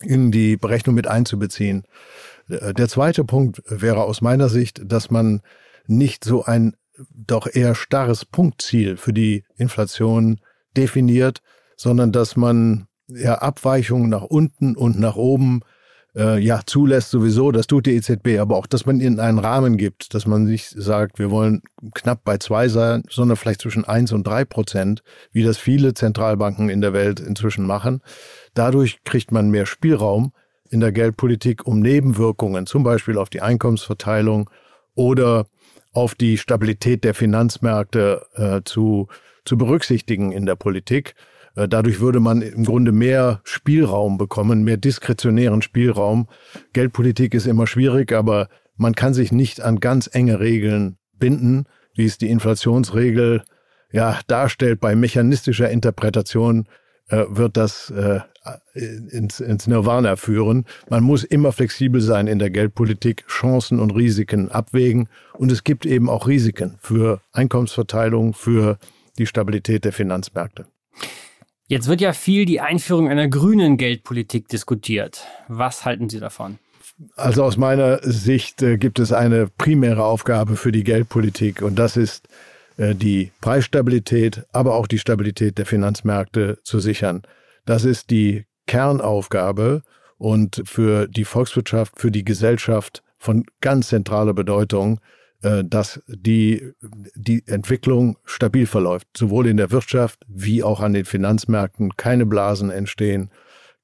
in 0.00 0.30
die 0.30 0.56
Berechnung 0.56 0.94
mit 0.94 1.08
einzubeziehen. 1.08 1.84
Der 2.48 2.88
zweite 2.88 3.24
Punkt 3.24 3.62
wäre 3.66 4.04
aus 4.04 4.20
meiner 4.20 4.48
Sicht, 4.48 4.80
dass 4.84 5.10
man 5.10 5.40
nicht 5.86 6.24
so 6.24 6.44
ein 6.44 6.76
doch 7.10 7.46
eher 7.52 7.74
starres 7.74 8.24
Punktziel 8.24 8.96
für 8.96 9.12
die 9.12 9.44
Inflation 9.56 10.40
definiert, 10.76 11.42
sondern 11.76 12.12
dass 12.12 12.36
man 12.36 12.86
ja 13.08 13.36
Abweichungen 13.36 14.08
nach 14.08 14.22
unten 14.22 14.76
und 14.76 14.98
nach 14.98 15.16
oben 15.16 15.60
äh, 15.60 15.77
ja 16.18 16.60
zulässt 16.66 17.10
sowieso, 17.10 17.52
das 17.52 17.66
tut 17.66 17.86
die 17.86 17.94
EZB, 17.94 18.38
aber 18.38 18.56
auch, 18.56 18.66
dass 18.66 18.86
man 18.86 19.00
ihnen 19.00 19.20
einen 19.20 19.38
Rahmen 19.38 19.76
gibt, 19.76 20.14
dass 20.14 20.26
man 20.26 20.44
nicht 20.44 20.68
sagt, 20.70 21.18
wir 21.18 21.30
wollen 21.30 21.62
knapp 21.94 22.24
bei 22.24 22.38
zwei 22.38 22.68
sein, 22.68 23.04
sondern 23.08 23.36
vielleicht 23.36 23.62
zwischen 23.62 23.84
eins 23.84 24.12
und 24.12 24.26
drei 24.26 24.44
Prozent, 24.44 25.02
wie 25.32 25.44
das 25.44 25.58
viele 25.58 25.94
Zentralbanken 25.94 26.68
in 26.70 26.80
der 26.80 26.92
Welt 26.92 27.20
inzwischen 27.20 27.66
machen. 27.66 28.02
Dadurch 28.54 29.04
kriegt 29.04 29.32
man 29.32 29.50
mehr 29.50 29.66
Spielraum, 29.66 30.32
in 30.70 30.80
der 30.80 30.92
Geldpolitik, 30.92 31.66
um 31.66 31.80
Nebenwirkungen, 31.80 32.66
zum 32.66 32.82
Beispiel 32.82 33.18
auf 33.18 33.30
die 33.30 33.40
Einkommensverteilung 33.40 34.50
oder 34.94 35.46
auf 35.92 36.14
die 36.14 36.38
Stabilität 36.38 37.04
der 37.04 37.14
Finanzmärkte 37.14 38.26
äh, 38.34 38.60
zu, 38.64 39.08
zu 39.44 39.56
berücksichtigen 39.56 40.32
in 40.32 40.46
der 40.46 40.56
Politik. 40.56 41.14
Äh, 41.58 41.68
dadurch 41.68 42.00
würde 42.00 42.20
man 42.20 42.40
im 42.40 42.64
Grunde 42.64 42.92
mehr 42.92 43.40
Spielraum 43.42 44.16
bekommen, 44.16 44.62
mehr 44.62 44.76
diskretionären 44.76 45.60
Spielraum. 45.60 46.28
Geldpolitik 46.72 47.34
ist 47.34 47.46
immer 47.46 47.66
schwierig, 47.66 48.12
aber 48.12 48.48
man 48.76 48.94
kann 48.94 49.12
sich 49.12 49.32
nicht 49.32 49.60
an 49.60 49.80
ganz 49.80 50.08
enge 50.12 50.38
Regeln 50.38 50.98
binden, 51.18 51.64
wie 51.94 52.04
es 52.04 52.16
die 52.16 52.30
Inflationsregel 52.30 53.42
ja 53.90 54.20
darstellt. 54.28 54.78
Bei 54.78 54.94
mechanistischer 54.94 55.68
Interpretation 55.68 56.68
äh, 57.08 57.24
wird 57.28 57.56
das 57.56 57.90
äh, 57.90 58.20
ins, 58.74 59.40
ins 59.40 59.66
Nirvana 59.66 60.14
führen. 60.14 60.64
Man 60.88 61.02
muss 61.02 61.24
immer 61.24 61.50
flexibel 61.50 62.00
sein 62.00 62.28
in 62.28 62.38
der 62.38 62.50
Geldpolitik, 62.50 63.26
Chancen 63.26 63.80
und 63.80 63.90
Risiken 63.90 64.48
abwägen. 64.48 65.08
Und 65.32 65.50
es 65.50 65.64
gibt 65.64 65.86
eben 65.86 66.08
auch 66.08 66.28
Risiken 66.28 66.76
für 66.78 67.20
Einkommensverteilung, 67.32 68.32
für 68.32 68.78
die 69.18 69.26
Stabilität 69.26 69.84
der 69.84 69.92
Finanzmärkte. 69.92 70.66
Jetzt 71.70 71.86
wird 71.86 72.00
ja 72.00 72.14
viel 72.14 72.46
die 72.46 72.62
Einführung 72.62 73.10
einer 73.10 73.28
grünen 73.28 73.76
Geldpolitik 73.76 74.48
diskutiert. 74.48 75.26
Was 75.48 75.84
halten 75.84 76.08
Sie 76.08 76.18
davon? 76.18 76.58
Also 77.14 77.44
aus 77.44 77.58
meiner 77.58 77.98
Sicht 78.02 78.62
äh, 78.62 78.78
gibt 78.78 78.98
es 78.98 79.12
eine 79.12 79.48
primäre 79.48 80.04
Aufgabe 80.04 80.56
für 80.56 80.72
die 80.72 80.82
Geldpolitik 80.82 81.60
und 81.60 81.78
das 81.78 81.98
ist 81.98 82.26
äh, 82.78 82.94
die 82.94 83.32
Preisstabilität, 83.42 84.46
aber 84.50 84.76
auch 84.76 84.86
die 84.86 84.98
Stabilität 84.98 85.58
der 85.58 85.66
Finanzmärkte 85.66 86.58
zu 86.62 86.80
sichern. 86.80 87.22
Das 87.66 87.84
ist 87.84 88.08
die 88.08 88.46
Kernaufgabe 88.66 89.82
und 90.16 90.62
für 90.64 91.06
die 91.06 91.26
Volkswirtschaft, 91.26 92.00
für 92.00 92.10
die 92.10 92.24
Gesellschaft 92.24 93.02
von 93.18 93.44
ganz 93.60 93.88
zentraler 93.88 94.32
Bedeutung, 94.32 95.00
dass 95.40 96.02
die, 96.08 96.72
die 97.14 97.46
Entwicklung 97.46 98.18
stabil 98.24 98.66
verläuft, 98.66 99.06
sowohl 99.16 99.46
in 99.46 99.56
der 99.56 99.70
Wirtschaft 99.70 100.24
wie 100.26 100.62
auch 100.64 100.80
an 100.80 100.94
den 100.94 101.04
Finanzmärkten, 101.04 101.96
keine 101.96 102.26
Blasen 102.26 102.70
entstehen, 102.70 103.30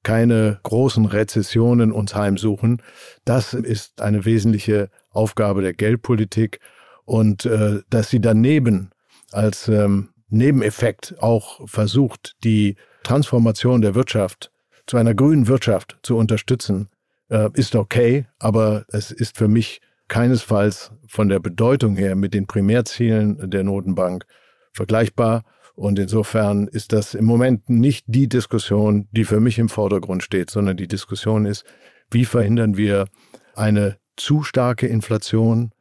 keine 0.03 0.59
großen 0.63 1.05
Rezessionen 1.05 1.91
uns 1.91 2.13
heimsuchen. 2.13 2.81
Das 3.25 3.53
ist 3.53 4.01
eine 4.01 4.23
wesentliche 4.23 4.89
Aufgabe 5.09 5.61
der 5.61 5.73
Geldpolitik. 5.73 6.59
Und 7.05 7.45
äh, 7.45 7.81
dass 7.89 8.09
sie 8.09 8.19
daneben 8.19 8.91
als 9.31 9.67
ähm, 9.67 10.09
Nebeneffekt 10.29 11.15
auch 11.19 11.67
versucht, 11.67 12.35
die 12.43 12.75
Transformation 13.03 13.81
der 13.81 13.95
Wirtschaft 13.95 14.51
zu 14.87 14.97
einer 14.97 15.13
grünen 15.13 15.47
Wirtschaft 15.47 15.97
zu 16.03 16.17
unterstützen, 16.17 16.89
äh, 17.29 17.49
ist 17.53 17.75
okay, 17.75 18.25
aber 18.39 18.85
es 18.89 19.11
ist 19.11 19.37
für 19.37 19.47
mich 19.47 19.81
keinesfalls 20.07 20.91
von 21.07 21.29
der 21.29 21.39
Bedeutung 21.39 21.95
her 21.95 22.15
mit 22.15 22.33
den 22.33 22.47
Primärzielen 22.47 23.49
der 23.49 23.63
Notenbank 23.63 24.25
vergleichbar. 24.73 25.43
Und 25.75 25.99
insofern 25.99 26.67
ist 26.67 26.93
das 26.93 27.13
im 27.13 27.25
Moment 27.25 27.69
nicht 27.69 28.05
die 28.07 28.29
Diskussion, 28.29 29.07
die 29.11 29.25
für 29.25 29.39
mich 29.39 29.59
im 29.59 29.69
Vordergrund 29.69 30.23
steht, 30.23 30.49
sondern 30.49 30.77
die 30.77 30.87
Diskussion 30.87 31.45
ist, 31.45 31.65
wie 32.11 32.25
verhindern 32.25 32.77
wir 32.77 33.07
eine 33.55 33.97
zu 34.15 34.43
starke 34.43 34.87
Inflation 34.87 35.71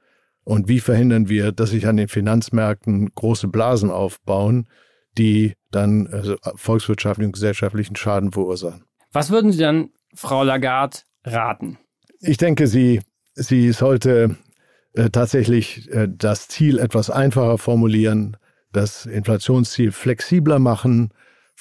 und 0.43 0.68
wie 0.68 0.81
verhindern 0.81 1.29
wir, 1.29 1.53
dass 1.53 1.70
sich 1.70 1.87
an 1.87 1.97
den 1.97 2.09
Finanzmärkten 2.09 3.14
große 3.14 3.49
Blasen 3.49 3.91
aufbauen, 3.91 4.68
die 5.16 5.55
dann 5.70 6.09
also 6.09 6.37
volkswirtschaftlichen 6.57 7.29
und 7.29 7.33
gesellschaftlichen 7.33 7.97
Schaden 7.97 8.33
verursachen. 8.33 8.85
Was 9.12 9.31
würden 9.31 9.53
Sie 9.53 9.59
dann 9.59 9.91
Frau 10.14 10.43
Lagarde 10.43 10.99
raten? 11.25 11.79
Ich 12.20 12.37
denke, 12.37 12.66
sie 12.66 13.01
Sie 13.35 13.72
sollte 13.72 14.37
äh, 14.95 15.11
tatsächlich 15.11 15.91
äh, 15.93 16.09
das 16.09 16.49
Ziel 16.49 16.78
etwas 16.78 17.11
einfacher 17.11 17.59
formulieren, 17.59 18.37
das 18.72 19.07
Inflationsziel 19.07 19.93
flexibler 19.93 20.59
machen, 20.59 21.11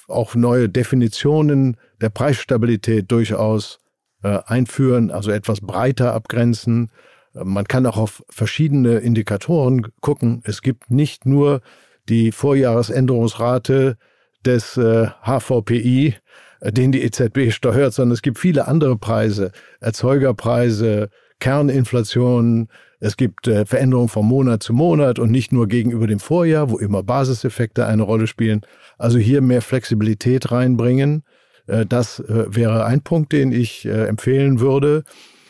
auch 0.07 0.35
neue 0.35 0.69
Definitionen 0.69 1.77
der 2.01 2.09
Preisstabilität 2.09 3.11
durchaus 3.11 3.79
äh, 4.23 4.39
einführen, 4.45 5.11
also 5.11 5.31
etwas 5.31 5.61
breiter 5.61 6.13
abgrenzen. 6.13 6.91
Man 7.33 7.65
kann 7.65 7.85
auch 7.85 7.97
auf 7.97 8.23
verschiedene 8.29 8.97
Indikatoren 8.97 9.87
gucken. 10.01 10.41
Es 10.45 10.61
gibt 10.61 10.91
nicht 10.91 11.25
nur 11.25 11.61
die 12.09 12.31
Vorjahresänderungsrate 12.31 13.97
des 14.45 14.77
äh, 14.77 15.07
HVPI, 15.23 16.15
äh, 16.59 16.71
den 16.71 16.91
die 16.91 17.01
EZB 17.01 17.51
steuert, 17.51 17.93
sondern 17.93 18.13
es 18.13 18.21
gibt 18.21 18.37
viele 18.37 18.67
andere 18.67 18.97
Preise, 18.97 19.51
Erzeugerpreise, 19.79 21.09
Kerninflation, 21.43 22.69
es 23.01 23.17
gibt 23.17 23.49
äh, 23.49 23.65
Veränderungen 23.65 24.07
von 24.07 24.25
Monat 24.25 24.63
zu 24.63 24.71
Monat 24.71 25.19
und 25.19 25.29
nicht 25.29 25.51
nur 25.51 25.67
gegenüber 25.67 26.07
dem 26.07 26.21
Vorjahr, 26.21 26.69
wo 26.69 26.77
immer 26.77 27.03
Basiseffekte 27.03 27.85
eine 27.85 28.03
Rolle 28.03 28.27
spielen. 28.27 28.61
Also 28.97 29.17
hier 29.17 29.41
mehr 29.41 29.61
Flexibilität 29.61 30.53
reinbringen. 30.53 31.25
Äh, 31.67 31.85
das 31.85 32.19
äh, 32.21 32.45
wäre 32.47 32.85
ein 32.85 33.01
Punkt, 33.01 33.33
den 33.33 33.51
ich 33.51 33.83
äh, 33.85 34.05
empfehlen 34.05 34.61
würde. 34.61 35.03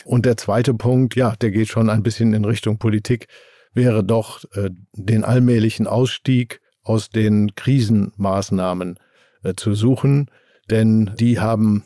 Und 0.03 0.25
der 0.25 0.35
zweite 0.35 0.73
Punkt, 0.73 1.15
ja, 1.15 1.35
der 1.35 1.51
geht 1.51 1.67
schon 1.67 1.91
ein 1.91 2.01
bisschen 2.01 2.33
in 2.33 2.43
Richtung 2.43 2.79
Politik, 2.79 3.27
wäre 3.75 4.03
doch 4.03 4.43
äh, 4.55 4.71
den 4.93 5.23
allmählichen 5.23 5.85
Ausstieg 5.85 6.59
aus 6.81 7.11
den 7.11 7.53
Krisenmaßnahmen 7.53 8.97
äh, 9.43 9.53
zu 9.53 9.75
suchen. 9.75 10.31
Denn 10.71 11.11
die 11.19 11.39
haben 11.39 11.83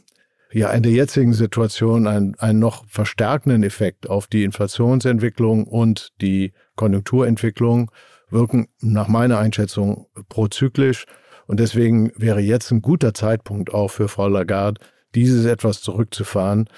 ja 0.58 0.72
in 0.72 0.84
der 0.84 0.92
jetzigen 0.92 1.34
Situation 1.34 2.08
einen, 2.08 2.36
einen 2.36 2.60
noch 2.60 2.86
verstärkenden 2.88 3.64
Effekt 3.64 4.10
auf 4.10 4.28
die 4.28 4.44
Inflationsentwicklung 4.44 5.66
und 5.66 6.14
die 6.22 6.54
Konjunkturentwicklung, 6.76 7.92
wirken 8.30 8.68
nach 8.82 9.08
meiner 9.08 9.38
Einschätzung 9.38 10.08
prozyklisch. 10.30 11.06
Und 11.46 11.60
deswegen 11.60 12.12
wäre 12.16 12.42
jetzt 12.42 12.72
ein 12.72 12.82
guter 12.82 13.14
Zeitpunkt 13.14 13.74
auch 13.74 13.90
für 13.90 14.08
Frau 14.08 14.28
Lagarde, 14.28 14.82
dieses 15.16 15.46
etwas 15.46 15.82
zurückzufahren. 15.82 16.70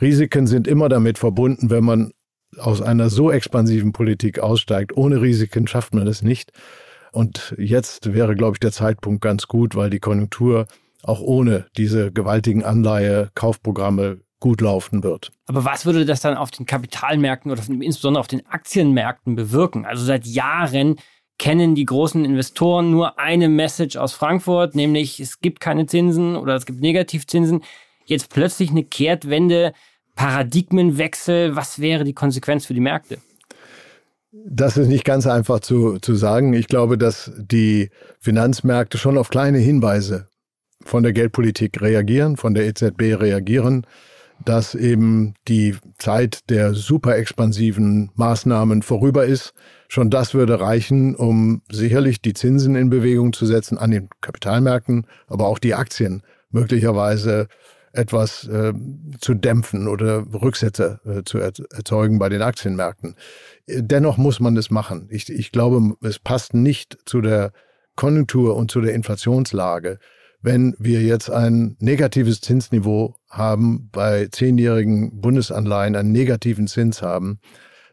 Risiken 0.00 0.46
sind 0.46 0.66
immer 0.66 0.88
damit 0.88 1.16
verbunden, 1.18 1.70
wenn 1.70 1.84
man 1.84 2.12
aus 2.58 2.82
einer 2.82 3.10
so 3.10 3.30
expansiven 3.30 3.92
Politik 3.92 4.40
aussteigt. 4.40 4.96
Ohne 4.96 5.22
Risiken 5.22 5.66
schafft 5.68 5.94
man 5.94 6.06
es 6.06 6.22
nicht. 6.22 6.52
Und 7.12 7.54
jetzt 7.58 8.12
wäre, 8.12 8.34
glaube 8.34 8.56
ich, 8.56 8.60
der 8.60 8.72
Zeitpunkt 8.72 9.22
ganz 9.22 9.46
gut, 9.46 9.74
weil 9.74 9.90
die 9.90 10.00
Konjunktur 10.00 10.66
auch 11.02 11.20
ohne 11.20 11.66
diese 11.76 12.12
gewaltigen 12.12 12.64
Anleihe-Kaufprogramme 12.64 14.20
gut 14.40 14.60
laufen 14.62 15.02
wird. 15.02 15.30
Aber 15.46 15.64
was 15.64 15.86
würde 15.86 16.06
das 16.06 16.20
dann 16.20 16.36
auf 16.36 16.50
den 16.50 16.66
Kapitalmärkten 16.66 17.52
oder 17.52 17.62
insbesondere 17.68 18.20
auf 18.20 18.26
den 18.26 18.46
Aktienmärkten 18.46 19.36
bewirken? 19.36 19.84
Also 19.84 20.04
seit 20.04 20.26
Jahren 20.26 20.96
kennen 21.38 21.74
die 21.74 21.84
großen 21.84 22.24
Investoren 22.24 22.90
nur 22.90 23.18
eine 23.18 23.48
Message 23.48 23.96
aus 23.96 24.12
Frankfurt, 24.12 24.74
nämlich 24.74 25.20
es 25.20 25.40
gibt 25.40 25.60
keine 25.60 25.86
Zinsen 25.86 26.36
oder 26.36 26.54
es 26.54 26.66
gibt 26.66 26.80
Negativzinsen. 26.80 27.62
Jetzt 28.06 28.30
plötzlich 28.30 28.70
eine 28.70 28.84
Kehrtwende, 28.84 29.72
Paradigmenwechsel. 30.16 31.54
Was 31.54 31.78
wäre 31.78 32.04
die 32.04 32.12
Konsequenz 32.12 32.66
für 32.66 32.74
die 32.74 32.80
Märkte? 32.80 33.18
Das 34.32 34.76
ist 34.76 34.88
nicht 34.88 35.04
ganz 35.04 35.26
einfach 35.26 35.60
zu, 35.60 35.98
zu 35.98 36.14
sagen. 36.14 36.52
Ich 36.52 36.66
glaube, 36.66 36.96
dass 36.96 37.32
die 37.36 37.90
Finanzmärkte 38.20 38.96
schon 38.96 39.18
auf 39.18 39.28
kleine 39.28 39.58
Hinweise 39.58 40.29
von 40.84 41.02
der 41.02 41.12
Geldpolitik 41.12 41.80
reagieren, 41.80 42.36
von 42.36 42.54
der 42.54 42.66
EZB 42.66 43.20
reagieren, 43.20 43.86
dass 44.44 44.74
eben 44.74 45.34
die 45.48 45.76
Zeit 45.98 46.48
der 46.48 46.74
super 46.74 47.16
expansiven 47.16 48.10
Maßnahmen 48.14 48.82
vorüber 48.82 49.26
ist. 49.26 49.52
Schon 49.88 50.10
das 50.10 50.34
würde 50.34 50.60
reichen, 50.60 51.14
um 51.14 51.62
sicherlich 51.70 52.22
die 52.22 52.32
Zinsen 52.32 52.74
in 52.74 52.90
Bewegung 52.90 53.32
zu 53.32 53.44
setzen 53.44 53.76
an 53.76 53.90
den 53.90 54.08
Kapitalmärkten, 54.20 55.06
aber 55.26 55.46
auch 55.46 55.58
die 55.58 55.74
Aktien 55.74 56.22
möglicherweise 56.50 57.48
etwas 57.92 58.46
äh, 58.46 58.72
zu 59.20 59.34
dämpfen 59.34 59.88
oder 59.88 60.24
Rücksätze 60.32 61.00
äh, 61.04 61.24
zu 61.24 61.38
erzeugen 61.38 62.18
bei 62.18 62.28
den 62.28 62.40
Aktienmärkten. 62.40 63.16
Dennoch 63.66 64.16
muss 64.16 64.38
man 64.38 64.54
das 64.54 64.70
machen. 64.70 65.08
Ich, 65.10 65.28
ich 65.28 65.50
glaube, 65.50 65.96
es 66.02 66.18
passt 66.18 66.54
nicht 66.54 66.98
zu 67.04 67.20
der 67.20 67.52
Konjunktur 67.96 68.56
und 68.56 68.70
zu 68.70 68.80
der 68.80 68.94
Inflationslage, 68.94 69.98
wenn 70.42 70.74
wir 70.78 71.02
jetzt 71.02 71.30
ein 71.30 71.76
negatives 71.80 72.40
Zinsniveau 72.40 73.16
haben, 73.28 73.88
bei 73.92 74.26
zehnjährigen 74.26 75.20
Bundesanleihen 75.20 75.96
einen 75.96 76.12
negativen 76.12 76.66
Zins 76.66 77.02
haben, 77.02 77.40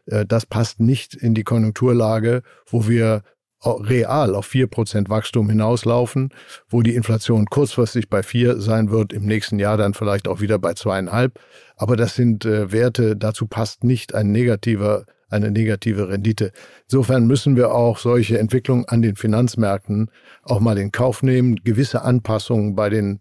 äh, 0.06 0.24
das 0.26 0.46
passt 0.46 0.80
nicht 0.80 1.14
in 1.14 1.34
die 1.34 1.44
Konjunkturlage, 1.44 2.42
wo 2.66 2.88
wir 2.88 3.22
real 3.64 4.34
auf 4.34 4.46
vier 4.46 4.68
Prozent 4.68 5.08
Wachstum 5.10 5.48
hinauslaufen, 5.50 6.30
wo 6.68 6.82
die 6.82 6.94
Inflation 6.94 7.46
kurzfristig 7.46 8.08
bei 8.08 8.22
vier 8.22 8.60
sein 8.60 8.90
wird, 8.90 9.12
im 9.12 9.26
nächsten 9.26 9.58
Jahr 9.58 9.76
dann 9.76 9.94
vielleicht 9.94 10.28
auch 10.28 10.40
wieder 10.40 10.58
bei 10.58 10.74
zweieinhalb. 10.74 11.40
Aber 11.76 11.96
das 11.96 12.14
sind 12.14 12.44
äh, 12.44 12.70
Werte, 12.70 13.16
dazu 13.16 13.46
passt 13.46 13.82
nicht 13.82 14.14
ein 14.14 14.30
negativer 14.30 15.06
eine 15.28 15.50
negative 15.50 16.08
Rendite. 16.08 16.52
Insofern 16.84 17.26
müssen 17.26 17.56
wir 17.56 17.72
auch 17.72 17.98
solche 17.98 18.38
Entwicklungen 18.38 18.84
an 18.86 19.02
den 19.02 19.16
Finanzmärkten 19.16 20.10
auch 20.42 20.60
mal 20.60 20.78
in 20.78 20.92
Kauf 20.92 21.22
nehmen, 21.22 21.56
gewisse 21.64 22.02
Anpassungen 22.02 22.74
bei 22.74 22.88
den 22.88 23.20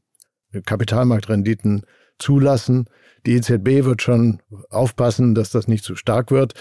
Kapitalmarktrenditen 0.65 1.83
zulassen. 2.19 2.85
Die 3.25 3.33
EZB 3.33 3.83
wird 3.83 4.01
schon 4.01 4.39
aufpassen, 4.69 5.35
dass 5.35 5.51
das 5.51 5.67
nicht 5.67 5.83
zu 5.83 5.95
stark 5.95 6.31
wird, 6.31 6.53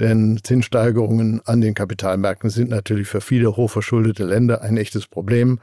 denn 0.00 0.40
Zinssteigerungen 0.42 1.42
an 1.44 1.60
den 1.60 1.74
Kapitalmärkten 1.74 2.50
sind 2.50 2.70
natürlich 2.70 3.08
für 3.08 3.20
viele 3.20 3.56
hochverschuldete 3.56 4.24
Länder 4.24 4.62
ein 4.62 4.76
echtes 4.76 5.06
Problem. 5.06 5.60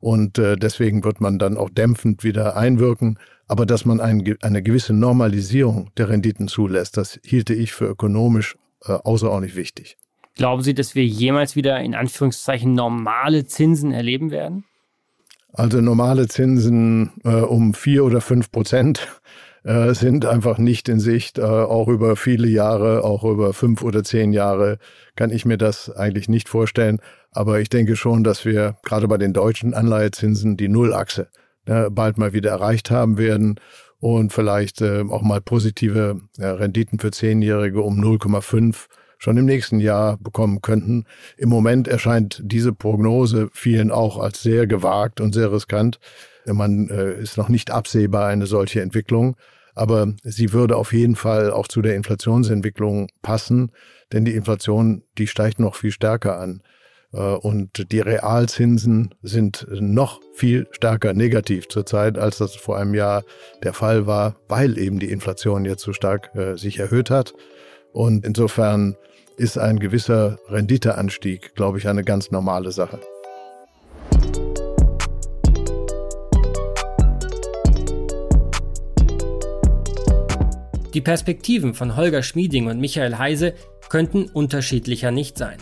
Und 0.00 0.38
äh, 0.38 0.56
deswegen 0.56 1.02
wird 1.02 1.22
man 1.22 1.38
dann 1.38 1.56
auch 1.56 1.70
dämpfend 1.70 2.24
wieder 2.24 2.56
einwirken. 2.56 3.18
Aber 3.46 3.64
dass 3.64 3.86
man 3.86 4.00
ein, 4.00 4.36
eine 4.42 4.62
gewisse 4.62 4.92
Normalisierung 4.92 5.90
der 5.96 6.10
Renditen 6.10 6.46
zulässt, 6.46 6.98
das 6.98 7.18
hielte 7.24 7.54
ich 7.54 7.72
für 7.72 7.86
ökonomisch 7.86 8.56
äh, 8.86 8.92
außerordentlich 8.92 9.56
wichtig. 9.56 9.96
Glauben 10.36 10.62
Sie, 10.62 10.74
dass 10.74 10.94
wir 10.94 11.04
jemals 11.04 11.54
wieder 11.54 11.80
in 11.80 11.94
Anführungszeichen 11.94 12.72
normale 12.72 13.44
Zinsen 13.44 13.92
erleben 13.92 14.30
werden? 14.30 14.64
Also 15.52 15.80
normale 15.80 16.26
Zinsen 16.26 17.12
äh, 17.22 17.28
um 17.28 17.74
vier 17.74 18.04
oder 18.04 18.20
fünf 18.20 18.50
Prozent 18.50 19.06
äh, 19.62 19.94
sind 19.94 20.26
einfach 20.26 20.58
nicht 20.58 20.88
in 20.88 20.98
Sicht. 20.98 21.38
Äh, 21.38 21.42
auch 21.42 21.86
über 21.86 22.16
viele 22.16 22.48
Jahre, 22.48 23.04
auch 23.04 23.22
über 23.22 23.54
fünf 23.54 23.82
oder 23.82 24.02
zehn 24.02 24.32
Jahre 24.32 24.78
kann 25.14 25.30
ich 25.30 25.44
mir 25.44 25.56
das 25.56 25.90
eigentlich 25.90 26.28
nicht 26.28 26.48
vorstellen. 26.48 26.98
Aber 27.30 27.60
ich 27.60 27.68
denke 27.68 27.94
schon, 27.94 28.24
dass 28.24 28.44
wir 28.44 28.76
gerade 28.82 29.06
bei 29.06 29.16
den 29.16 29.32
deutschen 29.32 29.72
Anleihezinsen 29.72 30.56
die 30.56 30.68
Nullachse 30.68 31.28
äh, 31.66 31.88
bald 31.88 32.18
mal 32.18 32.32
wieder 32.32 32.50
erreicht 32.50 32.90
haben 32.90 33.16
werden 33.16 33.60
und 34.04 34.34
vielleicht 34.34 34.82
äh, 34.82 35.02
auch 35.08 35.22
mal 35.22 35.40
positive 35.40 36.20
äh, 36.36 36.44
Renditen 36.44 36.98
für 36.98 37.10
Zehnjährige 37.10 37.80
um 37.80 37.98
0,5 37.98 38.84
schon 39.16 39.38
im 39.38 39.46
nächsten 39.46 39.80
Jahr 39.80 40.18
bekommen 40.18 40.60
könnten. 40.60 41.06
Im 41.38 41.48
Moment 41.48 41.88
erscheint 41.88 42.38
diese 42.44 42.74
Prognose 42.74 43.48
vielen 43.54 43.90
auch 43.90 44.18
als 44.18 44.42
sehr 44.42 44.66
gewagt 44.66 45.22
und 45.22 45.32
sehr 45.32 45.50
riskant. 45.50 46.00
Man 46.44 46.90
äh, 46.90 47.14
ist 47.14 47.38
noch 47.38 47.48
nicht 47.48 47.70
absehbar 47.70 48.26
eine 48.26 48.44
solche 48.44 48.82
Entwicklung, 48.82 49.36
aber 49.74 50.12
sie 50.22 50.52
würde 50.52 50.76
auf 50.76 50.92
jeden 50.92 51.16
Fall 51.16 51.50
auch 51.50 51.66
zu 51.66 51.80
der 51.80 51.96
Inflationsentwicklung 51.96 53.08
passen, 53.22 53.72
denn 54.12 54.26
die 54.26 54.34
Inflation, 54.34 55.02
die 55.16 55.28
steigt 55.28 55.58
noch 55.58 55.76
viel 55.76 55.92
stärker 55.92 56.38
an. 56.38 56.60
Äh, 57.14 57.18
und 57.18 57.92
die 57.92 58.00
Realzinsen 58.00 59.14
sind 59.22 59.66
noch 59.70 60.20
viel 60.34 60.66
stärker 60.72 61.14
negativ 61.14 61.68
zurzeit, 61.68 62.18
als 62.18 62.38
das 62.38 62.54
vor 62.54 62.76
einem 62.76 62.94
Jahr 62.94 63.24
der 63.62 63.72
Fall 63.72 64.06
war, 64.06 64.36
weil 64.48 64.78
eben 64.78 64.98
die 64.98 65.10
Inflation 65.10 65.64
jetzt 65.64 65.82
so 65.82 65.92
stark 65.92 66.34
äh, 66.34 66.56
sich 66.56 66.78
erhöht 66.78 67.10
hat. 67.10 67.34
Und 67.92 68.24
insofern 68.24 68.96
ist 69.36 69.58
ein 69.58 69.78
gewisser 69.78 70.38
Renditeanstieg, 70.48 71.54
glaube 71.54 71.78
ich, 71.78 71.88
eine 71.88 72.04
ganz 72.04 72.30
normale 72.30 72.72
Sache. 72.72 73.00
Die 80.92 81.00
Perspektiven 81.00 81.74
von 81.74 81.96
Holger 81.96 82.22
Schmieding 82.22 82.68
und 82.68 82.78
Michael 82.78 83.18
Heise 83.18 83.54
könnten 83.88 84.26
unterschiedlicher 84.26 85.10
nicht 85.10 85.36
sein. 85.36 85.58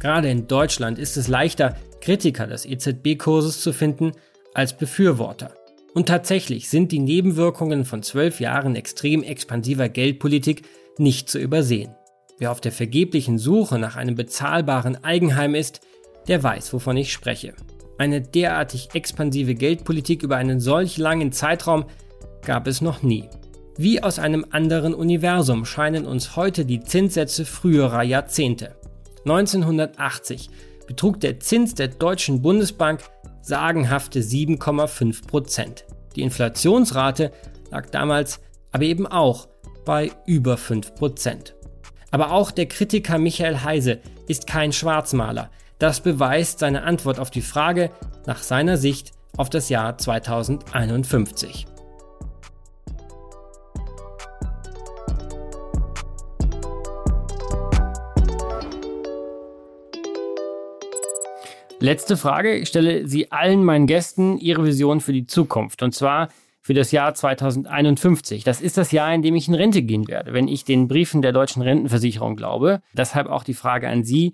Gerade 0.00 0.30
in 0.30 0.46
Deutschland 0.46 0.98
ist 0.98 1.16
es 1.16 1.28
leichter, 1.28 1.76
Kritiker 2.00 2.46
des 2.46 2.66
EZB-Kurses 2.66 3.60
zu 3.60 3.72
finden 3.72 4.12
als 4.52 4.76
Befürworter. 4.76 5.54
Und 5.94 6.06
tatsächlich 6.06 6.68
sind 6.68 6.92
die 6.92 6.98
Nebenwirkungen 6.98 7.84
von 7.84 8.02
zwölf 8.02 8.40
Jahren 8.40 8.76
extrem 8.76 9.22
expansiver 9.22 9.88
Geldpolitik 9.88 10.62
nicht 10.98 11.28
zu 11.28 11.38
übersehen. 11.38 11.94
Wer 12.38 12.50
auf 12.50 12.60
der 12.60 12.72
vergeblichen 12.72 13.38
Suche 13.38 13.78
nach 13.78 13.96
einem 13.96 14.16
bezahlbaren 14.16 15.02
Eigenheim 15.04 15.54
ist, 15.54 15.80
der 16.26 16.42
weiß, 16.42 16.72
wovon 16.72 16.96
ich 16.96 17.12
spreche. 17.12 17.54
Eine 17.96 18.20
derartig 18.20 18.88
expansive 18.94 19.54
Geldpolitik 19.54 20.22
über 20.24 20.36
einen 20.36 20.58
solch 20.58 20.98
langen 20.98 21.30
Zeitraum 21.30 21.84
gab 22.44 22.66
es 22.66 22.80
noch 22.80 23.02
nie. 23.02 23.28
Wie 23.76 24.02
aus 24.02 24.18
einem 24.18 24.46
anderen 24.50 24.94
Universum 24.94 25.64
scheinen 25.64 26.06
uns 26.06 26.36
heute 26.36 26.64
die 26.64 26.80
Zinssätze 26.80 27.44
früherer 27.44 28.02
Jahrzehnte. 28.02 28.76
1980 29.24 30.50
betrug 30.86 31.20
der 31.20 31.40
Zins 31.40 31.74
der 31.74 31.88
Deutschen 31.88 32.42
Bundesbank 32.42 33.00
sagenhafte 33.40 34.20
7,5 34.20 35.26
Prozent. 35.26 35.84
Die 36.16 36.22
Inflationsrate 36.22 37.32
lag 37.70 37.90
damals 37.90 38.40
aber 38.72 38.84
eben 38.84 39.06
auch 39.06 39.48
bei 39.84 40.10
über 40.26 40.56
5 40.56 40.94
Prozent. 40.94 41.54
Aber 42.10 42.32
auch 42.32 42.50
der 42.50 42.66
Kritiker 42.66 43.18
Michael 43.18 43.62
Heise 43.62 44.00
ist 44.28 44.46
kein 44.46 44.72
Schwarzmaler. 44.72 45.50
Das 45.78 46.00
beweist 46.00 46.60
seine 46.60 46.84
Antwort 46.84 47.18
auf 47.18 47.30
die 47.30 47.42
Frage 47.42 47.90
nach 48.26 48.42
seiner 48.42 48.76
Sicht 48.76 49.12
auf 49.36 49.50
das 49.50 49.68
Jahr 49.68 49.98
2051. 49.98 51.66
Letzte 61.84 62.16
Frage. 62.16 62.54
Ich 62.54 62.68
stelle 62.68 63.06
Sie 63.06 63.30
allen 63.30 63.62
meinen 63.62 63.86
Gästen 63.86 64.38
Ihre 64.38 64.64
Vision 64.64 65.02
für 65.02 65.12
die 65.12 65.26
Zukunft. 65.26 65.82
Und 65.82 65.94
zwar 65.94 66.30
für 66.62 66.72
das 66.72 66.92
Jahr 66.92 67.12
2051. 67.12 68.42
Das 68.42 68.62
ist 68.62 68.78
das 68.78 68.90
Jahr, 68.90 69.12
in 69.12 69.20
dem 69.20 69.34
ich 69.34 69.48
in 69.48 69.54
Rente 69.54 69.82
gehen 69.82 70.08
werde, 70.08 70.32
wenn 70.32 70.48
ich 70.48 70.64
den 70.64 70.88
Briefen 70.88 71.20
der 71.20 71.32
deutschen 71.32 71.60
Rentenversicherung 71.60 72.36
glaube. 72.36 72.80
Deshalb 72.94 73.26
auch 73.26 73.44
die 73.44 73.52
Frage 73.52 73.86
an 73.90 74.02
Sie. 74.02 74.32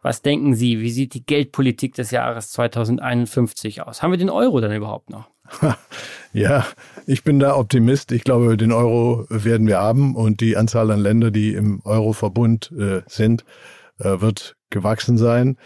Was 0.00 0.22
denken 0.22 0.54
Sie? 0.54 0.78
Wie 0.78 0.90
sieht 0.90 1.14
die 1.14 1.26
Geldpolitik 1.26 1.96
des 1.96 2.12
Jahres 2.12 2.52
2051 2.52 3.82
aus? 3.82 4.00
Haben 4.00 4.12
wir 4.12 4.18
den 4.18 4.30
Euro 4.30 4.60
dann 4.60 4.72
überhaupt 4.72 5.10
noch? 5.10 5.28
Ja, 6.34 6.64
ich 7.06 7.24
bin 7.24 7.40
da 7.40 7.56
Optimist. 7.56 8.10
Ich 8.10 8.24
glaube, 8.24 8.56
den 8.56 8.72
Euro 8.72 9.26
werden 9.28 9.66
wir 9.66 9.80
haben 9.80 10.16
und 10.16 10.40
die 10.40 10.56
Anzahl 10.56 10.90
an 10.90 11.00
Ländern, 11.00 11.30
die 11.30 11.52
im 11.52 11.82
Euro-Verbund 11.84 12.72
äh, 12.72 13.02
sind, 13.06 13.44
äh, 13.98 14.22
wird 14.22 14.56
gewachsen 14.70 15.18
sein. 15.18 15.58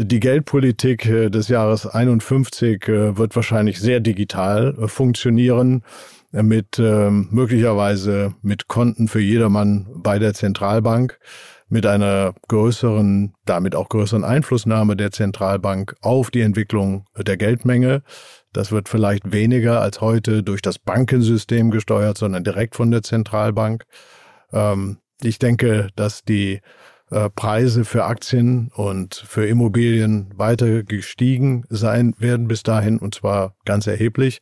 Die 0.00 0.20
Geldpolitik 0.20 1.06
äh, 1.06 1.28
des 1.28 1.48
Jahres 1.48 1.84
51 1.84 2.86
äh, 2.86 3.16
wird 3.16 3.34
wahrscheinlich 3.34 3.80
sehr 3.80 3.98
digital 3.98 4.76
äh, 4.78 4.86
funktionieren 4.86 5.82
mit 6.30 6.78
ähm, 6.78 7.26
möglicherweise 7.32 8.34
mit 8.40 8.68
Konten 8.68 9.08
für 9.08 9.18
jedermann 9.18 9.88
bei 9.96 10.20
der 10.20 10.34
Zentralbank, 10.34 11.18
mit 11.68 11.84
einer 11.84 12.34
größeren, 12.46 13.32
damit 13.44 13.74
auch 13.74 13.88
größeren 13.88 14.22
Einflussnahme 14.22 14.94
der 14.94 15.10
Zentralbank 15.10 15.96
auf 16.00 16.30
die 16.30 16.42
Entwicklung 16.42 17.06
der 17.16 17.36
Geldmenge. 17.36 18.02
Das 18.52 18.70
wird 18.70 18.88
vielleicht 18.88 19.32
weniger 19.32 19.80
als 19.80 20.00
heute 20.00 20.44
durch 20.44 20.62
das 20.62 20.78
Bankensystem 20.78 21.72
gesteuert, 21.72 22.18
sondern 22.18 22.44
direkt 22.44 22.76
von 22.76 22.92
der 22.92 23.02
Zentralbank. 23.02 23.84
Ähm, 24.52 24.98
ich 25.22 25.40
denke, 25.40 25.88
dass 25.96 26.22
die 26.22 26.60
Preise 27.34 27.84
für 27.84 28.04
Aktien 28.04 28.70
und 28.74 29.14
für 29.14 29.46
Immobilien 29.46 30.30
weiter 30.36 30.82
gestiegen 30.82 31.64
sein 31.68 32.14
werden 32.18 32.48
bis 32.48 32.62
dahin 32.62 32.98
und 32.98 33.14
zwar 33.14 33.54
ganz 33.64 33.86
erheblich, 33.86 34.40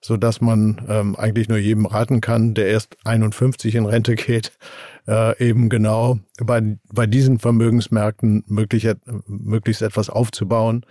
so 0.00 0.16
dass 0.16 0.40
man 0.40 0.86
ähm, 0.88 1.16
eigentlich 1.16 1.48
nur 1.48 1.58
jedem 1.58 1.84
raten 1.84 2.20
kann, 2.20 2.54
der 2.54 2.68
erst 2.68 2.96
51 3.04 3.74
in 3.74 3.86
Rente 3.86 4.14
geht, 4.14 4.52
äh, 5.08 5.36
eben 5.44 5.68
genau 5.68 6.18
bei, 6.38 6.78
bei 6.92 7.06
diesen 7.06 7.38
Vermögensmärkten 7.38 8.44
möglich, 8.46 8.88
möglichst 9.26 9.82
etwas 9.82 10.08
aufzubauen. 10.08 10.86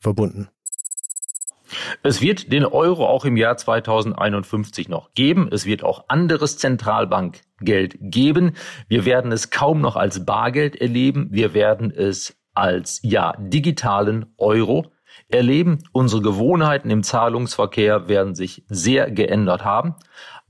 verbunden. 0.00 0.48
Es 2.02 2.22
wird 2.22 2.52
den 2.52 2.64
Euro 2.64 3.06
auch 3.06 3.24
im 3.24 3.36
Jahr 3.36 3.56
2051 3.56 4.88
noch 4.88 5.12
geben. 5.14 5.48
Es 5.52 5.66
wird 5.66 5.84
auch 5.84 6.04
anderes 6.08 6.56
Zentralbankgeld 6.58 7.98
geben. 8.00 8.54
Wir 8.88 9.04
werden 9.04 9.32
es 9.32 9.50
kaum 9.50 9.80
noch 9.80 9.96
als 9.96 10.24
Bargeld 10.24 10.76
erleben. 10.76 11.28
Wir 11.30 11.54
werden 11.54 11.90
es 11.90 12.38
als, 12.54 13.00
ja, 13.02 13.34
digitalen 13.38 14.34
Euro 14.38 14.86
erleben. 15.28 15.78
Unsere 15.92 16.22
Gewohnheiten 16.22 16.90
im 16.90 17.02
Zahlungsverkehr 17.02 18.08
werden 18.08 18.34
sich 18.34 18.64
sehr 18.68 19.10
geändert 19.10 19.64
haben. 19.64 19.94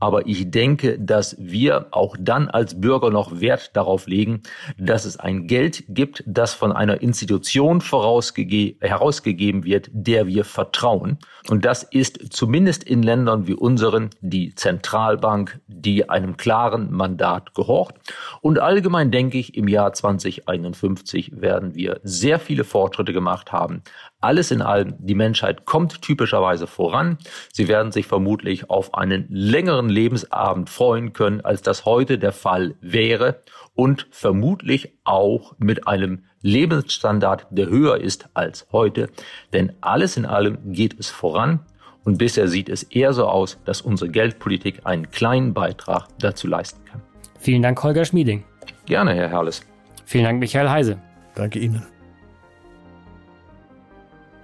Aber 0.01 0.27
ich 0.27 0.51
denke, 0.51 0.99
dass 0.99 1.37
wir 1.39 1.87
auch 1.91 2.17
dann 2.19 2.49
als 2.49 2.81
Bürger 2.81 3.11
noch 3.11 3.41
Wert 3.41 3.77
darauf 3.77 4.07
legen, 4.07 4.43
dass 4.79 5.05
es 5.05 5.19
ein 5.19 5.47
Geld 5.47 5.85
gibt, 5.89 6.23
das 6.27 6.55
von 6.55 6.73
einer 6.73 7.01
Institution 7.01 7.81
herausgegeben 7.81 9.65
wird, 9.65 9.91
der 9.93 10.27
wir 10.27 10.45
vertrauen. 10.45 11.19
Und 11.49 11.65
das 11.65 11.83
ist 11.83 12.33
zumindest 12.33 12.85
in 12.85 13.03
Ländern 13.03 13.47
wie 13.47 13.55
unseren 13.55 14.11
die 14.21 14.55
Zentralbank, 14.55 15.61
die 15.67 16.09
einem 16.09 16.37
klaren 16.37 16.93
Mandat 16.93 17.55
gehorcht. 17.55 17.95
Und 18.41 18.59
allgemein 18.59 19.11
denke 19.11 19.39
ich, 19.39 19.57
im 19.57 19.67
Jahr 19.67 19.93
2051 19.93 21.41
werden 21.41 21.75
wir 21.75 22.01
sehr 22.03 22.39
viele 22.39 22.65
Fortschritte 22.65 23.13
gemacht 23.13 23.53
haben. 23.53 23.83
Alles 24.21 24.51
in 24.51 24.63
allem, 24.63 24.95
die 24.99 25.15
Menschheit 25.15 25.65
kommt 25.65 26.03
typischerweise 26.03 26.67
voran. 26.67 27.19
Sie 27.53 27.69
werden 27.69 27.93
sich 27.93 28.07
vermutlich 28.07 28.69
auf 28.69 28.95
einen 28.95 29.27
längeren 29.29 29.89
Lebensabend 29.89 30.71
freuen 30.71 31.13
können, 31.13 31.41
als 31.41 31.63
das 31.63 31.85
heute 31.85 32.19
der 32.19 32.33
Fall 32.33 32.75
wäre 32.81 33.43
und 33.75 34.09
vermutlich 34.11 34.99
auch 35.05 35.55
mit 35.59 35.87
einem 35.87 36.25
Lebensstandard, 36.43 37.47
der 37.51 37.69
höher 37.69 38.01
ist 38.01 38.29
als 38.35 38.67
heute. 38.73 39.09
Denn 39.53 39.73
alles 39.81 40.17
in 40.17 40.27
allem 40.27 40.73
geht 40.73 40.99
es 40.99 41.11
voran 41.11 41.61
und 42.05 42.19
bisher 42.19 42.49
sieht 42.49 42.69
es 42.69 42.83
eher 42.83 43.13
so 43.13 43.27
aus, 43.27 43.61
dass 43.65 43.83
unsere 43.83 44.11
Geldpolitik 44.11 44.81
einen 44.85 45.11
kleinen 45.11 45.55
Beitrag 45.55 46.09
dazu 46.19 46.49
leisten 46.49 46.85
kann. 46.85 47.03
Vielen 47.39 47.63
Dank, 47.63 47.81
Holger 47.85 48.05
Schmieding. 48.05 48.45
Gerne, 48.87 49.15
Herr 49.15 49.29
Herrles. 49.29 49.65
Vielen 50.07 50.25
Dank, 50.25 50.41
Michael 50.41 50.71
Heise. 50.71 50.99
Danke 51.35 51.61
Ihnen. 51.61 51.98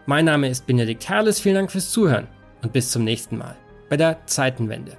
Mein 0.07 0.27
Name 0.27 0.51
ist 0.51 0.67
Benedikt 0.67 1.09
Herles, 1.09 1.41
vielen 1.41 1.55
Dank 1.55 1.73
fürs 1.73 1.91
Zuhören 1.91 2.29
und 2.63 2.75
bis 2.75 2.91
zum 2.91 3.05
nächsten 3.05 3.39
Mal 3.39 3.57
bei 3.89 3.97
der 3.97 4.19
Zeitenwende. 4.27 4.99